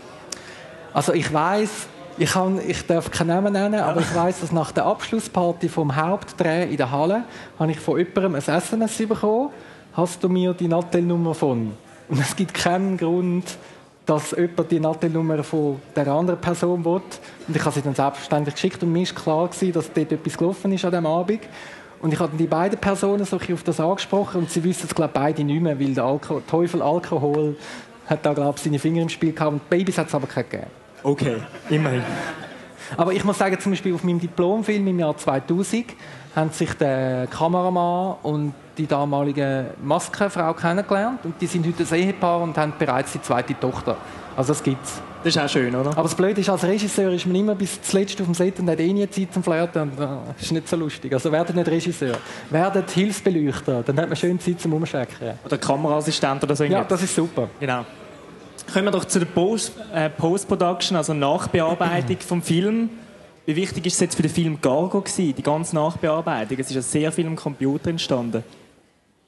Also 0.93 1.15
ich 1.15 1.33
weiß, 1.33 1.71
ich, 2.19 2.31
ich 2.69 2.87
darf 2.87 3.11
keinen 3.11 3.29
Namen 3.29 3.55
nennen, 3.55 3.81
aber 3.81 4.03
ich 4.03 4.15
weiß, 4.15 4.41
dass 4.41 4.53
nach 4.53 4.71
der 4.71 4.85
Abschlussparty 4.85 5.71
vom 5.71 5.97
Hauptdreh 5.97 6.65
in 6.65 6.77
der 6.77 6.91
Halle 6.91 7.25
habe 7.59 7.71
ich 7.71 7.81
von 7.81 7.97
jemandem 7.97 8.35
ein 8.35 8.43
SMS 8.43 8.99
bekommen. 8.99 9.49
Hast 9.95 10.23
du 10.23 10.29
mir 10.29 10.53
die 10.53 10.69
Nattelnummer 10.69 11.35
von? 11.35 11.73
Und 12.11 12.21
es 12.21 12.37
gibt 12.37 12.53
keinen 12.53 12.99
Grund, 12.99 13.57
dass 14.05 14.33
jemand 14.33 14.71
die 14.71 14.81
Nattelnummer 14.81 15.43
von 15.43 15.81
der 15.97 16.07
anderen 16.09 16.41
Person 16.41 16.85
will. 16.85 17.01
Und 17.49 17.57
ich 17.57 17.65
habe 17.65 17.75
sie 17.75 17.81
dann 17.81 17.95
selbstverständlich 17.95 18.57
geschickt 18.57 18.83
und 18.83 18.93
mir 18.93 19.07
war 19.07 19.15
klar, 19.15 19.51
dass 19.73 19.91
dort 19.91 20.13
etwas 20.13 20.37
gelaufen 20.37 20.71
ist 20.73 20.85
an 20.85 20.91
diesem 20.91 21.07
Abend. 21.07 21.41
Und 22.03 22.13
ich 22.13 22.19
habe 22.19 22.37
die 22.37 22.49
beiden 22.49 22.79
Personen 22.79 23.25
so 23.25 23.37
auf 23.37 23.63
das 23.63 23.79
angesprochen 23.79 24.43
und 24.43 24.51
sie 24.51 24.63
wissen 24.65 24.87
es 24.89 24.95
glaube 24.95 25.13
beide 25.15 25.45
nicht 25.45 25.63
mehr, 25.63 25.79
weil 25.79 25.95
der 25.95 26.05
Alko 26.05 26.41
Teufel 26.41 26.83
Alkohol 26.83 27.57
hat 28.07 28.27
da 28.27 28.33
glaube 28.35 28.59
seine 28.59 28.81
Finger 28.81 29.03
im 29.03 29.09
Spiel 29.09 29.33
gehabt 29.33 29.53
und 29.53 29.71
Babys 29.71 29.97
hat 29.97 30.09
es 30.09 30.15
aber 30.15 30.27
keine 30.27 30.49
gegeben. 30.49 30.71
Okay, 31.05 31.37
immerhin. 31.71 32.03
Aber 32.97 33.13
ich 33.13 33.25
muss 33.25 33.39
sagen, 33.39 33.59
zum 33.59 33.73
Beispiel 33.73 33.95
auf 33.95 34.05
meinem 34.05 34.21
Diplomfilm 34.21 34.87
im 34.87 34.99
Jahr 34.99 35.17
2000 35.17 35.87
haben 36.35 36.51
sich 36.51 36.73
der 36.75 37.27
Kameramann 37.27 38.17
und 38.23 38.55
die 38.79 38.87
damalige 38.87 39.67
Maskenfrau 39.83 40.55
kennengelernt 40.55 41.21
und 41.25 41.35
die 41.41 41.47
sind 41.47 41.67
heute 41.67 41.83
ein 41.83 42.01
Ehepaar 42.01 42.41
und 42.41 42.57
haben 42.57 42.73
bereits 42.79 43.13
die 43.13 43.21
zweite 43.21 43.59
Tochter. 43.59 43.97
Also 44.37 44.53
das 44.53 44.63
gibt's. 44.63 45.01
Das 45.23 45.37
ist 45.37 45.41
auch 45.41 45.49
schön, 45.49 45.75
oder? 45.75 45.91
Aber 45.91 46.03
das 46.03 46.17
Blöde 46.17 46.41
ist, 46.41 46.51
als 46.51 46.65
Regisseur 46.65 47.13
ist 47.13 47.27
man 47.27 47.37
immer 47.37 47.55
bis 47.55 47.81
zuletzt 47.81 48.21
auf 48.21 48.27
dem 48.27 48.35
Set 48.35 48.59
und 48.59 48.69
hat 48.69 48.81
eh 48.81 48.93
nie 48.93 49.09
Zeit 49.09 49.33
zum 49.33 49.45
Flirten. 49.45 49.83
Und, 49.83 49.93
äh, 50.01 50.07
das 50.35 50.43
ist 50.43 50.53
nicht 50.53 50.69
so 50.69 50.77
lustig. 50.77 51.13
Also 51.13 51.31
werdet 51.31 51.55
nicht 51.55 51.69
Regisseur. 51.69 52.17
Werdet 52.51 52.91
Hilfsbeleuchter. 52.91 53.85
Dann 53.85 54.01
hat 54.01 54.09
man 54.09 54.17
schön 54.17 54.41
Zeit 54.41 54.61
zum 54.61 54.73
Umstecken. 54.73 55.35
Oder 55.45 55.59
Kameraassistent 55.59 56.43
oder 56.43 56.57
so. 56.57 56.65
Ja, 56.65 56.83
das 56.83 57.05
ist 57.05 57.15
super. 57.15 57.49
Genau. 57.61 57.85
Kommen 58.73 58.87
wir 58.87 58.91
doch 58.91 59.05
zu 59.05 59.19
der 59.19 59.27
Post, 59.27 59.73
äh, 59.93 60.09
Post-Production, 60.09 60.97
also 60.97 61.13
Nachbearbeitung 61.13 62.17
vom 62.27 62.41
Film. 62.41 62.89
Wie 63.45 63.57
wichtig 63.57 63.87
ist 63.87 63.95
es 63.95 64.01
jetzt 64.01 64.15
für 64.15 64.23
den 64.23 64.31
Film 64.31 64.61
Gargo 64.61 65.01
gewesen, 65.01 65.35
die 65.37 65.43
ganze 65.43 65.75
Nachbearbeitung? 65.75 66.59
Es 66.59 66.69
ist 66.69 66.75
ja 66.77 66.83
sehr 66.83 67.13
viel 67.13 67.27
am 67.27 67.37
Computer 67.37 67.91
entstanden 67.91 68.43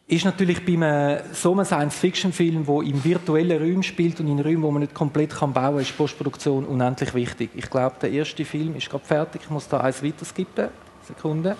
ist 0.06 0.24
natürlich 0.24 0.64
bei 0.64 0.74
einem, 0.74 1.20
so 1.32 1.52
einem 1.52 1.64
Science-Fiction-Film, 1.64 2.66
der 2.66 2.82
im 2.82 3.04
virtuellen 3.04 3.62
Raum 3.62 3.82
spielt 3.82 4.20
und 4.20 4.28
in 4.28 4.38
Räumen, 4.38 4.62
wo 4.62 4.70
man 4.70 4.82
nicht 4.82 4.94
komplett 4.94 5.38
bauen 5.38 5.54
kann, 5.54 5.78
ist 5.78 5.96
Postproduktion 5.96 6.66
unendlich 6.66 7.14
wichtig. 7.14 7.50
Ich 7.54 7.70
glaube, 7.70 7.96
der 8.02 8.10
erste 8.10 8.44
Film 8.44 8.76
ist 8.76 8.90
gerade 8.90 9.04
fertig. 9.04 9.42
Ich 9.44 9.50
muss 9.50 9.66
da 9.68 9.80
eins 9.80 10.02
weiterskippen. 10.02 10.68
Sekunde. 11.06 11.56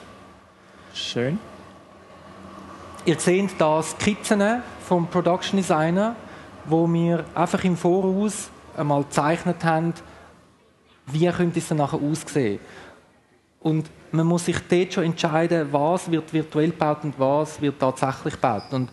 Schön. 0.92 1.38
Ihr 3.06 3.18
seht 3.18 3.50
da 3.58 3.82
Skizzen 3.82 4.62
vom 4.86 5.06
Production 5.06 5.58
Designer, 5.58 6.14
wo 6.66 6.90
wir 6.92 7.24
einfach 7.34 7.62
im 7.64 7.76
Voraus 7.76 8.50
einmal 8.76 9.02
gezeichnet 9.02 9.62
haben, 9.64 9.94
wie 11.06 11.26
könnte 11.28 11.58
es 11.58 11.68
dann 11.68 11.78
nachher 11.78 12.00
aussehen. 12.00 12.60
Und 13.60 13.90
man 14.10 14.26
muss 14.26 14.44
sich 14.44 14.56
dort 14.68 14.92
schon 14.92 15.04
entscheiden, 15.04 15.68
was 15.70 16.10
wird 16.10 16.32
virtuell 16.32 16.70
gebaut 16.70 16.98
und 17.02 17.18
was 17.18 17.60
wird 17.60 17.78
tatsächlich 17.78 18.34
gebaut. 18.34 18.64
Und 18.72 18.90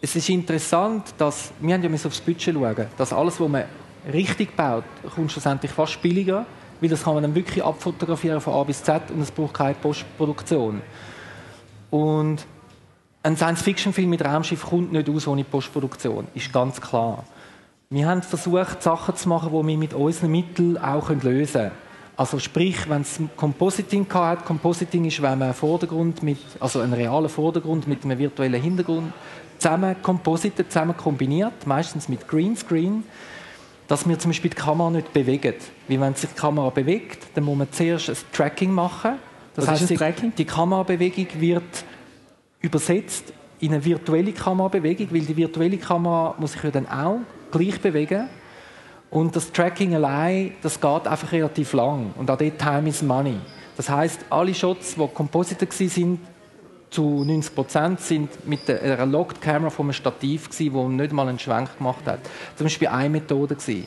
es 0.00 0.14
ist 0.14 0.28
interessant, 0.28 1.14
dass 1.18 1.52
wir 1.60 1.74
haben 1.74 1.82
ja 1.82 1.90
aufs 1.90 2.20
Budget 2.20 2.54
schauen, 2.54 2.86
dass 2.96 3.12
alles, 3.12 3.40
was 3.40 3.48
man 3.48 3.64
richtig 4.12 4.56
baut, 4.56 4.84
kommt 5.14 5.32
schlussendlich 5.32 5.70
fast 5.70 6.00
billiger, 6.00 6.46
weil 6.80 6.88
das 6.88 7.02
kann 7.02 7.14
man 7.14 7.22
dann 7.24 7.34
wirklich 7.34 7.64
abfotografieren 7.64 8.40
von 8.40 8.54
A 8.54 8.62
bis 8.62 8.82
Z 8.82 9.10
und 9.10 9.20
es 9.20 9.30
braucht 9.30 9.54
keine 9.54 9.74
Postproduktion. 9.74 10.82
Und 11.90 12.46
ein 13.22 13.36
Science-Fiction-Film 13.36 14.10
mit 14.10 14.24
Raumschiff 14.24 14.64
kommt 14.64 14.92
nicht 14.92 15.08
aus 15.08 15.26
ohne 15.26 15.44
Postproduktion, 15.44 16.28
ist 16.34 16.52
ganz 16.52 16.80
klar. 16.80 17.24
Wir 17.90 18.06
haben 18.06 18.22
versucht, 18.22 18.82
Sachen 18.82 19.16
zu 19.16 19.28
machen, 19.28 19.50
die 19.50 19.66
wir 19.66 19.78
mit 19.78 19.94
unseren 19.94 20.30
Mitteln 20.30 20.78
auch 20.78 21.10
lösen 21.10 21.52
können. 21.52 21.72
Also 22.16 22.38
sprich, 22.40 22.88
wenn 22.88 23.02
es 23.02 23.20
Compositing 23.36 24.06
hat, 24.12 24.44
Compositing 24.44 25.04
ist, 25.04 25.22
wenn 25.22 25.38
man 25.38 25.42
einen 25.42 25.54
Vordergrund 25.54 26.22
mit, 26.22 26.38
also 26.58 26.80
einen 26.80 26.92
realen 26.92 27.28
Vordergrund 27.28 27.86
mit 27.86 28.04
einem 28.04 28.18
virtuellen 28.18 28.60
Hintergrund 28.60 29.12
zusammen 29.56 29.96
composite, 30.02 30.68
zusammen 30.68 30.96
kombiniert, 30.96 31.66
meistens 31.66 32.08
mit 32.08 32.26
Greenscreen, 32.26 33.04
dass 33.86 34.08
wir 34.08 34.18
zum 34.18 34.30
Beispiel 34.30 34.50
die 34.50 34.56
Kamera 34.56 34.90
nicht 34.90 35.12
bewegen. 35.12 35.54
Weil 35.86 36.00
wenn 36.00 36.14
sich 36.14 36.30
die 36.30 36.36
Kamera 36.36 36.70
bewegt, 36.70 37.26
dann 37.34 37.44
muss 37.44 37.56
man 37.56 37.72
zuerst 37.72 38.10
ein 38.10 38.16
Tracking 38.32 38.72
machen. 38.72 39.12
Das 39.54 39.66
Was 39.66 39.80
heißt, 39.80 39.90
die, 39.90 40.30
die 40.36 40.44
Kamerabewegung 40.44 41.26
wird 41.40 41.84
übersetzt 42.60 43.32
in 43.60 43.72
eine 43.72 43.84
virtuelle 43.84 44.32
Kamerabewegung, 44.32 45.08
weil 45.10 45.22
die 45.22 45.36
virtuelle 45.36 45.78
Kamera 45.78 46.34
muss 46.38 46.52
sich 46.52 46.62
ja 46.62 46.70
dann 46.70 46.88
auch 46.88 47.20
gleich 47.50 47.80
bewegen 47.80 48.28
und 49.10 49.34
das 49.34 49.50
Tracking 49.52 49.94
allein, 49.94 50.52
das 50.62 50.80
geht 50.80 51.06
einfach 51.06 51.32
relativ 51.32 51.72
lang. 51.72 52.12
Und 52.16 52.30
auch 52.30 52.36
dort 52.36 52.58
Time 52.58 52.88
is 52.88 53.02
Money. 53.02 53.38
Das 53.76 53.88
heißt, 53.88 54.26
alle 54.28 54.54
Shots, 54.54 54.96
die 54.96 55.08
Compositor 55.08 55.68
sind, 55.70 56.20
zu 56.90 57.24
90 57.24 57.54
Prozent 57.54 58.00
sind 58.00 58.46
mit 58.46 58.68
einer 58.68 59.06
Locked 59.06 59.40
Camera 59.40 59.70
vom 59.70 59.92
Stativ 59.92 60.48
gsi, 60.48 60.72
wo 60.72 60.88
nicht 60.88 61.12
mal 61.12 61.28
einen 61.28 61.38
Schwenk 61.38 61.76
gemacht 61.76 62.06
hat. 62.06 62.20
Zum 62.56 62.64
Beispiel 62.64 62.88
eine 62.88 63.10
Methode 63.10 63.56
gsi. 63.56 63.86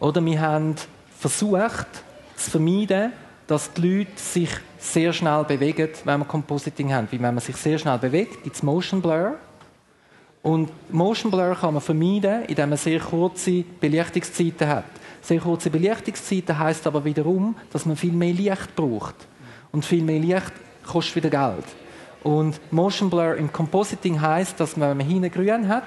Oder 0.00 0.24
wir 0.24 0.40
haben 0.40 0.74
versucht 1.16 1.86
zu 2.34 2.50
vermeiden, 2.50 3.12
dass 3.46 3.72
die 3.72 3.98
Leute 3.98 4.10
sich 4.16 4.50
sehr 4.78 5.12
schnell 5.12 5.44
bewegen, 5.44 5.88
wenn 6.04 6.20
wir 6.20 6.24
Compositing 6.24 6.92
haben. 6.92 7.08
Wie 7.10 7.20
wenn 7.20 7.34
man 7.34 7.40
sich 7.40 7.56
sehr 7.56 7.78
schnell 7.78 7.98
bewegt, 7.98 8.42
gibt 8.42 8.56
es 8.56 8.62
Motion 8.62 9.00
Blur. 9.00 9.36
Und 10.42 10.70
Motion 10.92 11.30
Blur 11.30 11.54
kann 11.54 11.74
man 11.74 11.82
vermeiden, 11.82 12.44
indem 12.44 12.70
man 12.70 12.78
sehr 12.78 13.00
kurze 13.00 13.64
Belichtungszeiten 13.80 14.68
hat. 14.68 14.84
Sehr 15.22 15.40
kurze 15.40 15.70
Belichtungszeiten 15.70 16.58
heißt 16.58 16.86
aber 16.86 17.04
wiederum, 17.04 17.56
dass 17.72 17.86
man 17.86 17.96
viel 17.96 18.12
mehr 18.12 18.32
Licht 18.32 18.76
braucht. 18.76 19.16
Und 19.72 19.84
viel 19.84 20.02
mehr 20.02 20.20
Licht 20.20 20.52
kostet 20.86 21.16
wieder 21.16 21.30
Geld. 21.30 21.64
Und 22.22 22.60
Motion 22.72 23.10
Blur 23.10 23.36
im 23.36 23.52
Compositing 23.52 24.20
heißt, 24.20 24.58
dass 24.58 24.76
man, 24.76 24.90
wenn 24.90 24.96
man 24.98 25.06
hinten 25.06 25.30
grün 25.30 25.68
hat, 25.68 25.84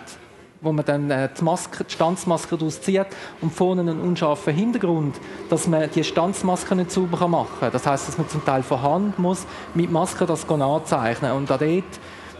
wo 0.61 0.71
man 0.71 0.85
dann 0.85 1.09
äh, 1.09 1.29
die, 1.37 1.43
Maske, 1.43 1.83
die 1.83 1.93
Stanzmaske 1.93 2.57
auszieht 2.61 3.07
und 3.41 3.53
vorne 3.53 3.81
einen 3.81 4.01
unscharfen 4.01 4.53
Hintergrund, 4.53 5.15
dass 5.49 5.67
man 5.67 5.89
die 5.91 6.03
Stanzmaske 6.03 6.75
nicht 6.75 6.91
sauber 6.91 7.27
machen 7.27 7.59
kann. 7.59 7.71
Das 7.71 7.85
heißt, 7.85 8.07
dass 8.07 8.17
man 8.17 8.27
zum 8.29 8.43
Teil 8.43 8.63
von 8.63 8.81
Hand 8.81 9.19
muss 9.19 9.45
mit 9.73 9.91
Maske 9.91 10.25
das 10.25 10.49
anzeichnen 10.49 11.31
und 11.31 11.49
dort, 11.49 11.83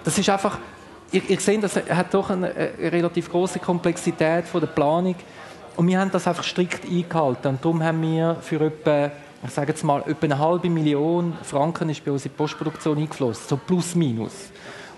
das 0.03 0.17
ist 0.17 0.29
einfach, 0.29 0.57
ich, 1.11 1.29
ich 1.29 1.39
sehe, 1.39 1.59
das 1.59 1.75
hat 1.75 2.13
doch 2.13 2.29
eine, 2.29 2.51
eine 2.51 2.91
relativ 2.91 3.29
große 3.31 3.59
Komplexität 3.59 4.45
von 4.45 4.61
der 4.61 4.67
Planung 4.67 5.15
und 5.75 5.87
wir 5.87 5.99
haben 5.99 6.11
das 6.11 6.27
einfach 6.27 6.43
strikt 6.43 6.85
eingehalten 6.85 7.47
und 7.47 7.63
darum 7.63 7.81
haben 7.81 8.01
wir 8.01 8.37
für 8.41 8.61
etwa 8.61 9.11
ich 9.41 9.51
sage 9.51 9.71
jetzt 9.71 9.83
mal, 9.83 10.01
etwa 10.01 10.25
eine 10.25 10.37
halbe 10.37 10.69
Million 10.69 11.33
Franken 11.43 11.89
ist 11.89 12.03
bei 12.03 12.11
uns 12.11 12.25
in 12.25 12.31
die 12.31 12.37
Postproduktion 12.37 12.97
eingeflossen, 12.97 13.43
so 13.47 13.57
plus 13.57 13.95
minus. 13.95 14.33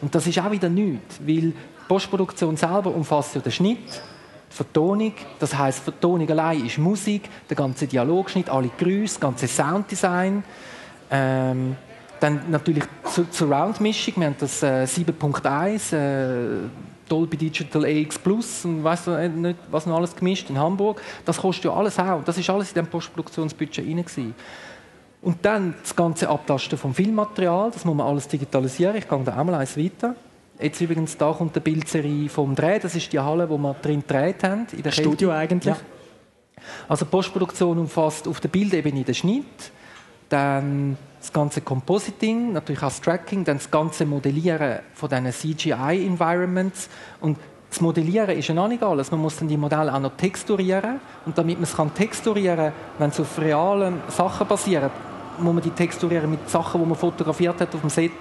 Und 0.01 0.15
das 0.15 0.25
ist 0.25 0.39
auch 0.39 0.49
wieder 0.49 0.67
nichts, 0.67 1.19
weil 1.23 1.53
Postproduktion 1.91 2.55
selber 2.55 2.95
umfasst 2.95 3.35
ja 3.35 3.41
den 3.41 3.51
Schnitt, 3.51 4.01
die 4.49 4.55
Vertonung, 4.55 5.11
das 5.39 5.57
heißt 5.57 5.79
Vertonung 5.79 6.29
allein 6.29 6.65
ist 6.65 6.77
Musik, 6.77 7.23
der 7.49 7.57
ganze 7.57 7.85
Dialogschnitt, 7.85 8.49
alle 8.49 8.69
Grüße, 8.77 9.15
das 9.15 9.19
ganze 9.19 9.45
Sounddesign. 9.45 10.41
Ähm, 11.11 11.75
dann 12.21 12.49
natürlich 12.49 12.85
zur 13.11 13.25
Surround-Mischung, 13.29 14.13
wir 14.15 14.27
haben 14.27 14.37
das 14.39 14.63
äh, 14.63 14.85
7.1, 14.85 15.93
äh, 15.93 16.69
Dolby 17.09 17.35
Digital 17.35 17.83
AX 17.83 18.17
Plus 18.17 18.63
und 18.63 18.85
weißt 18.85 19.07
du 19.07 19.29
nicht, 19.29 19.59
was 19.69 19.85
noch 19.85 19.97
alles 19.97 20.15
gemischt 20.15 20.49
in 20.49 20.57
Hamburg. 20.57 21.01
Das 21.25 21.39
kostet 21.39 21.65
ja 21.65 21.73
alles 21.73 21.99
auch. 21.99 22.23
Das 22.23 22.37
ist 22.37 22.49
alles 22.49 22.69
in 22.69 22.75
dem 22.75 22.87
Postproduktionsbudget 22.87 23.85
rein. 23.85 24.33
Und 25.21 25.45
dann 25.45 25.73
das 25.81 25.93
ganze 25.93 26.29
Abtasten 26.29 26.77
vom 26.77 26.93
Filmmaterial, 26.93 27.69
das 27.69 27.83
muss 27.83 27.95
man 27.95 28.07
alles 28.07 28.29
digitalisieren. 28.29 28.95
Ich 28.95 29.09
gehe 29.09 29.23
da 29.25 29.35
einmal 29.35 29.55
eins 29.55 29.75
weiter. 29.75 30.15
Jetzt 30.61 30.79
übrigens, 30.81 31.17
da 31.17 31.31
kommt 31.31 31.55
eine 31.55 31.61
Bildserie 31.61 32.29
vom 32.29 32.55
Dreh. 32.55 32.79
Das 32.79 32.95
ist 32.95 33.11
die 33.11 33.19
Halle, 33.19 33.49
wo 33.49 33.57
wir 33.57 33.73
drin 33.81 34.01
gedreht 34.01 34.43
haben. 34.43 34.67
In 34.71 34.83
der 34.83 34.91
Studio 34.91 35.29
Kälte. 35.29 35.35
eigentlich? 35.35 35.75
Ja. 35.75 35.81
Also 36.87 37.05
Postproduktion 37.05 37.79
umfasst 37.79 38.27
auf 38.27 38.39
der 38.39 38.49
Bildebene 38.49 39.03
den 39.03 39.15
Schnitt, 39.15 39.71
dann 40.29 40.97
das 41.19 41.33
ganze 41.33 41.61
Compositing, 41.61 42.53
natürlich 42.53 42.81
auch 42.81 42.87
das 42.87 43.01
Tracking, 43.01 43.43
dann 43.43 43.57
das 43.57 43.69
ganze 43.69 44.05
Modellieren 44.05 44.79
von 44.93 45.09
diesen 45.09 45.31
CGI-Environments 45.31 46.89
und 47.19 47.37
das 47.71 47.79
Modellieren 47.79 48.37
ist 48.37 48.49
ja 48.49 48.53
noch 48.53 48.67
nicht 48.67 48.83
alles. 48.83 49.11
Man 49.11 49.21
muss 49.21 49.37
dann 49.37 49.47
die 49.47 49.55
Modelle 49.55 49.93
auch 49.93 49.99
noch 49.99 50.17
texturieren. 50.17 50.99
Und 51.25 51.37
damit 51.37 51.55
man 51.55 51.63
es 51.63 51.73
kann 51.73 51.93
texturieren 51.93 52.73
wenn 52.99 53.11
es 53.11 53.19
auf 53.21 53.39
realen 53.39 54.01
Sachen 54.09 54.45
basiert, 54.45 54.91
muss 55.39 55.53
man 55.53 55.63
die 55.63 55.69
texturieren 55.69 56.29
mit 56.29 56.49
Sachen, 56.49 56.81
die 56.81 56.87
man 56.87 56.97
fotografiert 56.97 57.61
hat 57.61 57.73
auf 57.73 57.79
dem 57.79 57.89
Set 57.89 58.11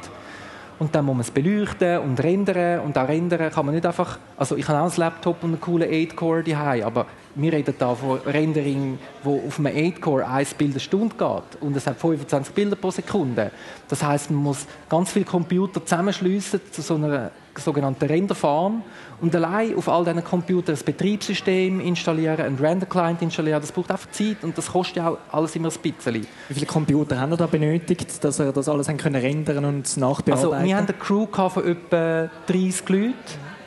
und 0.80 0.94
dann 0.94 1.04
muss 1.04 1.14
man 1.14 1.20
es 1.20 1.30
beleuchten 1.30 1.98
und 1.98 2.20
rendern 2.22 2.80
und 2.80 2.96
auch 2.96 3.06
rendern 3.06 3.52
kann 3.52 3.66
man 3.66 3.74
nicht 3.74 3.86
einfach, 3.86 4.18
also 4.38 4.56
ich 4.56 4.66
habe 4.66 4.80
auch 4.80 4.90
ein 4.90 4.96
Laptop 4.96 5.44
und 5.44 5.50
einen 5.50 5.60
coolen 5.60 5.88
8-Core 5.88 6.42
daheim, 6.42 6.84
aber 6.84 7.06
wir 7.34 7.52
reden 7.52 7.74
da 7.78 7.94
von 7.94 8.18
Rendering, 8.20 8.98
wo 9.22 9.42
auf 9.46 9.58
einem 9.58 9.76
8-Core 9.76 10.26
ein 10.26 10.46
Bild 10.56 10.70
eine 10.70 10.80
Stunde 10.80 11.14
geht 11.16 11.60
und 11.62 11.76
es 11.76 11.86
hat 11.86 12.00
25 12.00 12.54
Bilder 12.54 12.76
pro 12.76 12.90
Sekunde. 12.90 13.50
Das 13.88 14.02
heißt, 14.02 14.30
man 14.30 14.42
muss 14.42 14.66
ganz 14.88 15.12
viele 15.12 15.26
Computer 15.26 15.84
zusammenschliessen 15.84 16.60
zu 16.72 16.80
so 16.80 16.94
einer 16.94 17.30
sogenannten 17.56 18.06
Renderfarm 18.06 18.82
und 19.20 19.34
allein 19.36 19.76
auf 19.76 19.88
all 19.88 20.04
diesen 20.04 20.24
Computern 20.24 20.76
ein 20.76 20.84
Betriebssystem 20.84 21.80
installieren, 21.80 22.40
einen 22.40 22.58
Render-Client 22.58 23.22
installieren, 23.22 23.60
das 23.60 23.72
braucht 23.72 23.90
einfach 23.90 24.10
Zeit 24.10 24.38
und 24.42 24.56
das 24.56 24.72
kostet 24.72 25.02
auch 25.02 25.18
alles 25.30 25.54
immer 25.56 25.68
ein 25.68 25.92
bisschen. 25.92 26.26
Wie 26.48 26.54
viele 26.54 26.66
Computer 26.66 27.20
haben 27.20 27.30
wir 27.30 27.36
da 27.36 27.46
benötigt, 27.46 28.22
dass 28.24 28.38
wir 28.38 28.52
das 28.52 28.68
alles 28.68 28.86
können 28.86 29.20
rendern 29.20 29.64
und 29.64 29.96
nachbearbeiten? 29.96 30.32
Also 30.32 30.64
wir 30.64 30.76
haben 30.76 30.86
eine 30.86 30.96
Crew 30.96 31.26
von 31.26 31.66
etwa 31.66 32.30
30 32.46 32.88
Leuten 32.88 33.14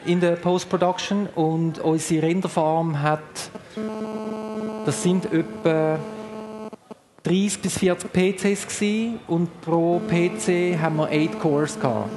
in 0.06 0.20
der 0.20 0.36
Post-Production 0.36 1.28
und 1.36 1.80
unsere 1.80 2.28
Renderfarm 2.28 3.02
hat, 3.02 3.20
das 4.86 5.02
sind 5.02 5.32
etwa 5.32 5.98
30 7.24 7.62
bis 7.62 7.78
40 7.78 8.12
PCs 8.12 8.68
gewesen, 8.68 9.20
und 9.28 9.62
pro 9.62 10.00
PC 10.00 10.78
haben 10.82 10.98
wir 10.98 11.08
8 11.08 11.40
Cores 11.40 11.80
gehabt. 11.80 12.10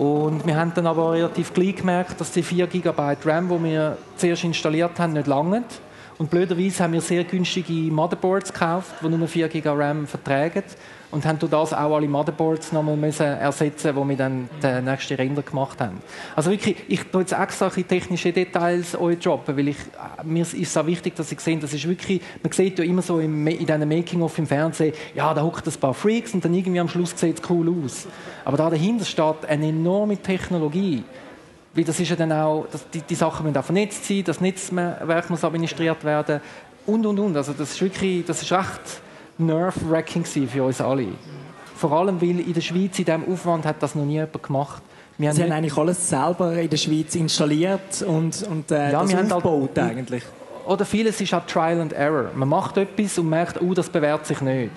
Und 0.00 0.46
wir 0.46 0.56
haben 0.56 0.72
dann 0.74 0.86
aber 0.86 1.12
relativ 1.12 1.52
gleich 1.52 1.76
gemerkt, 1.76 2.18
dass 2.22 2.32
die 2.32 2.42
4 2.42 2.68
GB 2.68 3.16
RAM, 3.22 3.50
die 3.50 3.64
wir 3.64 3.98
zuerst 4.16 4.44
installiert 4.44 4.98
haben, 4.98 5.12
nicht 5.12 5.26
langen. 5.26 5.62
Und 6.20 6.28
blöderweise 6.28 6.84
haben 6.84 6.92
wir 6.92 7.00
sehr 7.00 7.24
günstige 7.24 7.90
Motherboards 7.90 8.52
gekauft, 8.52 8.92
die 9.02 9.08
nur 9.08 9.26
4 9.26 9.48
GB 9.48 9.66
RAM 9.70 10.06
vertragen 10.06 10.64
und 11.10 11.24
haben 11.24 11.38
durch 11.38 11.50
das 11.50 11.72
auch 11.72 11.94
alle 11.94 12.06
Motherboards 12.06 12.72
nochmal 12.72 12.98
müssen 12.98 13.24
ersetzen, 13.24 13.96
wo 13.96 14.06
wir 14.06 14.18
dann 14.18 14.50
den 14.62 14.84
nächsten 14.84 15.14
Render 15.14 15.40
gemacht 15.40 15.80
haben. 15.80 16.02
Also 16.36 16.50
wirklich, 16.50 16.76
ich 16.88 17.04
tue 17.04 17.22
jetzt 17.22 17.32
extra 17.32 17.72
ein 17.74 17.88
technische 17.88 18.34
Details 18.34 19.00
euch 19.00 19.18
droppen, 19.18 19.56
weil 19.56 19.68
ich, 19.68 19.78
mir 20.22 20.42
ist 20.42 20.52
es 20.52 20.76
auch 20.76 20.84
wichtig, 20.84 21.16
dass 21.16 21.32
ich 21.32 21.40
sehe, 21.40 21.56
das 21.56 21.72
ist 21.72 21.88
wirklich, 21.88 22.20
man 22.42 22.52
sieht 22.52 22.78
ja 22.78 22.84
immer 22.84 23.00
so 23.00 23.18
im, 23.18 23.46
in 23.46 23.64
diesen 23.64 23.88
Making-of 23.88 24.36
im 24.36 24.46
Fernsehen, 24.46 24.92
ja, 25.14 25.32
da 25.32 25.42
hockt 25.42 25.66
ein 25.66 25.80
paar 25.80 25.94
Freaks 25.94 26.34
und 26.34 26.44
dann 26.44 26.52
irgendwie 26.52 26.80
am 26.80 26.88
Schluss 26.88 27.18
sieht 27.18 27.42
es 27.42 27.48
cool 27.48 27.74
aus. 27.82 28.06
Aber 28.44 28.58
da 28.58 28.68
dahinter 28.68 29.06
steht 29.06 29.46
eine 29.48 29.68
enorme 29.68 30.18
Technologie. 30.18 31.02
Weil 31.74 31.84
das 31.84 32.00
ist 32.00 32.08
ja 32.08 32.16
dann 32.16 32.32
auch, 32.32 32.66
die, 32.92 33.00
die 33.02 33.14
Sachen 33.14 33.46
müssen 33.46 33.56
auch 33.56 33.64
vernetzt 33.64 34.04
sein, 34.04 34.24
das 34.24 34.40
Netzwerk 34.40 35.30
muss 35.30 35.44
administriert 35.44 36.02
werden 36.04 36.40
und, 36.86 37.06
und, 37.06 37.18
und. 37.18 37.36
Also 37.36 37.52
das 37.52 37.72
ist 37.72 37.80
wirklich, 37.80 38.24
das 38.24 38.42
ist 38.42 38.50
recht 38.52 39.00
nerve-wracking 39.38 40.24
für 40.24 40.64
uns 40.64 40.80
alle. 40.80 41.08
Vor 41.76 41.92
allem, 41.92 42.20
weil 42.20 42.40
in 42.40 42.52
der 42.52 42.60
Schweiz 42.60 42.98
in 42.98 43.04
diesem 43.04 43.32
Aufwand 43.32 43.64
hat 43.64 43.82
das 43.82 43.94
noch 43.94 44.04
nie 44.04 44.14
jemand 44.14 44.42
gemacht. 44.42 44.82
Wir 45.16 45.32
Sie 45.32 45.42
haben, 45.42 45.50
haben 45.50 45.58
eigentlich 45.58 45.76
alles 45.76 46.08
selber 46.08 46.54
in 46.54 46.68
der 46.68 46.76
Schweiz 46.76 47.14
installiert 47.14 48.02
und, 48.06 48.42
und 48.50 48.70
äh, 48.70 48.90
ja, 48.90 49.02
das 49.02 49.10
wir 49.10 49.20
aufgebaut 49.20 49.78
haben 49.78 49.90
eigentlich. 49.90 50.24
Oder 50.66 50.84
vieles 50.84 51.20
ist 51.20 51.32
auch 51.34 51.44
Trial 51.46 51.80
and 51.80 51.92
Error. 51.92 52.30
Man 52.34 52.48
macht 52.48 52.76
etwas 52.76 53.18
und 53.18 53.28
merkt, 53.28 53.60
oh, 53.62 53.74
das 53.74 53.88
bewährt 53.88 54.26
sich 54.26 54.40
nicht. 54.40 54.72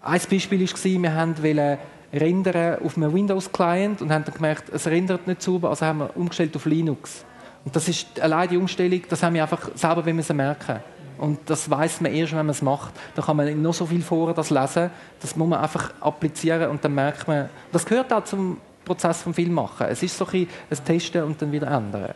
Ein 0.00 0.20
Beispiel 0.30 0.60
war, 0.60 1.02
wir 1.02 1.14
wollten 1.42 1.78
rendern 2.12 2.78
auf 2.84 2.96
einem 2.96 3.12
Windows-Client 3.12 4.02
und 4.02 4.12
haben 4.12 4.24
dann 4.24 4.34
gemerkt, 4.34 4.70
es 4.70 4.86
rendert 4.86 5.26
nicht 5.26 5.42
sauber, 5.42 5.70
also 5.70 5.86
haben 5.86 5.98
wir 5.98 6.16
umgestellt 6.16 6.54
auf 6.56 6.64
Linux. 6.66 7.24
Und 7.64 7.76
das 7.76 7.88
ist 7.88 8.18
allein 8.20 8.48
die 8.48 8.56
Umstellung, 8.56 9.02
das 9.08 9.22
haben 9.22 9.34
wir 9.34 9.42
einfach 9.42 9.70
selber 9.74 10.02
merken 10.02 10.80
und 11.18 11.38
das 11.46 11.68
weiß 11.68 12.00
man 12.00 12.14
erst, 12.14 12.32
wenn 12.32 12.38
man 12.38 12.50
es 12.50 12.62
macht. 12.62 12.94
Da 13.14 13.22
kann 13.22 13.36
man 13.36 13.60
noch 13.60 13.74
so 13.74 13.86
viel 13.86 14.02
vorher 14.02 14.34
das 14.34 14.50
lesen. 14.50 14.90
Das 15.20 15.36
muss 15.36 15.48
man 15.48 15.60
einfach 15.60 15.92
applizieren 16.00 16.70
und 16.70 16.84
dann 16.84 16.94
merkt 16.94 17.26
man. 17.26 17.48
Das 17.72 17.84
gehört 17.84 18.12
auch 18.12 18.24
zum 18.24 18.58
Prozess 18.84 19.22
vom 19.22 19.34
Filmmachen. 19.34 19.88
Es 19.88 20.02
ist 20.02 20.16
so 20.16 20.26
ein, 20.26 20.48
ein 20.70 20.84
Testen 20.84 21.24
und 21.24 21.42
dann 21.42 21.52
wieder 21.52 21.66
ändern. 21.66 22.14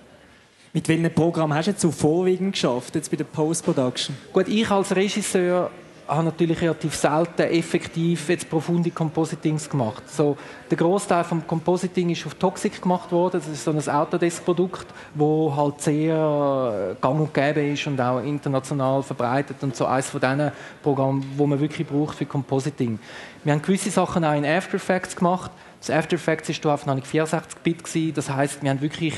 Mit 0.73 0.89
welchem 0.89 1.13
Programm 1.13 1.53
hast 1.53 1.67
du 1.67 1.73
jetzt 1.73 1.83
so 1.83 1.91
vorwiegend 1.91 2.53
geschafft, 2.53 2.95
jetzt 2.95 3.11
bei 3.11 3.17
der 3.17 3.25
Post-Production? 3.25 4.17
Gut, 4.33 4.49
ich 4.49 4.71
als 4.71 4.95
Regisseur 4.97 5.71
habe 6.17 6.25
natürlich 6.25 6.61
relativ 6.61 6.95
selten 6.95 7.43
effektiv 7.43 8.29
jetzt 8.29 8.49
profunde 8.49 8.91
Compositings 8.91 9.69
gemacht. 9.69 10.03
So, 10.09 10.37
der 10.71 10.77
Großteil 10.77 11.25
vom 11.25 11.47
Compositing 11.47 12.11
ist 12.11 12.27
auf 12.27 12.35
Toxic 12.35 12.81
gemacht 12.81 13.13
worden. 13.13 13.41
Das 13.41 13.49
ist 13.49 13.65
so 13.65 13.71
ein 13.71 13.89
Autodesk-Produkt, 13.89 14.87
wo 15.15 15.55
halt 15.55 15.81
sehr 15.81 16.97
gang 17.01 17.21
und 17.21 17.33
gäbe 17.33 17.63
ist 17.63 17.87
und 17.87 18.01
auch 18.01 18.21
international 18.21 19.03
verbreitet 19.03 19.57
und 19.63 19.77
so 19.77 19.87
eines 19.87 20.11
von 20.11 20.21
diesen 20.21 20.53
Programmen, 20.83 21.25
wo 21.37 21.47
man 21.47 21.61
wirklich 21.61 21.87
braucht 21.87 22.17
für 22.17 22.27
Compositing. 22.27 22.99
Wir 23.45 23.53
haben 23.53 23.63
gewisse 23.63 23.91
Sachen 23.91 24.25
auch 24.25 24.35
in 24.35 24.45
After 24.45 24.75
Effects 24.75 25.17
gemacht. 25.17 25.51
Das 25.81 25.91
After 25.91 26.17
Effects 26.17 26.49
ist 26.49 26.65
auf 26.67 26.87
64-Bit 26.87 28.17
Das 28.17 28.31
heißt, 28.31 28.63
wir 28.63 28.71
haben 28.71 28.81
wirklich, 28.81 29.15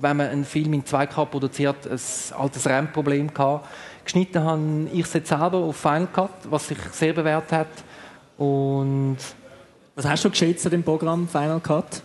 wenn 0.00 0.16
man 0.16 0.28
einen 0.28 0.44
Film 0.44 0.72
in 0.74 0.84
2K 0.84 1.26
produziert, 1.26 1.86
ein 1.86 2.00
altes 2.38 2.66
RAM-Problem 2.68 3.32
gehabt 3.32 3.66
Geschnitten 4.04 4.42
habe 4.42 4.88
ich 4.92 5.06
es 5.06 5.12
jetzt 5.12 5.28
selber 5.28 5.58
auf 5.58 5.76
Final 5.76 6.08
Cut, 6.12 6.30
was 6.50 6.68
sich 6.68 6.78
sehr 6.92 7.12
bewährt 7.12 7.50
hat. 7.52 7.68
Und 8.36 9.18
was 9.94 10.06
hast 10.06 10.24
du 10.24 10.30
geschätzt 10.30 10.66
an 10.66 10.72
dem 10.72 10.82
Programm 10.82 11.28
Final 11.28 11.60
Cut? 11.60 12.02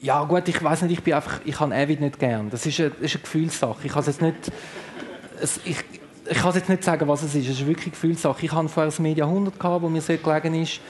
Ja 0.00 0.22
gut, 0.24 0.48
ich 0.48 0.62
weiß 0.62 0.82
nicht, 0.82 0.92
ich 0.92 1.02
bin 1.02 1.14
einfach, 1.14 1.40
ich 1.44 1.58
habe 1.58 1.74
Avid 1.74 2.00
nicht 2.00 2.18
gern. 2.18 2.50
Das 2.50 2.66
ist 2.66 2.78
eine, 2.78 2.90
das 2.90 3.00
ist 3.00 3.14
eine 3.14 3.22
Gefühlssache. 3.22 3.86
Ich 3.86 3.92
kann 3.92 4.04
jetzt 4.04 4.20
nicht, 4.20 4.52
es, 5.40 5.60
ich, 5.64 5.78
ich 6.28 6.38
kann 6.38 6.54
jetzt 6.54 6.68
nicht 6.68 6.84
sagen, 6.84 7.08
was 7.08 7.22
es 7.22 7.34
ist. 7.34 7.48
Es 7.48 7.60
ist 7.60 7.66
wirklich 7.66 7.86
eine 7.86 7.92
Gefühlssache. 7.92 8.44
Ich 8.44 8.52
hatte 8.52 8.68
vorher 8.68 8.90
das 8.90 8.98
Media 8.98 9.24
100 9.24 9.58
gehabt, 9.58 9.82
wo 9.82 9.88
mir 9.88 10.02
sehr 10.02 10.18
gelegen 10.18 10.62
ist. 10.62 10.80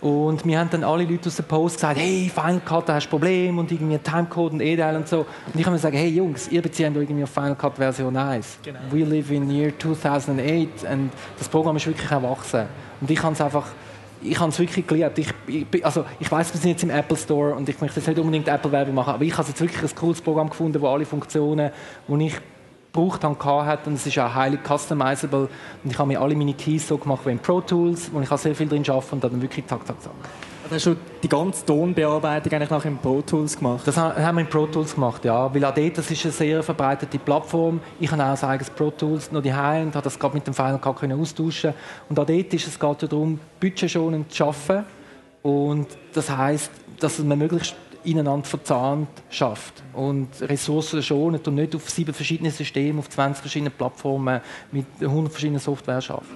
Und 0.00 0.46
wir 0.46 0.58
haben 0.58 0.70
dann 0.70 0.84
alle 0.84 1.04
Leute 1.04 1.28
aus 1.28 1.36
der 1.36 1.42
Post 1.42 1.76
gesagt, 1.76 1.98
hey, 1.98 2.30
Final 2.32 2.60
Cut, 2.64 2.88
da 2.88 2.94
hast 2.94 3.06
du 3.06 3.08
ein 3.08 3.10
Problem 3.10 3.58
und 3.58 3.72
irgendwie 3.72 3.98
Timecode 3.98 4.52
und 4.52 4.60
EDL 4.60 4.96
und 4.96 5.08
so. 5.08 5.20
Und 5.20 5.56
ich 5.56 5.62
kann 5.62 5.72
mir 5.72 5.78
sagen, 5.78 5.96
hey 5.96 6.08
Jungs, 6.08 6.48
ihr 6.48 6.62
bezieht 6.62 6.88
euch 6.88 7.02
irgendwie 7.02 7.24
auf 7.24 7.30
Final 7.30 7.56
Cut 7.56 7.76
Version 7.76 8.16
1. 8.16 8.58
Genau. 8.62 8.78
We 8.90 9.04
live 9.04 9.30
in 9.30 9.50
year 9.50 9.72
2008 9.76 10.84
und 10.90 11.10
das 11.36 11.48
Programm 11.48 11.76
ist 11.76 11.86
wirklich 11.86 12.10
erwachsen. 12.10 12.66
Und 13.00 13.10
ich 13.10 13.20
habe 13.20 13.32
es 13.32 13.40
einfach, 13.40 13.66
ich 14.22 14.38
habe 14.38 14.50
es 14.50 14.58
wirklich 14.58 14.86
geliebt. 14.86 15.18
Ich, 15.18 15.34
ich, 15.46 15.84
also, 15.84 16.04
ich 16.20 16.30
weiß, 16.30 16.54
wir 16.54 16.60
sind 16.60 16.70
jetzt 16.70 16.82
im 16.84 16.90
Apple 16.90 17.16
Store 17.16 17.54
und 17.54 17.68
ich 17.68 17.80
möchte 17.80 17.98
jetzt 17.98 18.06
nicht 18.06 18.18
unbedingt 18.18 18.46
Apple-Werbung 18.46 18.94
machen, 18.94 19.14
aber 19.14 19.24
ich 19.24 19.36
habe 19.36 19.48
jetzt 19.48 19.60
wirklich 19.60 19.82
ein 19.82 19.96
cooles 19.96 20.20
Programm 20.20 20.48
gefunden, 20.48 20.80
wo 20.80 20.88
alle 20.88 21.04
Funktionen, 21.04 21.72
die 22.06 22.26
ich 22.26 22.34
gebraucht 22.98 23.24
habe, 23.24 23.34
gehabt 23.36 23.66
hat 23.66 23.86
und 23.86 23.94
es 23.94 24.06
ist 24.06 24.18
auch 24.18 24.34
highly 24.34 24.58
customizable 24.66 25.48
und 25.84 25.90
ich 25.90 25.98
habe 25.98 26.08
mir 26.08 26.20
alle 26.20 26.34
meine 26.34 26.54
Keys 26.54 26.88
so 26.88 26.98
gemacht 26.98 27.22
wie 27.24 27.30
in 27.30 27.38
Pro 27.38 27.60
Tools, 27.60 28.10
wo 28.12 28.20
ich 28.20 28.30
auch 28.30 28.38
sehr 28.38 28.54
viel 28.54 28.68
drin 28.68 28.82
arbeite 28.88 29.12
und 29.12 29.24
dann 29.24 29.40
wirklich 29.40 29.66
zack, 29.66 29.86
zack, 29.86 30.00
zack. 30.02 30.12
Du 30.68 30.74
hast 30.74 30.82
schon 30.82 30.96
die 31.22 31.28
ganze 31.30 31.64
Tonbearbeitung 31.64 32.52
eigentlich 32.52 32.68
nachher 32.68 32.88
in 32.90 32.98
Pro 32.98 33.22
Tools 33.22 33.56
gemacht. 33.56 33.86
Das 33.86 33.96
ha- 33.96 34.14
haben 34.14 34.36
wir 34.36 34.42
in 34.42 34.48
Pro 34.48 34.66
Tools 34.66 34.94
gemacht, 34.94 35.24
ja. 35.24 35.54
Weil 35.54 35.64
auch 35.64 35.72
dort, 35.72 35.96
das 35.96 36.10
ist 36.10 36.22
eine 36.24 36.32
sehr 36.32 36.62
verbreitete 36.62 37.18
Plattform. 37.18 37.80
Ich 37.98 38.10
habe 38.12 38.22
auch 38.22 38.42
ein 38.42 38.48
eigenes 38.50 38.68
Pro 38.68 38.90
Tools 38.90 39.32
noch 39.32 39.42
daheim 39.42 39.86
und 39.86 39.94
habe 39.94 40.04
das 40.04 40.18
gerade 40.18 40.34
mit 40.34 40.46
dem 40.46 40.52
Final 40.52 40.78
Cut 40.78 40.96
können 40.96 41.18
austauschen. 41.18 41.72
Und 42.10 42.18
auch 42.20 42.26
dort 42.26 42.52
ist 42.52 42.66
es 42.66 42.78
ja 42.82 42.94
darum, 42.94 43.40
budgetschonend 43.60 44.30
zu 44.30 44.44
arbeiten. 44.44 44.84
Und 45.42 45.86
das 46.12 46.28
heisst, 46.36 46.70
dass 47.00 47.18
man 47.20 47.38
möglichst 47.38 47.74
ineinander 48.10 48.46
verzahnt 48.46 49.08
schafft 49.30 49.82
und 49.92 50.28
Ressourcen 50.40 51.02
schonend 51.02 51.46
und 51.48 51.54
nicht 51.54 51.74
auf 51.74 51.88
sieben 51.90 52.14
verschiedene 52.14 52.50
Systeme, 52.50 52.98
auf 52.98 53.08
20 53.08 53.40
verschiedene 53.40 53.70
Plattformen 53.70 54.40
mit 54.72 54.86
100 55.00 55.32
verschiedenen 55.32 55.60
Software 55.60 56.00
schafft. 56.00 56.30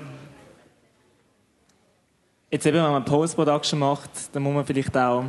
Jetzt 2.51 2.67
eben, 2.67 2.77
wenn 2.77 2.91
man 2.91 3.05
Post-Production 3.05 3.79
macht, 3.79 4.11
dann 4.33 4.43
muss 4.43 4.55
man 4.55 4.67
vielleicht 4.67 4.97
auch, 4.97 5.25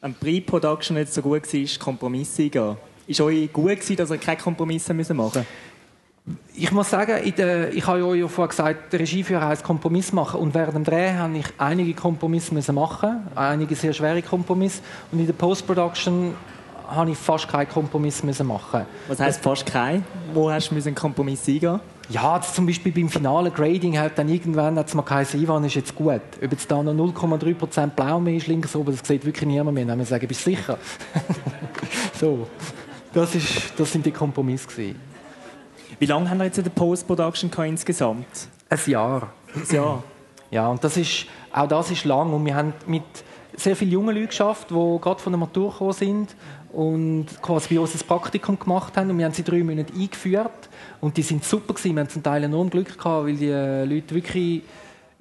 wenn 0.00 0.14
Pre-Production 0.14 0.96
nicht 0.96 1.12
so 1.12 1.20
gut 1.20 1.52
war, 1.52 1.78
Kompromisse 1.78 2.42
eingehen. 2.44 2.76
Ist 3.06 3.20
euch 3.20 3.52
gut 3.52 3.70
gewesen, 3.70 3.96
dass 3.96 4.10
ihr 4.10 4.18
keine 4.18 4.40
Kompromisse 4.40 4.94
müssen 4.94 5.16
machen 5.16 5.44
Ich 6.54 6.72
muss 6.72 6.88
sagen, 6.88 7.34
der, 7.36 7.74
ich 7.74 7.86
habe 7.86 8.06
euch 8.06 8.20
ja 8.20 8.28
vorher 8.28 8.48
gesagt, 8.48 8.92
der 8.92 9.00
Regieführer 9.00 9.48
heisst 9.48 9.62
Kompromiss 9.62 10.12
machen. 10.12 10.40
Und 10.40 10.54
während 10.54 10.74
dem 10.74 10.84
Dreh 10.84 11.12
habe 11.12 11.36
ich 11.36 11.46
einige 11.58 11.92
Kompromisse 11.92 12.54
müssen 12.54 12.74
machen, 12.74 13.26
einige 13.34 13.74
sehr 13.74 13.92
schwere 13.92 14.22
Kompromisse. 14.22 14.80
Und 15.12 15.18
in 15.18 15.26
der 15.26 15.34
Post-Production 15.34 16.34
habe 16.88 17.10
ich 17.10 17.18
fast 17.18 17.48
keinen 17.48 17.68
Kompromiss 17.68 18.22
müssen 18.22 18.46
machen. 18.46 18.86
Was 19.08 19.20
heisst 19.20 19.42
fast 19.42 19.66
kein? 19.66 20.04
Wo 20.32 20.50
hast 20.50 20.70
du 20.70 20.76
einen 20.76 20.94
Kompromiss 20.94 21.46
eingehen? 21.46 21.80
Ja, 22.08 22.40
zum 22.40 22.66
Beispiel 22.66 22.92
beim 22.92 23.08
finalen 23.08 23.52
Grading 23.52 23.98
hat 23.98 24.18
dann 24.18 24.28
irgendwann 24.28 24.78
hat's 24.78 24.94
mal 24.94 25.02
geheißen, 25.02 25.42
Ivan 25.42 25.64
ist 25.64 25.74
jetzt 25.74 25.94
gut. 25.94 26.20
Ob 26.42 26.52
jetzt 26.52 26.70
da 26.70 26.82
noch 26.82 26.92
0,3% 26.92 27.86
blau 27.88 28.20
mehr 28.20 28.36
ist 28.36 28.46
links 28.46 28.76
oben, 28.76 28.96
das 28.96 29.06
sieht 29.06 29.24
wirklich 29.24 29.46
niemand 29.46 29.74
mehr. 29.74 29.84
Dann 29.84 29.92
haben 29.92 29.98
wir 30.00 30.06
sagen, 30.06 30.26
bist 30.28 30.46
du 30.46 30.50
sicher? 30.50 30.78
so, 32.20 32.46
das, 33.12 33.34
ist, 33.34 33.72
das 33.76 33.90
sind 33.90 34.04
die 34.04 34.10
Kompromisse 34.10 34.68
gewesen. 34.68 35.13
Wie 35.98 36.06
lange 36.06 36.28
haben 36.28 36.38
wir 36.38 36.44
jetzt 36.44 36.58
in 36.58 36.64
der 36.64 36.70
Post-Production 36.70 37.50
insgesamt? 37.66 38.26
Ein 38.68 38.78
Jahr. 38.86 39.32
Ein 39.54 39.74
Jahr. 39.74 40.02
Ja, 40.50 40.68
und 40.68 40.82
das 40.82 40.96
ist, 40.96 41.26
auch 41.52 41.68
das 41.68 41.90
ist 41.90 42.04
lang. 42.04 42.32
Und 42.32 42.44
wir 42.44 42.54
haben 42.54 42.72
mit 42.86 43.02
sehr 43.56 43.76
vielen 43.76 43.92
jungen 43.92 44.14
Leuten 44.14 44.28
geschafft, 44.28 44.70
die 44.70 44.98
gerade 45.00 45.20
von 45.20 45.32
der 45.32 45.38
Matur 45.38 45.70
gekommen 45.70 45.92
sind 45.92 46.34
und 46.72 47.26
quasi 47.40 47.74
bei 47.74 47.80
uns 47.80 47.94
ein 47.94 48.06
Praktikum 48.06 48.58
gemacht 48.58 48.96
haben. 48.96 49.10
Und 49.10 49.18
wir 49.18 49.24
haben 49.24 49.34
sie 49.34 49.44
drei 49.44 49.62
Monate 49.62 49.92
eingeführt. 49.92 50.68
Und 51.00 51.16
die 51.16 51.22
sind 51.22 51.44
super 51.44 51.74
gewesen. 51.74 51.94
Wir 51.94 52.00
haben 52.00 52.08
zum 52.08 52.22
Teil 52.22 52.44
enorm 52.44 52.70
Glück 52.70 52.98
gehabt, 52.98 53.26
weil 53.26 53.36
die 53.36 53.48
äh, 53.48 53.84
Leute 53.84 54.14
wirklich... 54.14 54.62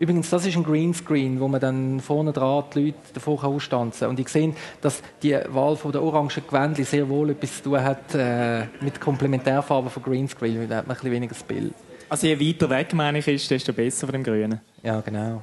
Übrigens, 0.03 0.29
das 0.29 0.45
ist 0.45 0.57
ein 0.57 0.65
Greenscreen, 0.65 1.39
wo 1.39 1.47
man 1.47 1.61
dann 1.61 2.01
vorne 2.01 2.33
dran 2.33 2.65
die 2.75 2.87
Leute 2.87 2.97
davor 3.13 3.41
ausstanzen 3.41 4.01
kann. 4.01 4.09
Und 4.09 4.19
ich 4.19 4.27
sehe, 4.27 4.53
dass 4.81 5.01
die 5.21 5.33
Wahl 5.47 5.77
von 5.77 5.93
der 5.93 6.03
orangen 6.03 6.29
Gewändli 6.45 6.83
sehr 6.83 7.07
wohl 7.07 7.29
etwas 7.29 7.63
zu 7.63 7.69
tun 7.69 7.81
hat 7.81 8.13
äh, 8.13 8.65
mit 8.81 8.99
Komplementärfarben 8.99 9.89
von 9.89 10.03
Greenscreen, 10.03 10.59
weil 10.59 10.67
da 10.67 10.75
hat 10.75 10.87
man 10.87 10.97
ein 10.97 10.99
bisschen 10.99 11.13
weniger 11.13 11.35
Bild. 11.47 11.73
Also 12.09 12.27
je 12.27 12.37
weiter 12.37 12.69
weg, 12.69 12.93
meine 12.93 13.19
ich, 13.19 13.27
ist, 13.29 13.49
desto 13.49 13.71
besser 13.71 14.05
von 14.05 14.11
dem 14.11 14.25
Grünen. 14.25 14.59
Ja, 14.83 14.99
genau. 14.99 15.41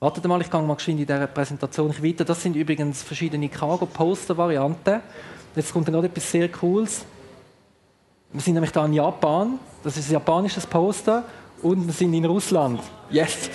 Wartet 0.00 0.26
mal, 0.26 0.38
ich 0.42 0.50
gehe 0.50 0.60
mal 0.60 0.76
in 0.86 0.96
dieser 0.98 1.26
Präsentation 1.26 1.94
weiter. 2.04 2.26
Das 2.26 2.42
sind 2.42 2.56
übrigens 2.56 3.02
verschiedene 3.02 3.48
Cargo-Poster-Varianten. 3.48 5.00
Jetzt 5.56 5.72
kommt 5.72 5.88
dann 5.88 5.94
noch 5.94 6.04
etwas 6.04 6.30
sehr 6.30 6.50
Cooles. 6.50 7.06
Wir 8.34 8.42
sind 8.42 8.52
nämlich 8.52 8.72
da 8.72 8.84
in 8.84 8.92
Japan. 8.92 9.58
Das 9.82 9.96
ist 9.96 10.10
ein 10.10 10.12
japanisches 10.12 10.66
Poster. 10.66 11.24
Und 11.64 11.86
wir 11.86 11.94
sind 11.94 12.12
in 12.12 12.26
Russland. 12.26 12.78
Yes! 13.08 13.48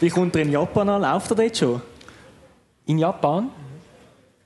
Wie 0.00 0.10
kommt 0.10 0.34
ihr 0.34 0.42
in 0.42 0.50
Japan 0.50 0.88
an? 0.88 1.02
Läuft 1.02 1.30
ihr 1.30 1.36
dort 1.36 1.56
schon? 1.56 1.80
In 2.86 2.98
Japan? 2.98 3.50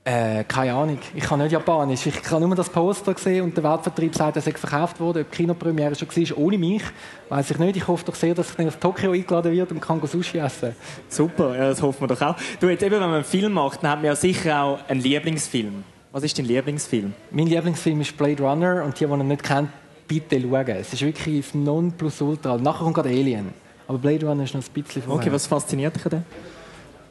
Äh, 0.03 0.43
keine 0.43 0.75
Ahnung. 0.75 0.99
Ich 1.15 1.23
kann 1.23 1.39
nicht 1.39 1.51
Japanisch. 1.51 2.05
Ich 2.05 2.21
kann 2.21 2.43
nur 2.43 2.55
das 2.55 2.69
Poster 2.69 3.15
sehen 3.17 3.45
und 3.45 3.57
der 3.57 3.63
Weltvertrieb 3.63 4.13
sagt, 4.13 4.35
er 4.35 4.41
sei 4.43 4.51
verkauft 4.51 4.99
worden. 4.99 5.23
Ob 5.23 5.31
die 5.31 5.37
Kinopremiere 5.37 5.95
schon 5.95 6.07
war, 6.07 6.37
ohne 6.37 6.59
mich, 6.59 6.83
weiß 7.27 7.49
ich 7.49 7.57
nicht. 7.57 7.77
Ich 7.77 7.87
hoffe 7.87 8.05
doch 8.05 8.15
sehr, 8.15 8.35
dass 8.35 8.51
ich 8.51 8.55
dann 8.55 8.67
auf 8.67 8.77
Tokio 8.77 9.11
eingeladen 9.11 9.51
wird 9.51 9.71
und 9.71 9.81
kann 9.81 9.99
Sushi 10.05 10.37
essen. 10.37 10.75
Super, 11.07 11.55
ja, 11.55 11.69
das 11.69 11.81
hoffen 11.81 12.01
wir 12.01 12.15
doch 12.15 12.21
auch. 12.21 12.35
Du, 12.59 12.69
jetzt 12.69 12.83
eben, 12.83 12.93
wenn 12.93 13.01
man 13.01 13.13
einen 13.15 13.23
Film 13.23 13.53
macht, 13.53 13.81
dann 13.81 13.89
hat 13.89 13.97
man 13.97 14.05
ja 14.05 14.15
sicher 14.15 14.61
auch 14.61 14.79
einen 14.87 15.01
Lieblingsfilm. 15.01 15.83
Was 16.11 16.21
ist 16.21 16.37
dein 16.37 16.45
Lieblingsfilm? 16.45 17.13
Mein 17.31 17.47
Lieblingsfilm 17.47 17.99
ist 18.01 18.15
Blade 18.15 18.43
Runner 18.43 18.83
und 18.83 18.99
die, 18.99 19.07
die 19.07 19.11
ihn 19.11 19.27
nicht 19.27 19.41
kennen, 19.41 19.73
bitte 20.09 20.41
schauen. 20.41 20.67
Es 20.67 20.91
ist 20.91 21.01
wirklich 21.01 21.45
das 21.45 21.55
Nonplusultra. 21.55 22.57
Nachher 22.57 22.83
kommt 22.83 22.95
gerade 22.95 23.09
Alien. 23.09 23.53
Aber 23.87 23.97
Blade 23.97 24.25
Runner 24.25 24.43
ist 24.43 24.53
noch 24.53 24.61
ein 24.61 24.83
bisschen 24.83 25.01
vorher. 25.01 25.21
Okay, 25.21 25.31
was 25.31 25.47
fasziniert 25.47 25.95
dich 25.95 26.03
denn? 26.03 26.25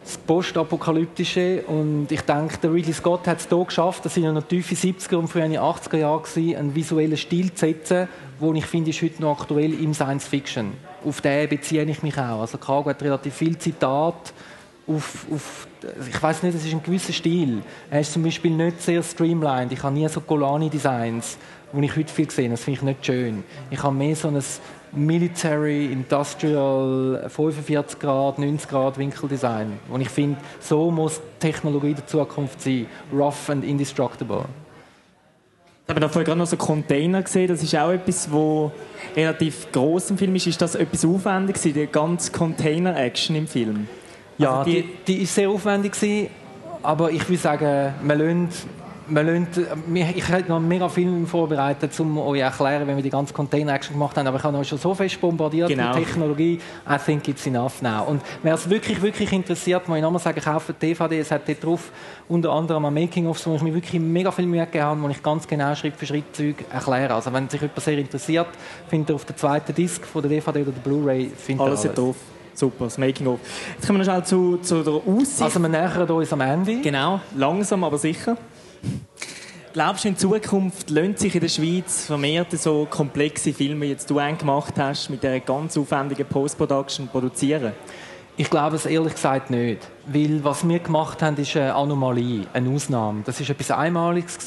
Das 0.04 0.16
Postapokalyptische 0.16 1.62
und 1.66 2.10
ich 2.10 2.22
denke, 2.22 2.56
der 2.58 2.72
Ridley 2.72 2.94
Scott 2.94 3.26
hat 3.26 3.40
es 3.40 3.48
hier 3.48 3.62
geschafft, 3.62 4.04
das 4.04 4.14
sind 4.14 4.24
ja 4.24 4.32
noch 4.32 4.44
tiefe 4.44 4.74
70er 4.74 5.16
und 5.16 5.28
frühe 5.28 5.44
80er 5.44 5.96
Jahre 5.98 6.22
einen 6.56 6.74
visuellen 6.74 7.16
Stil 7.16 7.52
zu 7.52 7.66
setzen, 7.66 8.08
den 8.40 8.56
ich 8.56 8.64
finde, 8.64 8.90
ist 8.90 9.02
heute 9.02 9.20
noch 9.20 9.40
aktuell 9.40 9.74
im 9.74 9.92
Science 9.92 10.26
Fiction. 10.26 10.72
Auf 11.04 11.20
den 11.20 11.48
beziehe 11.48 11.84
ich 11.84 12.02
mich 12.02 12.16
auch. 12.16 12.40
Also 12.40 12.56
Cargo 12.58 12.88
hat 12.88 13.02
relativ 13.02 13.34
viel 13.34 13.58
Zitat 13.58 14.32
auf, 14.86 15.26
auf 15.30 15.68
ich 16.08 16.22
weiß 16.22 16.42
nicht, 16.42 16.56
es 16.56 16.64
ist 16.64 16.72
ein 16.72 16.82
gewisser 16.82 17.12
Stil. 17.12 17.62
Er 17.90 18.00
ist 18.00 18.12
zum 18.12 18.22
Beispiel 18.22 18.50
nicht 18.50 18.80
sehr 18.80 19.02
streamlined. 19.02 19.72
Ich 19.72 19.82
habe 19.82 19.94
nie 19.94 20.08
so 20.08 20.20
Golani-Designs, 20.20 21.36
die 21.72 21.84
ich 21.84 21.96
heute 21.96 22.12
viel 22.12 22.30
sehe. 22.30 22.48
Das 22.48 22.64
finde 22.64 22.78
ich 22.78 22.82
nicht 22.84 23.06
schön. 23.06 23.44
Ich 23.70 23.82
habe 23.82 23.94
mehr 23.94 24.16
so 24.16 24.28
ein 24.28 24.42
Military, 24.92 25.86
Industrial, 25.86 27.26
45 27.28 27.98
Grad, 27.98 28.38
90 28.38 28.68
Grad 28.68 28.98
Winkeldesign. 28.98 29.78
Und 29.90 30.00
ich 30.00 30.08
finde, 30.08 30.38
so 30.60 30.90
muss 30.90 31.20
Technologie 31.38 31.94
der 31.94 32.06
Zukunft 32.06 32.60
sein. 32.62 32.86
Rough 33.12 33.50
and 33.50 33.64
indestructible. 33.64 34.44
Ich 35.86 35.90
habe 35.90 36.00
da 36.00 36.08
vorhin 36.08 36.26
gerade 36.26 36.38
noch 36.38 36.46
so 36.46 36.56
Container 36.56 37.22
gesehen. 37.22 37.48
Das 37.48 37.62
ist 37.62 37.74
auch 37.74 37.90
etwas, 37.90 38.30
wo 38.30 38.70
relativ 39.16 39.72
groß 39.72 40.10
im 40.10 40.18
Film 40.18 40.34
ist. 40.36 40.46
Ist 40.46 40.60
das 40.60 40.74
etwas 40.74 41.04
aufwendig 41.04 41.58
die 41.62 41.86
ganze 41.86 42.30
Container-Action 42.30 43.36
im 43.36 43.46
Film? 43.46 43.88
Ja, 44.36 44.58
Also 44.58 44.70
die, 44.70 44.84
die 45.06 45.22
ist 45.22 45.34
sehr 45.34 45.48
aufwendig 45.48 45.92
gewesen, 45.92 46.28
aber 46.82 47.10
ich 47.10 47.26
würde 47.28 47.42
sagen, 47.42 47.94
man 48.02 48.18
lernt, 48.18 48.52
ich 49.94 50.28
hätte 50.28 50.48
noch 50.48 50.60
mega 50.60 50.88
Film 50.88 51.26
vorbereitet, 51.26 51.98
um 52.00 52.18
euch 52.18 52.38
zu 52.40 52.44
erklären, 52.44 52.86
wenn 52.86 52.96
wir 52.96 53.02
die 53.02 53.10
ganze 53.10 53.32
Container-Action 53.34 53.94
gemacht 53.94 54.16
haben, 54.16 54.26
aber 54.26 54.36
ich 54.38 54.42
habe 54.42 54.58
euch 54.58 54.68
schon 54.68 54.78
so 54.78 54.94
fest 54.94 55.20
bombardiert 55.20 55.68
Genau. 55.68 55.94
mit 55.94 56.04
Technologie, 56.04 56.60
I 56.88 56.96
think 57.04 57.26
it's 57.28 57.46
enough 57.46 57.80
now. 57.82 58.04
Und 58.06 58.22
wer 58.42 58.54
es 58.54 58.68
wirklich, 58.68 59.00
wirklich 59.02 59.32
interessiert, 59.32 59.88
muss 59.88 59.96
ich 59.96 60.02
nochmal 60.02 60.20
sagen, 60.20 60.40
kauft 60.40 60.68
die 60.68 60.86
DVD, 60.88 61.20
es 61.20 61.30
hat 61.30 61.48
dort 61.48 61.64
drauf 61.64 61.90
unter 62.28 62.50
anderem 62.52 62.84
ein 62.84 62.94
Making-of, 62.94 63.44
wo 63.46 63.54
ich 63.54 63.62
mir 63.62 63.74
wirklich 63.74 64.00
mega 64.00 64.30
viel 64.30 64.46
Mühe 64.46 64.64
gegeben 64.66 64.84
habe, 64.84 65.02
wo 65.02 65.08
ich 65.08 65.22
ganz 65.22 65.46
genau 65.46 65.74
Schritt 65.74 65.96
für 65.96 66.06
Schritt 66.06 66.34
Zeug 66.36 66.56
erkläre. 66.70 67.14
Also 67.14 67.32
wenn 67.32 67.48
sich 67.48 67.60
jemand 67.60 67.80
sehr 67.80 67.98
interessiert, 67.98 68.48
findet 68.88 69.10
ihr 69.10 69.14
auf 69.14 69.24
der 69.24 69.36
zweiten 69.36 69.74
Disc 69.74 70.04
von 70.06 70.22
der 70.22 70.30
DVD 70.30 70.62
oder 70.62 70.72
der 70.72 70.80
Blu-ray, 70.80 71.30
Alles 71.58 71.84
ist 71.84 71.96
drauf. 71.96 72.16
Super, 72.54 72.86
das 72.86 72.98
Making-of. 72.98 73.38
Jetzt 73.76 73.86
kommen 73.86 74.00
wir 74.00 74.04
noch 74.04 74.12
schnell 74.12 74.24
zu, 74.24 74.56
zu 74.58 74.82
der 74.82 74.94
Aussicht. 74.94 75.40
Also 75.42 75.60
wir 75.60 75.68
nähern 75.68 76.10
uns 76.10 76.32
am 76.32 76.40
Ende. 76.40 76.80
Genau, 76.80 77.20
langsam, 77.36 77.84
aber 77.84 77.98
sicher. 77.98 78.36
Glaubst 79.74 80.04
du, 80.04 80.08
in 80.08 80.16
Zukunft 80.16 80.88
lohnt 80.88 81.18
sich 81.18 81.34
in 81.34 81.42
der 81.42 81.48
Schweiz 81.48 82.06
vermehrt 82.06 82.52
so 82.52 82.86
komplexe 82.88 83.52
Filme, 83.52 83.84
wie 83.84 83.90
jetzt 83.90 84.08
du 84.08 84.18
einen 84.18 84.38
gemacht 84.38 84.74
hast, 84.78 85.10
mit 85.10 85.22
dieser 85.22 85.40
ganz 85.40 85.76
aufwendigen 85.76 86.26
Post-Production 86.26 87.06
produzieren? 87.08 87.74
Ich 88.40 88.50
glaube 88.50 88.76
es 88.76 88.86
ehrlich 88.86 89.14
gesagt 89.14 89.50
nicht. 89.50 89.88
Weil 90.06 90.44
was 90.44 90.66
wir 90.66 90.78
gemacht 90.78 91.22
haben, 91.22 91.36
ist 91.38 91.56
eine 91.56 91.74
Anomalie, 91.74 92.46
eine 92.52 92.70
Ausnahme. 92.70 93.22
Das 93.24 93.40
ist 93.40 93.50
etwas 93.50 93.72
Einmaliges. 93.72 94.38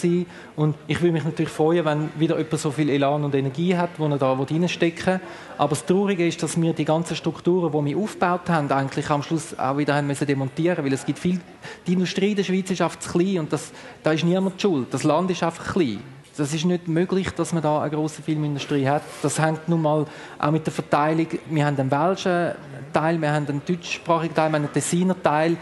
Und 0.56 0.76
ich 0.88 1.02
würde 1.02 1.12
mich 1.12 1.26
natürlich 1.26 1.52
freuen, 1.52 1.84
wenn 1.84 2.10
wieder 2.18 2.38
jemand 2.38 2.58
so 2.58 2.72
viel 2.72 2.88
Elan 2.88 3.26
und 3.26 3.36
Energie 3.36 3.76
hat, 3.76 3.90
wo 3.98 4.08
er 4.08 4.18
da 4.18 4.32
reinstecken. 4.32 5.20
Aber 5.58 5.72
das 5.72 5.86
Traurige 5.86 6.26
ist, 6.26 6.42
dass 6.42 6.60
wir 6.60 6.72
die 6.72 6.86
ganzen 6.86 7.18
Strukturen, 7.18 7.70
die 7.74 7.92
wir 7.92 8.02
aufgebaut 8.02 8.48
haben, 8.48 8.72
eigentlich 8.72 9.10
am 9.10 9.24
Schluss 9.24 9.60
auch 9.60 9.78
wieder 9.78 9.94
haben 9.94 10.08
demontieren 10.26 10.86
Weil 10.86 10.94
es 10.94 11.06
gibt 11.06 11.20
viel, 11.20 11.42
die 11.86 11.92
Industrie 11.92 12.30
in 12.30 12.38
der 12.38 12.46
Schweiz 12.46 12.72
ist 12.72 12.82
einfach 12.82 12.98
zu 12.98 13.12
klein 13.12 13.40
und 13.40 13.52
das, 13.52 13.74
da 14.04 14.14
ist 14.14 14.24
niemand 14.24 14.62
schuld. 14.62 14.88
Das 14.94 15.04
Land 15.04 15.32
ist 15.32 15.44
einfach 15.44 15.74
klein. 15.74 16.00
Das 16.38 16.54
ist 16.54 16.66
nicht 16.66 16.88
möglich, 16.88 17.30
dass 17.32 17.52
man 17.52 17.62
da 17.62 17.82
eine 17.82 17.92
große 17.92 18.22
Filmindustrie 18.22 18.88
hat. 18.88 19.04
Das 19.22 19.40
hängt 19.40 19.68
nun 19.68 19.82
mal 19.82 20.06
auch 20.40 20.52
mit 20.52 20.66
der 20.66 20.74
Verteilung. 20.74 21.28
Wir 21.50 21.66
haben 21.66 21.78
einen 21.78 21.92
welschen 21.92 22.52
Teil, 22.94 23.22
wir 23.22 23.32
haben 23.32 23.48
einen 23.48 23.62
deutschsprachigen 23.66 24.34
Teil, 24.34 24.50
wir 24.50 24.56
haben 24.56 24.66
einen 24.66 24.74
Tessiner 24.74 25.22
Teil. 25.22 25.58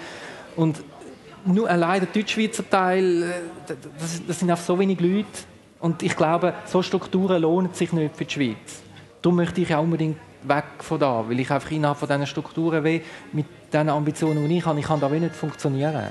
Und 0.55 0.83
nur 1.45 1.69
allein 1.69 2.01
der 2.01 2.09
Deutschschweizer 2.09 2.69
Teil, 2.69 3.23
äh, 3.23 3.75
das, 3.99 4.21
das 4.27 4.39
sind 4.39 4.51
auch 4.51 4.57
so 4.57 4.77
wenig 4.77 4.99
Leute. 4.99 5.27
Und 5.79 6.03
ich 6.03 6.15
glaube, 6.15 6.53
so 6.65 6.81
Strukturen 6.81 7.41
lohnen 7.41 7.73
sich 7.73 7.91
nicht 7.93 8.15
für 8.15 8.25
die 8.25 8.33
Schweiz. 8.33 8.83
Darum 9.21 9.37
möchte 9.37 9.61
ich 9.61 9.73
auch 9.73 9.81
unbedingt 9.81 10.17
weg 10.43 10.65
von 10.79 10.99
da, 10.99 11.23
weil 11.27 11.39
ich 11.39 11.51
einfach 11.51 11.71
innerhalb 11.71 11.97
von 11.97 12.07
diesen 12.07 12.27
Strukturen 12.27 12.83
wie 12.83 13.01
mit 13.33 13.45
diesen 13.71 13.89
Ambitionen, 13.89 14.47
die 14.47 14.57
ich 14.57 14.65
habe, 14.65 14.79
ich 14.79 14.85
kann 14.85 14.99
da 14.99 15.09
nicht 15.09 15.35
funktionieren. 15.35 16.07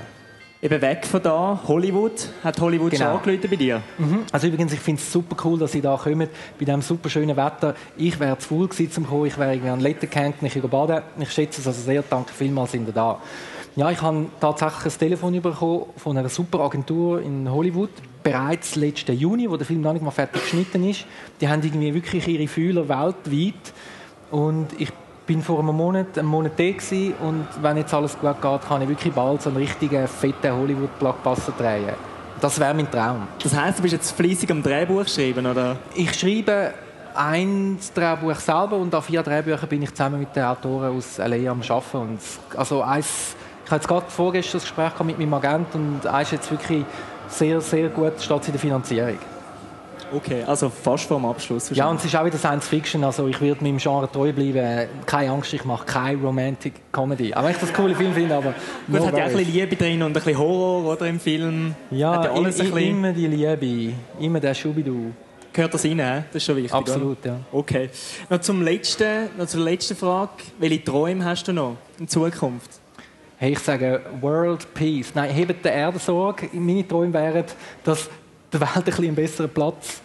Eben 0.61 0.81
weg 0.81 1.05
von 1.05 1.23
da, 1.23 1.57
Hollywood. 1.69 2.27
Hat 2.43 2.59
Hollywood 2.59 2.91
genau. 2.91 3.21
schon 3.23 3.39
bei 3.39 3.55
dir? 3.55 3.81
Mhm. 3.97 4.25
Also 4.29 4.47
übrigens, 4.47 4.73
ich 4.73 4.81
finde 4.81 5.01
es 5.01 5.09
super 5.09 5.37
cool, 5.45 5.57
dass 5.57 5.71
Sie 5.71 5.79
da 5.79 5.95
kommen, 5.95 6.27
bei 6.59 6.65
diesem 6.65 6.81
super 6.81 7.09
schönen 7.09 7.37
Wetter. 7.37 7.75
Ich 7.95 8.19
wäre 8.19 8.37
zu 8.37 8.49
faul 8.49 8.67
gewesen 8.67 8.91
zum 8.91 9.07
kommen, 9.07 9.27
ich 9.27 9.37
wäre 9.37 9.53
irgendwie 9.53 9.69
an 9.69 9.79
Letterkenken, 9.79 10.45
ich 10.45 10.61
baden. 10.61 11.01
Ich 11.17 11.31
schätze 11.31 11.61
es 11.61 11.67
also 11.67 11.81
sehr, 11.81 12.03
danke 12.09 12.33
vielmals, 12.33 12.73
sind 12.73 12.87
Sie 12.87 12.91
da. 12.91 13.21
Ja, 13.77 13.89
ich 13.89 14.01
habe 14.01 14.25
tatsächlich 14.41 14.93
ein 14.93 14.99
Telefon 14.99 15.41
bekommen 15.41 15.85
von 15.95 16.17
einer 16.17 16.27
super 16.27 16.59
Agentur 16.59 17.21
in 17.21 17.49
Hollywood, 17.49 17.91
bereits 18.21 18.75
letzten 18.75 19.17
Juni, 19.17 19.49
wo 19.49 19.55
der 19.55 19.65
Film 19.65 19.79
noch 19.79 19.93
nicht 19.93 20.03
mal 20.03 20.11
fertig 20.11 20.41
geschnitten 20.41 20.83
ist. 20.89 21.05
Die 21.39 21.47
haben 21.47 21.63
irgendwie 21.63 21.93
wirklich 21.93 22.27
ihre 22.27 22.49
Fühler 22.49 22.89
weltweit 22.89 23.73
und 24.31 24.67
ich 24.77 24.89
bin 25.29 25.43
vor 25.43 25.59
einem 25.59 25.75
Monat, 25.75 26.17
einem 26.17 26.27
Monat 26.27 26.53
da 26.57 26.71
gewesen, 26.71 27.13
und 27.21 27.45
wenn 27.61 27.77
jetzt 27.77 27.93
alles 27.93 28.17
gut 28.17 28.41
geht, 28.41 28.67
kann 28.67 28.81
ich 28.81 28.89
wirklich 28.89 29.13
bald 29.13 29.43
so 29.43 29.51
einen 29.51 29.59
richtigen, 29.59 30.07
fetten 30.07 30.51
Hollywood-Blockbuster 30.51 31.53
drehen. 31.55 31.93
Das 32.41 32.59
wäre 32.59 32.73
mein 32.73 32.89
Traum. 32.89 33.27
Das 33.43 33.55
heißt, 33.55 33.77
du 33.77 33.83
bist 33.83 33.93
jetzt 33.93 34.11
fleissig 34.11 34.49
am 34.49 34.63
Drehbuch 34.63 35.07
schreiben, 35.07 35.45
oder? 35.45 35.75
Ich 35.93 36.15
schreibe 36.15 36.73
ein 37.13 37.77
Drehbuch 37.93 38.37
selber 38.37 38.77
und 38.77 38.95
an 38.95 39.03
vier 39.03 39.21
Drehbüchern 39.21 39.69
bin 39.69 39.83
ich 39.83 39.91
zusammen 39.91 40.19
mit 40.19 40.35
den 40.35 40.45
Autoren 40.45 40.97
aus 40.97 41.19
LA 41.19 41.51
am 41.51 41.61
Arbeiten. 41.61 41.97
Und 41.97 42.19
also 42.57 42.81
eins, 42.81 43.35
ich 43.65 43.71
jetzt 43.71 43.87
gerade 43.87 44.05
vorgestern 44.09 44.53
das 44.53 44.63
Gespräch 44.63 44.99
mit 45.03 45.19
meinem 45.19 45.33
Agent 45.35 45.75
und 45.75 46.07
eins 46.07 46.29
ist 46.29 46.31
jetzt 46.39 46.49
wirklich 46.49 46.83
sehr, 47.27 47.61
sehr 47.61 47.89
gut, 47.89 48.19
steht 48.19 48.47
in 48.47 48.53
der 48.53 48.61
Finanzierung. 48.61 49.19
Okay, 50.13 50.43
also 50.43 50.69
fast 50.69 51.05
vor 51.05 51.17
dem 51.17 51.25
Abschluss. 51.25 51.69
Ja, 51.71 51.89
und 51.89 51.97
es 51.97 52.05
ist 52.05 52.15
auch 52.15 52.25
wieder 52.25 52.37
Science 52.37 52.67
Fiction. 52.67 53.03
Also 53.03 53.27
ich 53.27 53.39
werde 53.41 53.63
meinem 53.63 53.77
Genre 53.77 54.11
treu 54.11 54.33
bleiben. 54.33 54.89
Keine 55.05 55.31
Angst, 55.31 55.53
ich 55.53 55.63
mache 55.65 55.85
keine 55.85 56.21
Romantic 56.21 56.73
Comedy. 56.91 57.33
Auch 57.33 57.43
wenn 57.43 57.51
ich 57.51 57.57
das 57.57 57.73
coole 57.73 57.95
Film 57.95 58.13
finde, 58.13 58.35
aber... 58.35 58.53
Gut, 58.87 58.99
no 58.99 59.07
hat 59.07 59.17
ja 59.17 59.25
ein 59.25 59.33
bisschen 59.33 59.53
Liebe 59.53 59.75
drin 59.75 60.01
und 60.01 60.09
ein 60.09 60.13
bisschen 60.13 60.37
Horror 60.37 60.93
oder, 60.93 61.07
im 61.07 61.19
Film. 61.19 61.75
Ja, 61.91 62.23
ja 62.23 62.31
alles 62.31 62.59
ein 62.59 62.71
bisschen... 62.71 62.89
immer 62.89 63.13
die 63.13 63.27
Liebe. 63.27 63.93
Immer 64.19 64.39
der 64.39 64.53
Schubidu. 64.53 65.11
Gehört 65.51 65.73
das 65.73 65.83
rein? 65.83 65.97
Das 65.97 66.35
ist 66.35 66.43
schon 66.43 66.55
wichtig. 66.57 66.73
Absolut, 66.73 67.19
oder? 67.19 67.29
ja. 67.29 67.39
Okay. 67.51 67.89
Noch, 68.29 68.41
zum 68.41 68.61
letzten, 68.61 69.29
noch 69.37 69.47
zur 69.47 69.61
letzten 69.61 69.95
Frage. 69.95 70.31
Welche 70.59 70.83
Träume 70.83 71.25
hast 71.25 71.47
du 71.47 71.53
noch 71.53 71.77
in 71.99 72.07
Zukunft? 72.07 72.69
Hey, 73.37 73.53
ich 73.53 73.59
sage 73.59 74.01
World 74.19 74.73
Peace. 74.73 75.13
Nein, 75.15 75.29
hebt 75.31 75.63
der 75.63 75.73
Erdensorge. 75.73 76.49
Meine 76.53 76.85
Träume 76.87 77.13
wären, 77.13 77.45
dass 77.83 78.09
der 78.51 78.61
Welt 78.61 78.75
ein 78.75 78.83
bisschen 78.83 79.15
besserer 79.15 79.47
Platz 79.47 80.01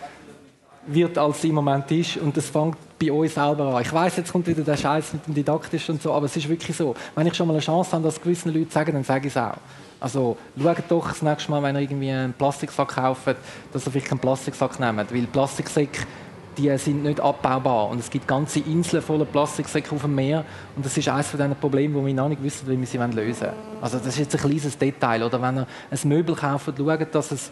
wird, 0.87 1.17
als 1.17 1.41
sie 1.41 1.49
im 1.49 1.55
Moment 1.55 1.91
ist. 1.91 2.17
Und 2.19 2.37
das 2.37 2.49
fängt 2.51 2.77
bei 2.99 3.11
uns 3.11 3.35
selber 3.35 3.75
an. 3.77 3.83
Ich 3.83 3.93
weiß, 3.93 4.17
jetzt 4.17 4.33
kommt 4.33 4.47
wieder 4.47 4.63
der 4.63 4.77
Scheiß 4.77 5.15
mit 5.15 5.27
dem 5.27 5.35
Didaktisch 5.35 5.89
und 5.89 6.03
so, 6.03 6.13
aber 6.13 6.27
es 6.27 6.37
ist 6.37 6.49
wirklich 6.49 6.77
so. 6.77 6.95
Wenn 7.15 7.27
ich 7.27 7.35
schon 7.35 7.47
mal 7.47 7.55
eine 7.55 7.63
Chance 7.63 7.93
habe, 7.93 8.05
das 8.05 8.21
gewissen 8.21 8.53
Leute 8.53 8.71
sagen, 8.71 8.93
dann 8.93 9.05
sage 9.05 9.29
ich 9.29 9.35
es 9.35 9.41
auch. 9.41 9.57
Also 10.01 10.37
schaut 10.61 10.77
doch 10.89 11.09
das 11.09 11.23
nächste 11.23 11.51
Mal, 11.51 11.63
wenn 11.63 11.77
ihr 11.77 11.83
irgendwie 11.83 12.11
einen 12.11 12.35
Plastiksack 12.35 12.89
kauft, 12.89 13.37
dass 13.73 13.87
ihr 13.87 13.91
vielleicht 13.91 14.09
keinen 14.09 14.19
Plastiksack 14.19 14.79
nehmt. 14.79 15.15
Weil 15.15 15.23
Plastiksäcke, 15.23 16.07
die 16.59 16.77
sind 16.77 17.03
nicht 17.05 17.21
abbaubar. 17.21 17.89
Und 17.89 18.01
es 18.01 18.11
gibt 18.11 18.29
ganze 18.29 18.61
Inseln 18.61 19.03
voller 19.03 19.25
Plastiksäcke 19.25 19.95
auf 19.95 20.03
dem 20.03 20.15
Meer. 20.15 20.45
Und 20.77 20.85
das 20.85 20.97
ist 20.99 21.09
eines 21.09 21.29
von 21.29 21.41
diesen 21.41 21.57
Problemen, 21.57 21.95
wo 21.95 22.05
wir 22.05 22.13
noch 22.13 22.29
nicht 22.29 22.43
wissen, 22.43 22.69
wie 22.69 22.79
wir 22.79 22.87
sie 22.87 22.99
lösen 22.99 23.47
wollen. 23.47 23.55
Also 23.81 23.97
das 23.97 24.09
ist 24.09 24.19
jetzt 24.19 24.35
ein 24.35 24.41
kleines 24.43 24.77
Detail. 24.77 25.23
Oder 25.23 25.41
wenn 25.41 25.59
ihr 25.61 25.67
ein 25.91 26.09
Möbel 26.09 26.35
kauft, 26.35 26.67
schaut, 26.77 27.15
dass 27.15 27.31
es 27.31 27.51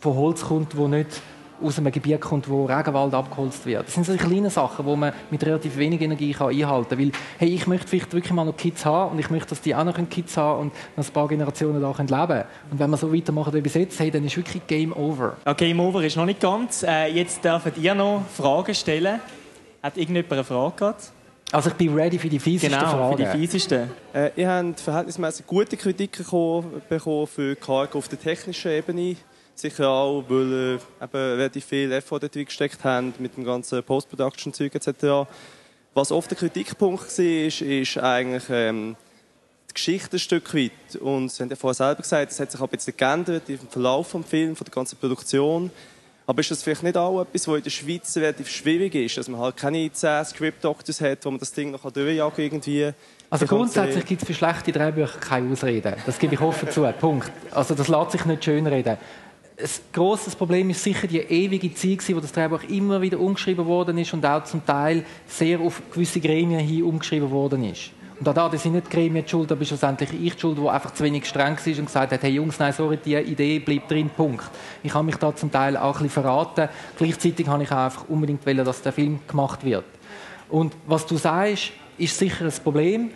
von 0.00 0.14
Holz 0.16 0.42
kommt, 0.42 0.76
wo 0.76 0.88
nicht 0.88 1.20
aus 1.62 1.78
einem 1.78 1.90
Gebiet 1.90 2.20
kommt, 2.20 2.48
wo 2.48 2.66
Regenwald 2.66 3.14
abgeholzt 3.14 3.66
wird. 3.66 3.86
Das 3.86 3.94
sind 3.94 4.06
so 4.06 4.14
kleine 4.16 4.50
Sachen, 4.50 4.86
die 4.86 4.96
man 4.96 5.12
mit 5.30 5.44
relativ 5.44 5.76
wenig 5.76 6.00
Energie 6.00 6.32
kann 6.32 6.50
einhalten 6.50 6.90
kann. 6.90 6.98
Weil, 6.98 7.12
hey, 7.38 7.54
ich 7.54 7.66
möchte 7.66 7.88
vielleicht 7.88 8.12
wirklich 8.12 8.32
mal 8.32 8.44
noch 8.44 8.56
Kids 8.56 8.84
haben 8.84 9.12
und 9.12 9.18
ich 9.18 9.30
möchte, 9.30 9.50
dass 9.50 9.60
die 9.60 9.74
auch 9.74 9.84
noch 9.84 9.96
Kids 10.08 10.36
haben 10.36 10.60
und 10.60 10.72
noch 10.96 11.04
ein 11.04 11.12
paar 11.12 11.28
Generationen 11.28 11.80
da 11.80 11.88
leben 11.88 12.06
können. 12.06 12.44
Und 12.70 12.78
wenn 12.78 12.90
wir 12.90 12.96
so 12.96 13.12
weitermachen 13.12 13.52
wie 13.54 13.60
bis 13.60 13.74
jetzt, 13.74 13.98
hey, 13.98 14.10
dann 14.10 14.24
ist 14.24 14.36
wirklich 14.36 14.66
Game 14.66 14.92
Over. 14.92 15.36
Ja, 15.44 15.52
Game 15.54 15.80
Over 15.80 16.04
ist 16.04 16.16
noch 16.16 16.26
nicht 16.26 16.40
ganz. 16.40 16.82
Äh, 16.82 17.08
jetzt 17.08 17.44
dürft 17.44 17.76
ihr 17.76 17.94
noch 17.94 18.22
Fragen 18.36 18.74
stellen. 18.74 19.20
Hat 19.82 19.96
irgendjemand 19.96 20.32
eine 20.32 20.44
Frage 20.44 20.76
gehabt? 20.76 21.12
Also 21.50 21.70
ich 21.70 21.76
bin 21.76 21.94
ready 21.94 22.18
für 22.18 22.28
die 22.28 22.38
fiesesten 22.38 22.78
genau, 22.78 22.90
Fragen. 22.90 23.16
für 23.16 23.32
die 23.32 23.38
fiesesten. 23.38 23.90
Äh, 24.12 24.30
ihr 24.36 24.50
habt 24.50 24.80
verhältnismäßig 24.80 25.46
gute 25.46 25.76
Kritiken 25.78 26.24
bekommen 26.88 27.26
für 27.26 27.56
Cargo 27.56 27.98
auf 27.98 28.08
der 28.08 28.20
technischen 28.20 28.70
Ebene. 28.70 29.16
Sicher 29.58 29.88
auch, 29.88 30.24
weil 30.28 30.78
äh, 31.00 31.04
eben 31.04 31.12
relativ 31.12 31.64
viel 31.64 31.90
Effort 31.90 32.20
dort 32.20 32.32
gesteckt 32.32 32.84
haben 32.84 33.12
mit 33.18 33.36
dem 33.36 33.44
ganzen 33.44 33.82
Post-Production-Zeug 33.82 34.74
etc. 34.74 35.28
Was 35.94 36.12
oft 36.12 36.30
der 36.30 36.38
Kritikpunkt 36.38 37.18
war, 37.18 37.24
ist, 37.24 37.60
ist 37.60 37.98
eigentlich 37.98 38.44
ähm, 38.50 38.96
die 39.68 39.74
Geschichte 39.74 40.16
ein 40.16 40.20
Stück 40.20 40.54
weit. 40.54 40.96
Und 41.00 41.32
Sie 41.32 41.42
haben 41.42 41.50
ja 41.50 41.56
vorher 41.56 41.74
selber 41.74 42.02
gesagt, 42.02 42.30
es 42.30 42.38
hat 42.38 42.52
sich 42.52 42.60
ein 42.60 42.68
bisschen 42.68 42.96
geändert 42.96 43.48
im 43.48 43.58
Verlauf 43.58 44.12
des 44.12 44.26
Films, 44.26 44.58
von 44.58 44.64
der 44.64 44.74
ganzen 44.74 44.96
Produktion. 44.96 45.70
Aber 46.28 46.40
ist 46.40 46.50
das 46.50 46.62
vielleicht 46.62 46.82
nicht 46.82 46.96
auch 46.96 47.22
etwas, 47.22 47.48
was 47.48 47.56
in 47.56 47.62
der 47.62 47.70
Schweiz 47.70 48.16
relativ 48.16 48.50
schwierig 48.50 48.94
ist, 48.94 49.16
dass 49.16 49.28
man 49.28 49.40
halt 49.40 49.56
keine 49.56 49.90
10 49.90 50.26
Script-Doctors 50.26 51.00
hat, 51.00 51.24
wo 51.24 51.30
man 51.30 51.40
das 51.40 51.52
Ding 51.52 51.70
noch 51.70 51.90
durchjagen 51.90 52.44
irgendwie? 52.44 52.92
Also 53.30 53.46
grundsätzlich 53.46 54.04
gibt 54.04 54.22
es 54.22 54.26
für 54.26 54.34
schlechte 54.34 54.70
Drehbücher 54.70 55.18
keine 55.18 55.50
Ausreden. 55.50 55.94
Das 56.06 56.18
gebe 56.18 56.34
ich 56.34 56.40
offen 56.40 56.70
zu. 56.70 56.82
Punkt. 57.00 57.32
Also 57.50 57.74
das 57.74 57.88
lässt 57.88 58.12
sich 58.12 58.24
nicht 58.24 58.44
schönreden 58.44 58.98
ein 59.60 59.68
grosses 59.92 60.36
Problem 60.36 60.70
ist 60.70 60.84
sicher 60.84 61.08
die 61.08 61.18
ewige 61.18 61.74
Zeit, 61.74 62.14
wo 62.14 62.20
das 62.20 62.32
Drehbuch 62.32 62.62
immer 62.64 63.00
wieder 63.00 63.18
umgeschrieben 63.18 63.66
worden 63.66 63.98
ist 63.98 64.14
und 64.14 64.24
auch 64.24 64.44
zum 64.44 64.64
Teil 64.64 65.04
sehr 65.26 65.58
auf 65.60 65.82
gewisse 65.92 66.20
Gremien 66.20 66.60
hin 66.60 66.84
umgeschrieben 66.84 67.30
worden 67.30 67.64
ist. 67.64 67.90
Und 68.18 68.26
da, 68.26 68.48
das 68.48 68.62
sind 68.62 68.72
nicht 68.72 68.86
die 68.86 68.96
Gremien 68.96 69.24
die 69.24 69.30
schuld, 69.30 69.50
da 69.50 69.54
bist 69.54 69.68
schlussendlich 69.68 70.10
ich 70.12 70.34
die 70.34 70.40
schuld, 70.40 70.58
der 70.58 70.72
einfach 70.72 70.92
zu 70.92 71.04
wenig 71.04 71.24
streng 71.26 71.56
war 71.56 71.78
und 71.78 71.86
gesagt 71.86 72.12
hat, 72.12 72.22
hey 72.22 72.32
Jungs, 72.32 72.58
nein, 72.58 72.72
sorry, 72.72 72.98
die 73.04 73.16
Idee 73.16 73.58
bleibt 73.58 73.90
drin, 73.90 74.10
Punkt. 74.10 74.50
Ich 74.82 74.94
habe 74.94 75.04
mich 75.04 75.16
da 75.16 75.34
zum 75.34 75.50
Teil 75.50 75.76
auch 75.76 75.96
ein 75.96 76.02
bisschen 76.04 76.22
verraten. 76.22 76.68
Gleichzeitig 76.96 77.46
habe 77.46 77.62
ich 77.62 77.70
auch 77.70 77.76
einfach 77.76 78.08
unbedingt 78.08 78.44
wollen, 78.44 78.64
dass 78.64 78.82
der 78.82 78.92
Film 78.92 79.20
gemacht 79.26 79.64
wird. 79.64 79.84
Und 80.48 80.74
was 80.86 81.06
du 81.06 81.16
sagst, 81.16 81.72
ist 81.96 82.16
sicher 82.18 82.44
ein 82.44 82.52
Problem, 82.62 83.10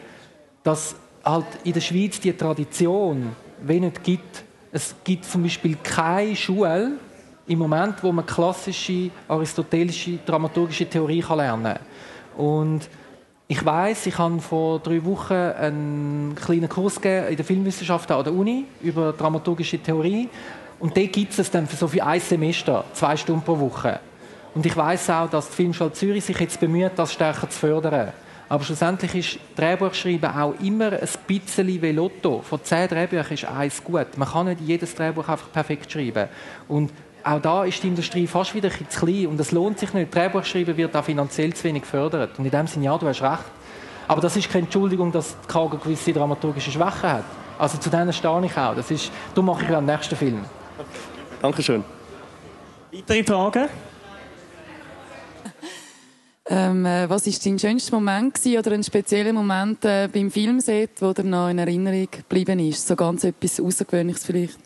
dass 0.62 0.94
halt 1.24 1.46
in 1.64 1.72
der 1.72 1.80
Schweiz 1.80 2.20
die 2.20 2.32
Tradition 2.32 3.34
wenig 3.62 3.94
gibt, 4.02 4.44
es 4.72 4.94
gibt 5.04 5.26
zum 5.26 5.42
Beispiel 5.42 5.76
keine 5.82 6.34
Schule 6.34 6.92
im 7.46 7.58
Moment, 7.58 8.02
wo 8.02 8.10
man 8.10 8.24
klassische 8.24 9.10
aristotelische 9.28 10.18
dramaturgische 10.24 10.88
Theorie 10.88 11.20
kann 11.20 11.38
lernen 11.38 11.64
kann. 11.64 11.78
Und 12.38 12.88
ich 13.48 13.62
weiß, 13.62 14.06
ich 14.06 14.16
habe 14.16 14.40
vor 14.40 14.78
drei 14.78 15.04
Wochen 15.04 15.34
einen 15.34 16.34
kleinen 16.34 16.70
Kurs 16.70 16.96
in 16.96 17.36
der 17.36 17.44
Filmwissenschaft 17.44 18.10
an 18.10 18.24
der 18.24 18.32
Uni 18.32 18.64
über 18.80 19.12
dramaturgische 19.12 19.78
Theorie. 19.78 20.30
Und 20.80 20.96
da 20.96 21.02
gibt 21.02 21.38
es 21.38 21.50
dann 21.50 21.66
für 21.66 21.76
so 21.76 21.86
für 21.86 22.02
ein 22.02 22.20
Semester, 22.20 22.84
zwei 22.94 23.14
Stunden 23.16 23.42
pro 23.42 23.58
Woche. 23.58 24.00
Und 24.54 24.64
ich 24.64 24.74
weiß 24.74 25.10
auch, 25.10 25.28
dass 25.28 25.50
die 25.50 25.56
Filmschule 25.56 25.92
Zürich 25.92 26.24
sich 26.24 26.38
jetzt 26.38 26.58
bemüht, 26.58 26.92
das 26.96 27.12
stärker 27.12 27.48
zu 27.50 27.58
fördern. 27.58 28.12
Aber 28.52 28.64
schlussendlich 28.64 29.14
ist 29.14 29.38
Drehbuchschreiben 29.56 30.30
auch 30.30 30.52
immer 30.60 30.92
ein 30.92 31.08
bisschen 31.26 31.66
wie 31.66 31.90
Lotto. 31.90 32.42
Von 32.42 32.62
zehn 32.62 32.86
Drehbüchern 32.86 33.32
ist 33.32 33.46
eins 33.46 33.82
gut. 33.82 34.18
Man 34.18 34.28
kann 34.28 34.44
nicht 34.44 34.60
jedes 34.60 34.94
Drehbuch 34.94 35.26
einfach 35.26 35.50
perfekt 35.50 35.90
schreiben. 35.90 36.28
Und 36.68 36.92
auch 37.24 37.40
da 37.40 37.64
ist 37.64 37.82
die 37.82 37.88
Industrie 37.88 38.26
fast 38.26 38.54
wieder 38.54 38.68
ein 38.68 38.90
zu 38.90 39.06
klein 39.06 39.28
und 39.28 39.40
es 39.40 39.52
lohnt 39.52 39.78
sich 39.78 39.94
nicht. 39.94 40.14
Drehbuchschreiben 40.14 40.76
wird 40.76 40.94
auch 40.94 41.02
finanziell 41.02 41.54
zu 41.54 41.64
wenig 41.64 41.84
gefördert. 41.84 42.38
Und 42.38 42.44
in 42.44 42.50
dem 42.50 42.66
Sinne, 42.66 42.84
ja, 42.84 42.98
du 42.98 43.08
hast 43.08 43.22
recht. 43.22 43.44
Aber 44.06 44.20
das 44.20 44.36
ist 44.36 44.52
keine 44.52 44.64
Entschuldigung, 44.64 45.10
dass 45.10 45.34
die 45.40 45.48
Cargo 45.50 45.78
gewisse 45.78 46.12
dramaturgische 46.12 46.72
Schwächen 46.72 47.10
hat. 47.10 47.24
Also 47.58 47.78
zu 47.78 47.88
denen 47.88 48.12
stehe 48.12 48.44
ich 48.44 48.58
auch. 48.58 48.74
Das 48.74 48.90
ist, 48.90 49.10
darum 49.34 49.46
mache 49.46 49.64
ich 49.64 49.70
ja 49.70 49.80
den 49.80 49.86
nächsten 49.86 50.14
Film. 50.14 50.44
Dankeschön. 51.40 51.82
Weitere 52.92 53.24
Fragen? 53.24 53.68
Ähm, 56.54 56.84
äh, 56.84 57.08
was 57.08 57.26
ist 57.26 57.46
dein 57.46 57.58
schönster 57.58 57.96
Moment 57.96 58.34
gewesen, 58.34 58.58
oder 58.58 58.72
ein 58.72 58.84
spezieller 58.84 59.32
Moment 59.32 59.86
äh, 59.86 60.06
beim 60.12 60.30
Filmset, 60.30 60.90
wo 61.00 61.14
dir 61.14 61.24
noch 61.24 61.48
in 61.48 61.58
Erinnerung 61.58 62.08
geblieben 62.10 62.58
ist? 62.58 62.86
So 62.86 62.94
ganz 62.94 63.24
etwas 63.24 63.58
Außergewöhnliches 63.58 64.26
vielleicht? 64.26 64.58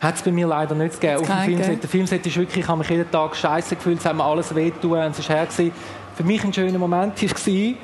Hat 0.00 0.16
es 0.16 0.22
bei 0.22 0.32
mir 0.32 0.48
leider 0.48 0.74
nicht 0.74 1.00
gegeben. 1.00 1.20
Auf 1.20 1.28
dem 1.28 1.38
Filmset. 1.44 1.82
Der 1.82 1.88
Filmset 1.88 2.26
ist 2.26 2.36
wirklich, 2.36 2.64
ich 2.64 2.68
habe 2.68 2.78
mich 2.78 2.88
jeden 2.88 3.08
Tag 3.08 3.36
scheiße 3.36 3.76
gefühlt, 3.76 4.00
es 4.00 4.04
hat 4.06 4.16
mir 4.16 4.24
alles 4.24 4.52
wehtun 4.52 4.90
und 4.90 5.16
es 5.16 5.28
war 5.28 5.36
her. 5.36 5.46
Gewesen. 5.46 5.70
Für 6.16 6.24
mich 6.24 6.42
ein 6.42 6.52
schöner 6.52 6.78
Moment 6.80 7.22
war, 7.22 7.74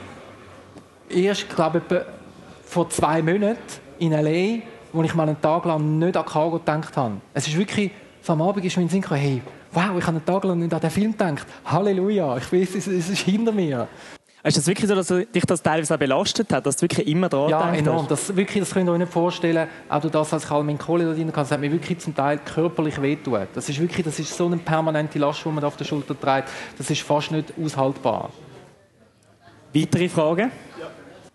erst, 1.08 1.48
glaube 1.48 1.82
ich, 1.88 1.96
vor 2.64 2.90
zwei 2.90 3.22
Monaten 3.22 3.60
in 4.00 4.10
L.A., 4.10 4.60
wo 4.92 5.04
ich 5.04 5.14
mal 5.14 5.28
einen 5.28 5.40
Tag 5.40 5.64
lang 5.66 6.00
nicht 6.00 6.16
an 6.16 6.26
Cargo 6.26 6.58
gedacht 6.58 6.96
habe. 6.96 7.20
Es 7.32 7.46
ist 7.46 7.56
wirklich 7.56 7.92
so 8.26 8.32
am 8.32 8.42
Abend 8.42 8.64
ist 8.64 8.76
mir 8.76 8.82
in 8.82 8.88
den 8.88 8.92
Sinn 8.92 9.02
gekommen, 9.02 9.20
hey, 9.20 9.40
wow, 9.76 9.96
ich 9.98 10.06
habe 10.06 10.16
einen 10.16 10.24
Tag 10.24 10.44
lang 10.44 10.58
nicht 10.58 10.72
an 10.72 10.80
den 10.80 10.90
Film 10.90 11.12
gedacht. 11.12 11.46
Halleluja, 11.66 12.36
ich 12.38 12.52
weiß, 12.52 12.74
es, 12.76 12.86
es 12.86 13.10
ist 13.10 13.18
hinter 13.22 13.52
mir. 13.52 13.86
Ist 14.42 14.56
das 14.56 14.66
wirklich 14.68 14.88
so, 14.88 14.94
dass 14.94 15.08
dich 15.08 15.44
das 15.44 15.60
teilweise 15.60 15.92
auch 15.94 15.98
belastet 15.98 16.52
hat, 16.52 16.64
dass 16.64 16.76
du 16.76 16.82
wirklich 16.82 17.06
immer 17.08 17.28
dran 17.28 17.48
Ja, 17.50 17.62
gedacht 17.62 17.78
enorm. 17.78 17.98
hast? 18.02 18.10
Das, 18.12 18.36
wirklich, 18.36 18.60
das 18.62 18.72
könnt 18.72 18.88
ihr 18.88 18.92
euch 18.92 18.98
nicht 19.00 19.12
vorstellen. 19.12 19.68
Auch 19.88 20.00
durch 20.00 20.12
das, 20.12 20.32
als 20.32 20.44
ich 20.44 20.50
meine 20.50 20.78
Kohle 20.78 21.04
da 21.04 21.12
drin 21.14 21.26
hatte, 21.26 21.36
das 21.40 21.50
hat 21.50 21.60
mir 21.60 21.72
wirklich 21.72 21.98
zum 21.98 22.14
Teil 22.14 22.38
körperlich 22.38 23.02
wehtun. 23.02 23.40
Das 23.54 23.68
ist 23.68 23.80
wirklich, 23.80 24.04
das 24.04 24.18
ist 24.20 24.36
so 24.36 24.46
eine 24.46 24.56
permanente 24.58 25.18
Last, 25.18 25.44
die 25.44 25.48
man 25.48 25.64
auf 25.64 25.76
der 25.76 25.84
Schulter 25.84 26.18
trägt. 26.18 26.48
Das 26.78 26.88
ist 26.88 27.02
fast 27.02 27.32
nicht 27.32 27.52
aushaltbar. 27.62 28.30
Weitere 29.74 30.08
Fragen? 30.08 30.50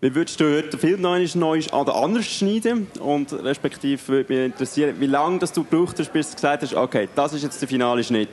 Wie 0.04 0.12
würdest 0.16 0.40
du 0.40 0.52
heute 0.52 0.70
den 0.70 0.80
Film 0.80 1.00
noch 1.00 1.34
neu 1.36 1.60
oder 1.72 1.94
anders 1.94 2.26
schneiden? 2.26 2.88
Und 2.98 3.32
respektive 3.32 4.08
würde 4.08 4.34
mich 4.34 4.46
interessieren, 4.46 4.96
wie 4.98 5.06
lange 5.06 5.38
das 5.38 5.52
du 5.52 5.62
gebraucht 5.62 5.96
hast, 6.00 6.12
bis 6.12 6.30
du 6.30 6.34
gesagt 6.34 6.64
hast, 6.64 6.74
okay, 6.74 7.08
das 7.14 7.34
ist 7.34 7.44
jetzt 7.44 7.62
der 7.62 7.68
finale 7.68 8.02
Schnitt. 8.02 8.28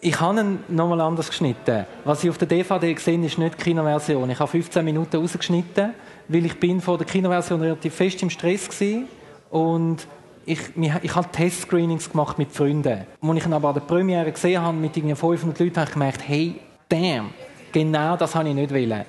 Ich 0.00 0.18
habe 0.18 0.40
ihn 0.40 0.60
nochmal 0.68 1.02
anders 1.02 1.28
geschnitten. 1.28 1.84
Was 2.04 2.24
ich 2.24 2.30
auf 2.30 2.38
der 2.38 2.48
DVD 2.48 2.94
gesehen 2.94 3.22
ist 3.22 3.36
nicht 3.36 3.58
die 3.58 3.64
Kinoversion. 3.64 4.30
Ich 4.30 4.38
habe 4.38 4.50
15 4.50 4.82
Minuten 4.82 5.14
rausgeschnitten, 5.14 5.92
weil 6.26 6.46
ich 6.46 6.58
bin 6.58 6.80
vor 6.80 6.96
der 6.96 7.06
Kinoversion 7.06 7.60
relativ 7.60 7.94
fest 7.94 8.22
im 8.22 8.30
Stress 8.30 8.70
war. 8.80 9.02
Und 9.50 10.06
ich, 10.46 10.60
ich 11.02 11.14
habe 11.14 11.30
Testscreenings 11.30 12.08
gemacht 12.08 12.38
mit 12.38 12.50
Freunden. 12.50 13.04
Als 13.20 13.36
ich 13.36 13.44
ihn 13.44 13.52
aber 13.52 13.68
an 13.68 13.74
der 13.74 13.82
Premiere 13.82 14.32
gesehen 14.32 14.62
habe, 14.62 14.78
mit 14.78 14.96
irgendwie 14.96 15.14
500 15.14 15.60
Leuten, 15.60 15.76
habe 15.76 15.86
ich 15.86 15.92
gemerkt, 15.92 16.22
hey, 16.26 16.54
damn, 16.88 17.28
genau 17.72 18.16
das 18.16 18.34
habe 18.34 18.48
ich 18.48 18.54
nicht 18.54 18.70
wollen. 18.72 19.04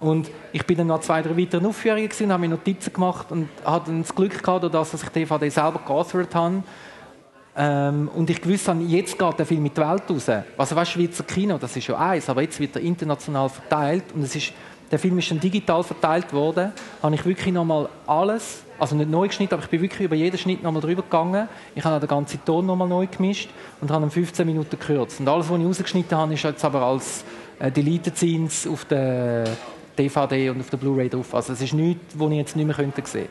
Und 0.00 0.30
ich 0.52 0.66
bin 0.66 0.76
dann 0.76 0.88
noch 0.88 1.00
zwei, 1.00 1.22
drei 1.22 1.36
weitere 1.36 1.66
Aufführungen 1.66 2.08
gewesen, 2.08 2.32
habe 2.32 2.40
mir 2.40 2.48
Notizen 2.48 2.92
gemacht 2.92 3.30
und 3.30 3.48
hatte 3.64 3.92
das 3.96 4.14
Glück 4.14 4.42
gehabt, 4.42 4.74
dass 4.74 4.94
ich 4.94 5.08
die 5.08 5.20
DVD 5.20 5.48
selber 5.48 5.80
geauthored 5.86 6.34
habe. 6.34 6.62
Ähm, 7.56 8.10
und 8.14 8.28
ich 8.28 8.40
gewusst 8.40 8.66
habe, 8.66 8.82
jetzt 8.82 9.18
geht 9.18 9.38
der 9.38 9.46
Film 9.46 9.64
in 9.64 9.72
die 9.72 9.80
Welt 9.80 10.02
raus. 10.10 10.28
Also 10.58 10.76
weißt, 10.76 10.90
Schweizer 10.90 11.22
Kino, 11.22 11.56
das 11.56 11.76
ist 11.76 11.86
ja 11.86 11.96
eins, 11.96 12.28
aber 12.28 12.42
jetzt 12.42 12.58
wird 12.58 12.74
er 12.74 12.82
international 12.82 13.48
verteilt 13.48 14.04
und 14.12 14.22
es 14.22 14.34
ist, 14.34 14.52
der 14.90 14.98
Film 14.98 15.18
ist 15.18 15.30
dann 15.30 15.38
digital 15.38 15.82
verteilt 15.84 16.32
worden. 16.32 16.72
Habe 17.00 17.14
ich 17.14 17.24
wirklich 17.24 17.54
nochmal 17.54 17.88
alles, 18.06 18.64
also 18.78 18.96
nicht 18.96 19.08
neu 19.08 19.28
geschnitten, 19.28 19.54
aber 19.54 19.62
ich 19.62 19.70
bin 19.70 19.82
wirklich 19.82 20.00
über 20.00 20.16
jeden 20.16 20.36
Schnitt 20.36 20.64
nochmal 20.64 20.82
drüber 20.82 21.02
gegangen. 21.02 21.48
Ich 21.76 21.84
habe 21.84 22.00
den 22.00 22.08
ganzen 22.08 22.44
Ton 22.44 22.66
nochmal 22.66 22.88
neu 22.88 23.06
gemischt 23.06 23.50
und 23.80 23.90
habe 23.90 24.04
ihn 24.04 24.10
15 24.10 24.44
Minuten 24.44 24.76
gekürzt. 24.76 25.20
Und 25.20 25.28
alles, 25.28 25.48
was 25.48 25.58
ich 25.58 25.64
rausgeschnitten 25.64 26.18
habe, 26.18 26.34
ist 26.34 26.42
jetzt 26.42 26.64
aber 26.64 26.82
als 26.82 27.24
äh, 27.60 27.70
Deleted 27.70 28.16
Scenes 28.16 28.66
auf 28.66 28.84
der 28.84 29.44
DVD 29.98 30.50
und 30.50 30.60
auf 30.60 30.70
der 30.70 30.76
Blu-ray 30.76 31.08
drauf. 31.08 31.34
Also 31.34 31.52
es 31.52 31.60
ist 31.60 31.72
nichts, 31.72 32.18
was 32.18 32.30
ich 32.30 32.36
jetzt 32.36 32.56
nicht 32.56 32.66
mehr 32.66 32.74
sehen 32.74 32.92
könnte. 32.94 33.28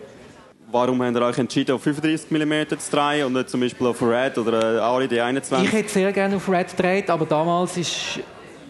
Warum 0.73 1.03
habt 1.03 1.15
ihr 1.15 1.21
euch 1.21 1.37
entschieden, 1.37 1.75
auf 1.75 1.83
35 1.83 2.31
mm 2.31 2.79
zu 2.79 2.91
drehen 2.91 3.27
und 3.27 3.33
nicht 3.33 3.47
zum 3.47 3.59
Beispiel 3.59 3.85
auf 3.85 4.01
Red 4.01 4.39
oder 4.39 4.77
äh, 4.77 4.79
Ari 4.79 5.05
D21? 5.05 5.63
Ich 5.65 5.71
hätte 5.71 5.89
sehr 5.89 6.11
gerne 6.11 6.37
auf 6.37 6.49
Red 6.49 6.75
gedreht, 6.75 7.11
aber 7.11 7.27
damals 7.27 7.77
ist, 7.77 8.19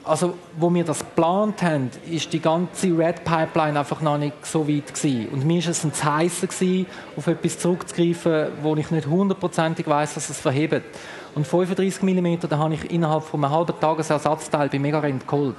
also 0.04 0.38
wo 0.58 0.74
wir 0.74 0.84
das 0.84 1.00
geplant 1.00 1.62
haben, 1.64 1.90
ist 2.12 2.34
die 2.34 2.42
ganze 2.42 2.88
Red 2.88 3.24
Pipeline 3.24 3.80
einfach 3.80 4.02
noch 4.02 4.18
nicht 4.18 4.46
so 4.46 4.68
weit 4.68 4.94
gewesen. 4.94 5.30
Und 5.30 5.46
mir 5.46 5.60
ist 5.60 5.70
es 5.70 5.86
ein 5.86 5.92
gewesen, 5.92 6.88
auf 7.16 7.28
etwas 7.28 7.60
zurückzugreifen, 7.60 8.48
wo 8.62 8.76
ich 8.76 8.92
nicht 8.92 9.08
hundertprozentig 9.08 9.88
weiß, 9.88 10.16
dass 10.16 10.30
es 10.30 10.42
verhebt. 10.42 10.84
Und 11.36 11.48
35 11.48 12.04
mm, 12.04 12.36
da 12.50 12.58
habe 12.58 12.74
ich 12.74 12.92
innerhalb 12.92 13.24
von 13.24 13.46
einem 13.46 13.54
halben 13.54 13.80
Tagesersatzteil 13.80 14.68
bei 14.68 14.78
Megarent 14.78 15.26
geholt. 15.26 15.56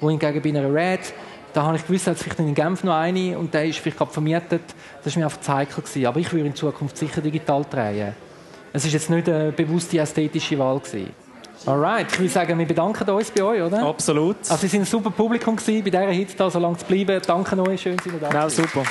Wohingegen 0.00 0.42
bei 0.42 0.48
einer 0.48 0.74
Red 0.74 1.14
da 1.54 1.62
habe 1.62 1.76
ich 1.76 1.86
gewusst, 1.86 2.06
dass 2.08 2.20
vielleicht 2.20 2.40
in 2.40 2.54
Genf 2.54 2.84
noch 2.84 2.94
eine 2.94 3.38
und 3.38 3.54
der 3.54 3.64
ist 3.64 3.78
vielleicht 3.78 3.96
gerade 3.96 4.10
vermietet. 4.10 4.62
Das 5.02 5.14
war 5.14 5.20
mir 5.22 5.32
ein 5.32 5.40
Zeichen. 5.42 5.82
Gewesen. 5.82 6.06
Aber 6.06 6.20
ich 6.20 6.32
würde 6.32 6.46
in 6.48 6.54
Zukunft 6.54 6.98
sicher 6.98 7.20
digital 7.20 7.64
drehen. 7.68 8.14
Es 8.72 8.84
war 8.84 8.90
jetzt 8.90 9.08
nicht 9.08 9.28
eine 9.28 9.52
bewusste 9.52 9.98
ästhetische 9.98 10.58
Wahl. 10.58 10.80
Gewesen. 10.80 11.10
Alright, 11.64 12.12
ich 12.12 12.18
würde 12.18 12.30
sagen, 12.30 12.58
wir 12.58 12.66
bedanken 12.66 13.08
uns 13.08 13.30
bei 13.30 13.42
euch, 13.42 13.62
oder? 13.62 13.86
Absolut. 13.86 14.36
Also, 14.40 14.56
Sie 14.56 14.66
sind 14.66 14.82
ein 14.82 14.86
super 14.86 15.10
Publikum 15.10 15.56
gewesen, 15.56 15.82
bei 15.82 15.90
dieser 15.90 16.10
Hitze 16.10 16.36
da 16.36 16.50
so 16.50 16.58
lange 16.58 16.76
zu 16.76 16.84
bleiben. 16.84 17.22
Danke 17.26 17.58
euch, 17.62 17.80
schön, 17.80 17.96
dass 17.96 18.06
ihr 18.06 18.12
da 18.20 18.28
Genau, 18.28 18.48
super. 18.48 18.82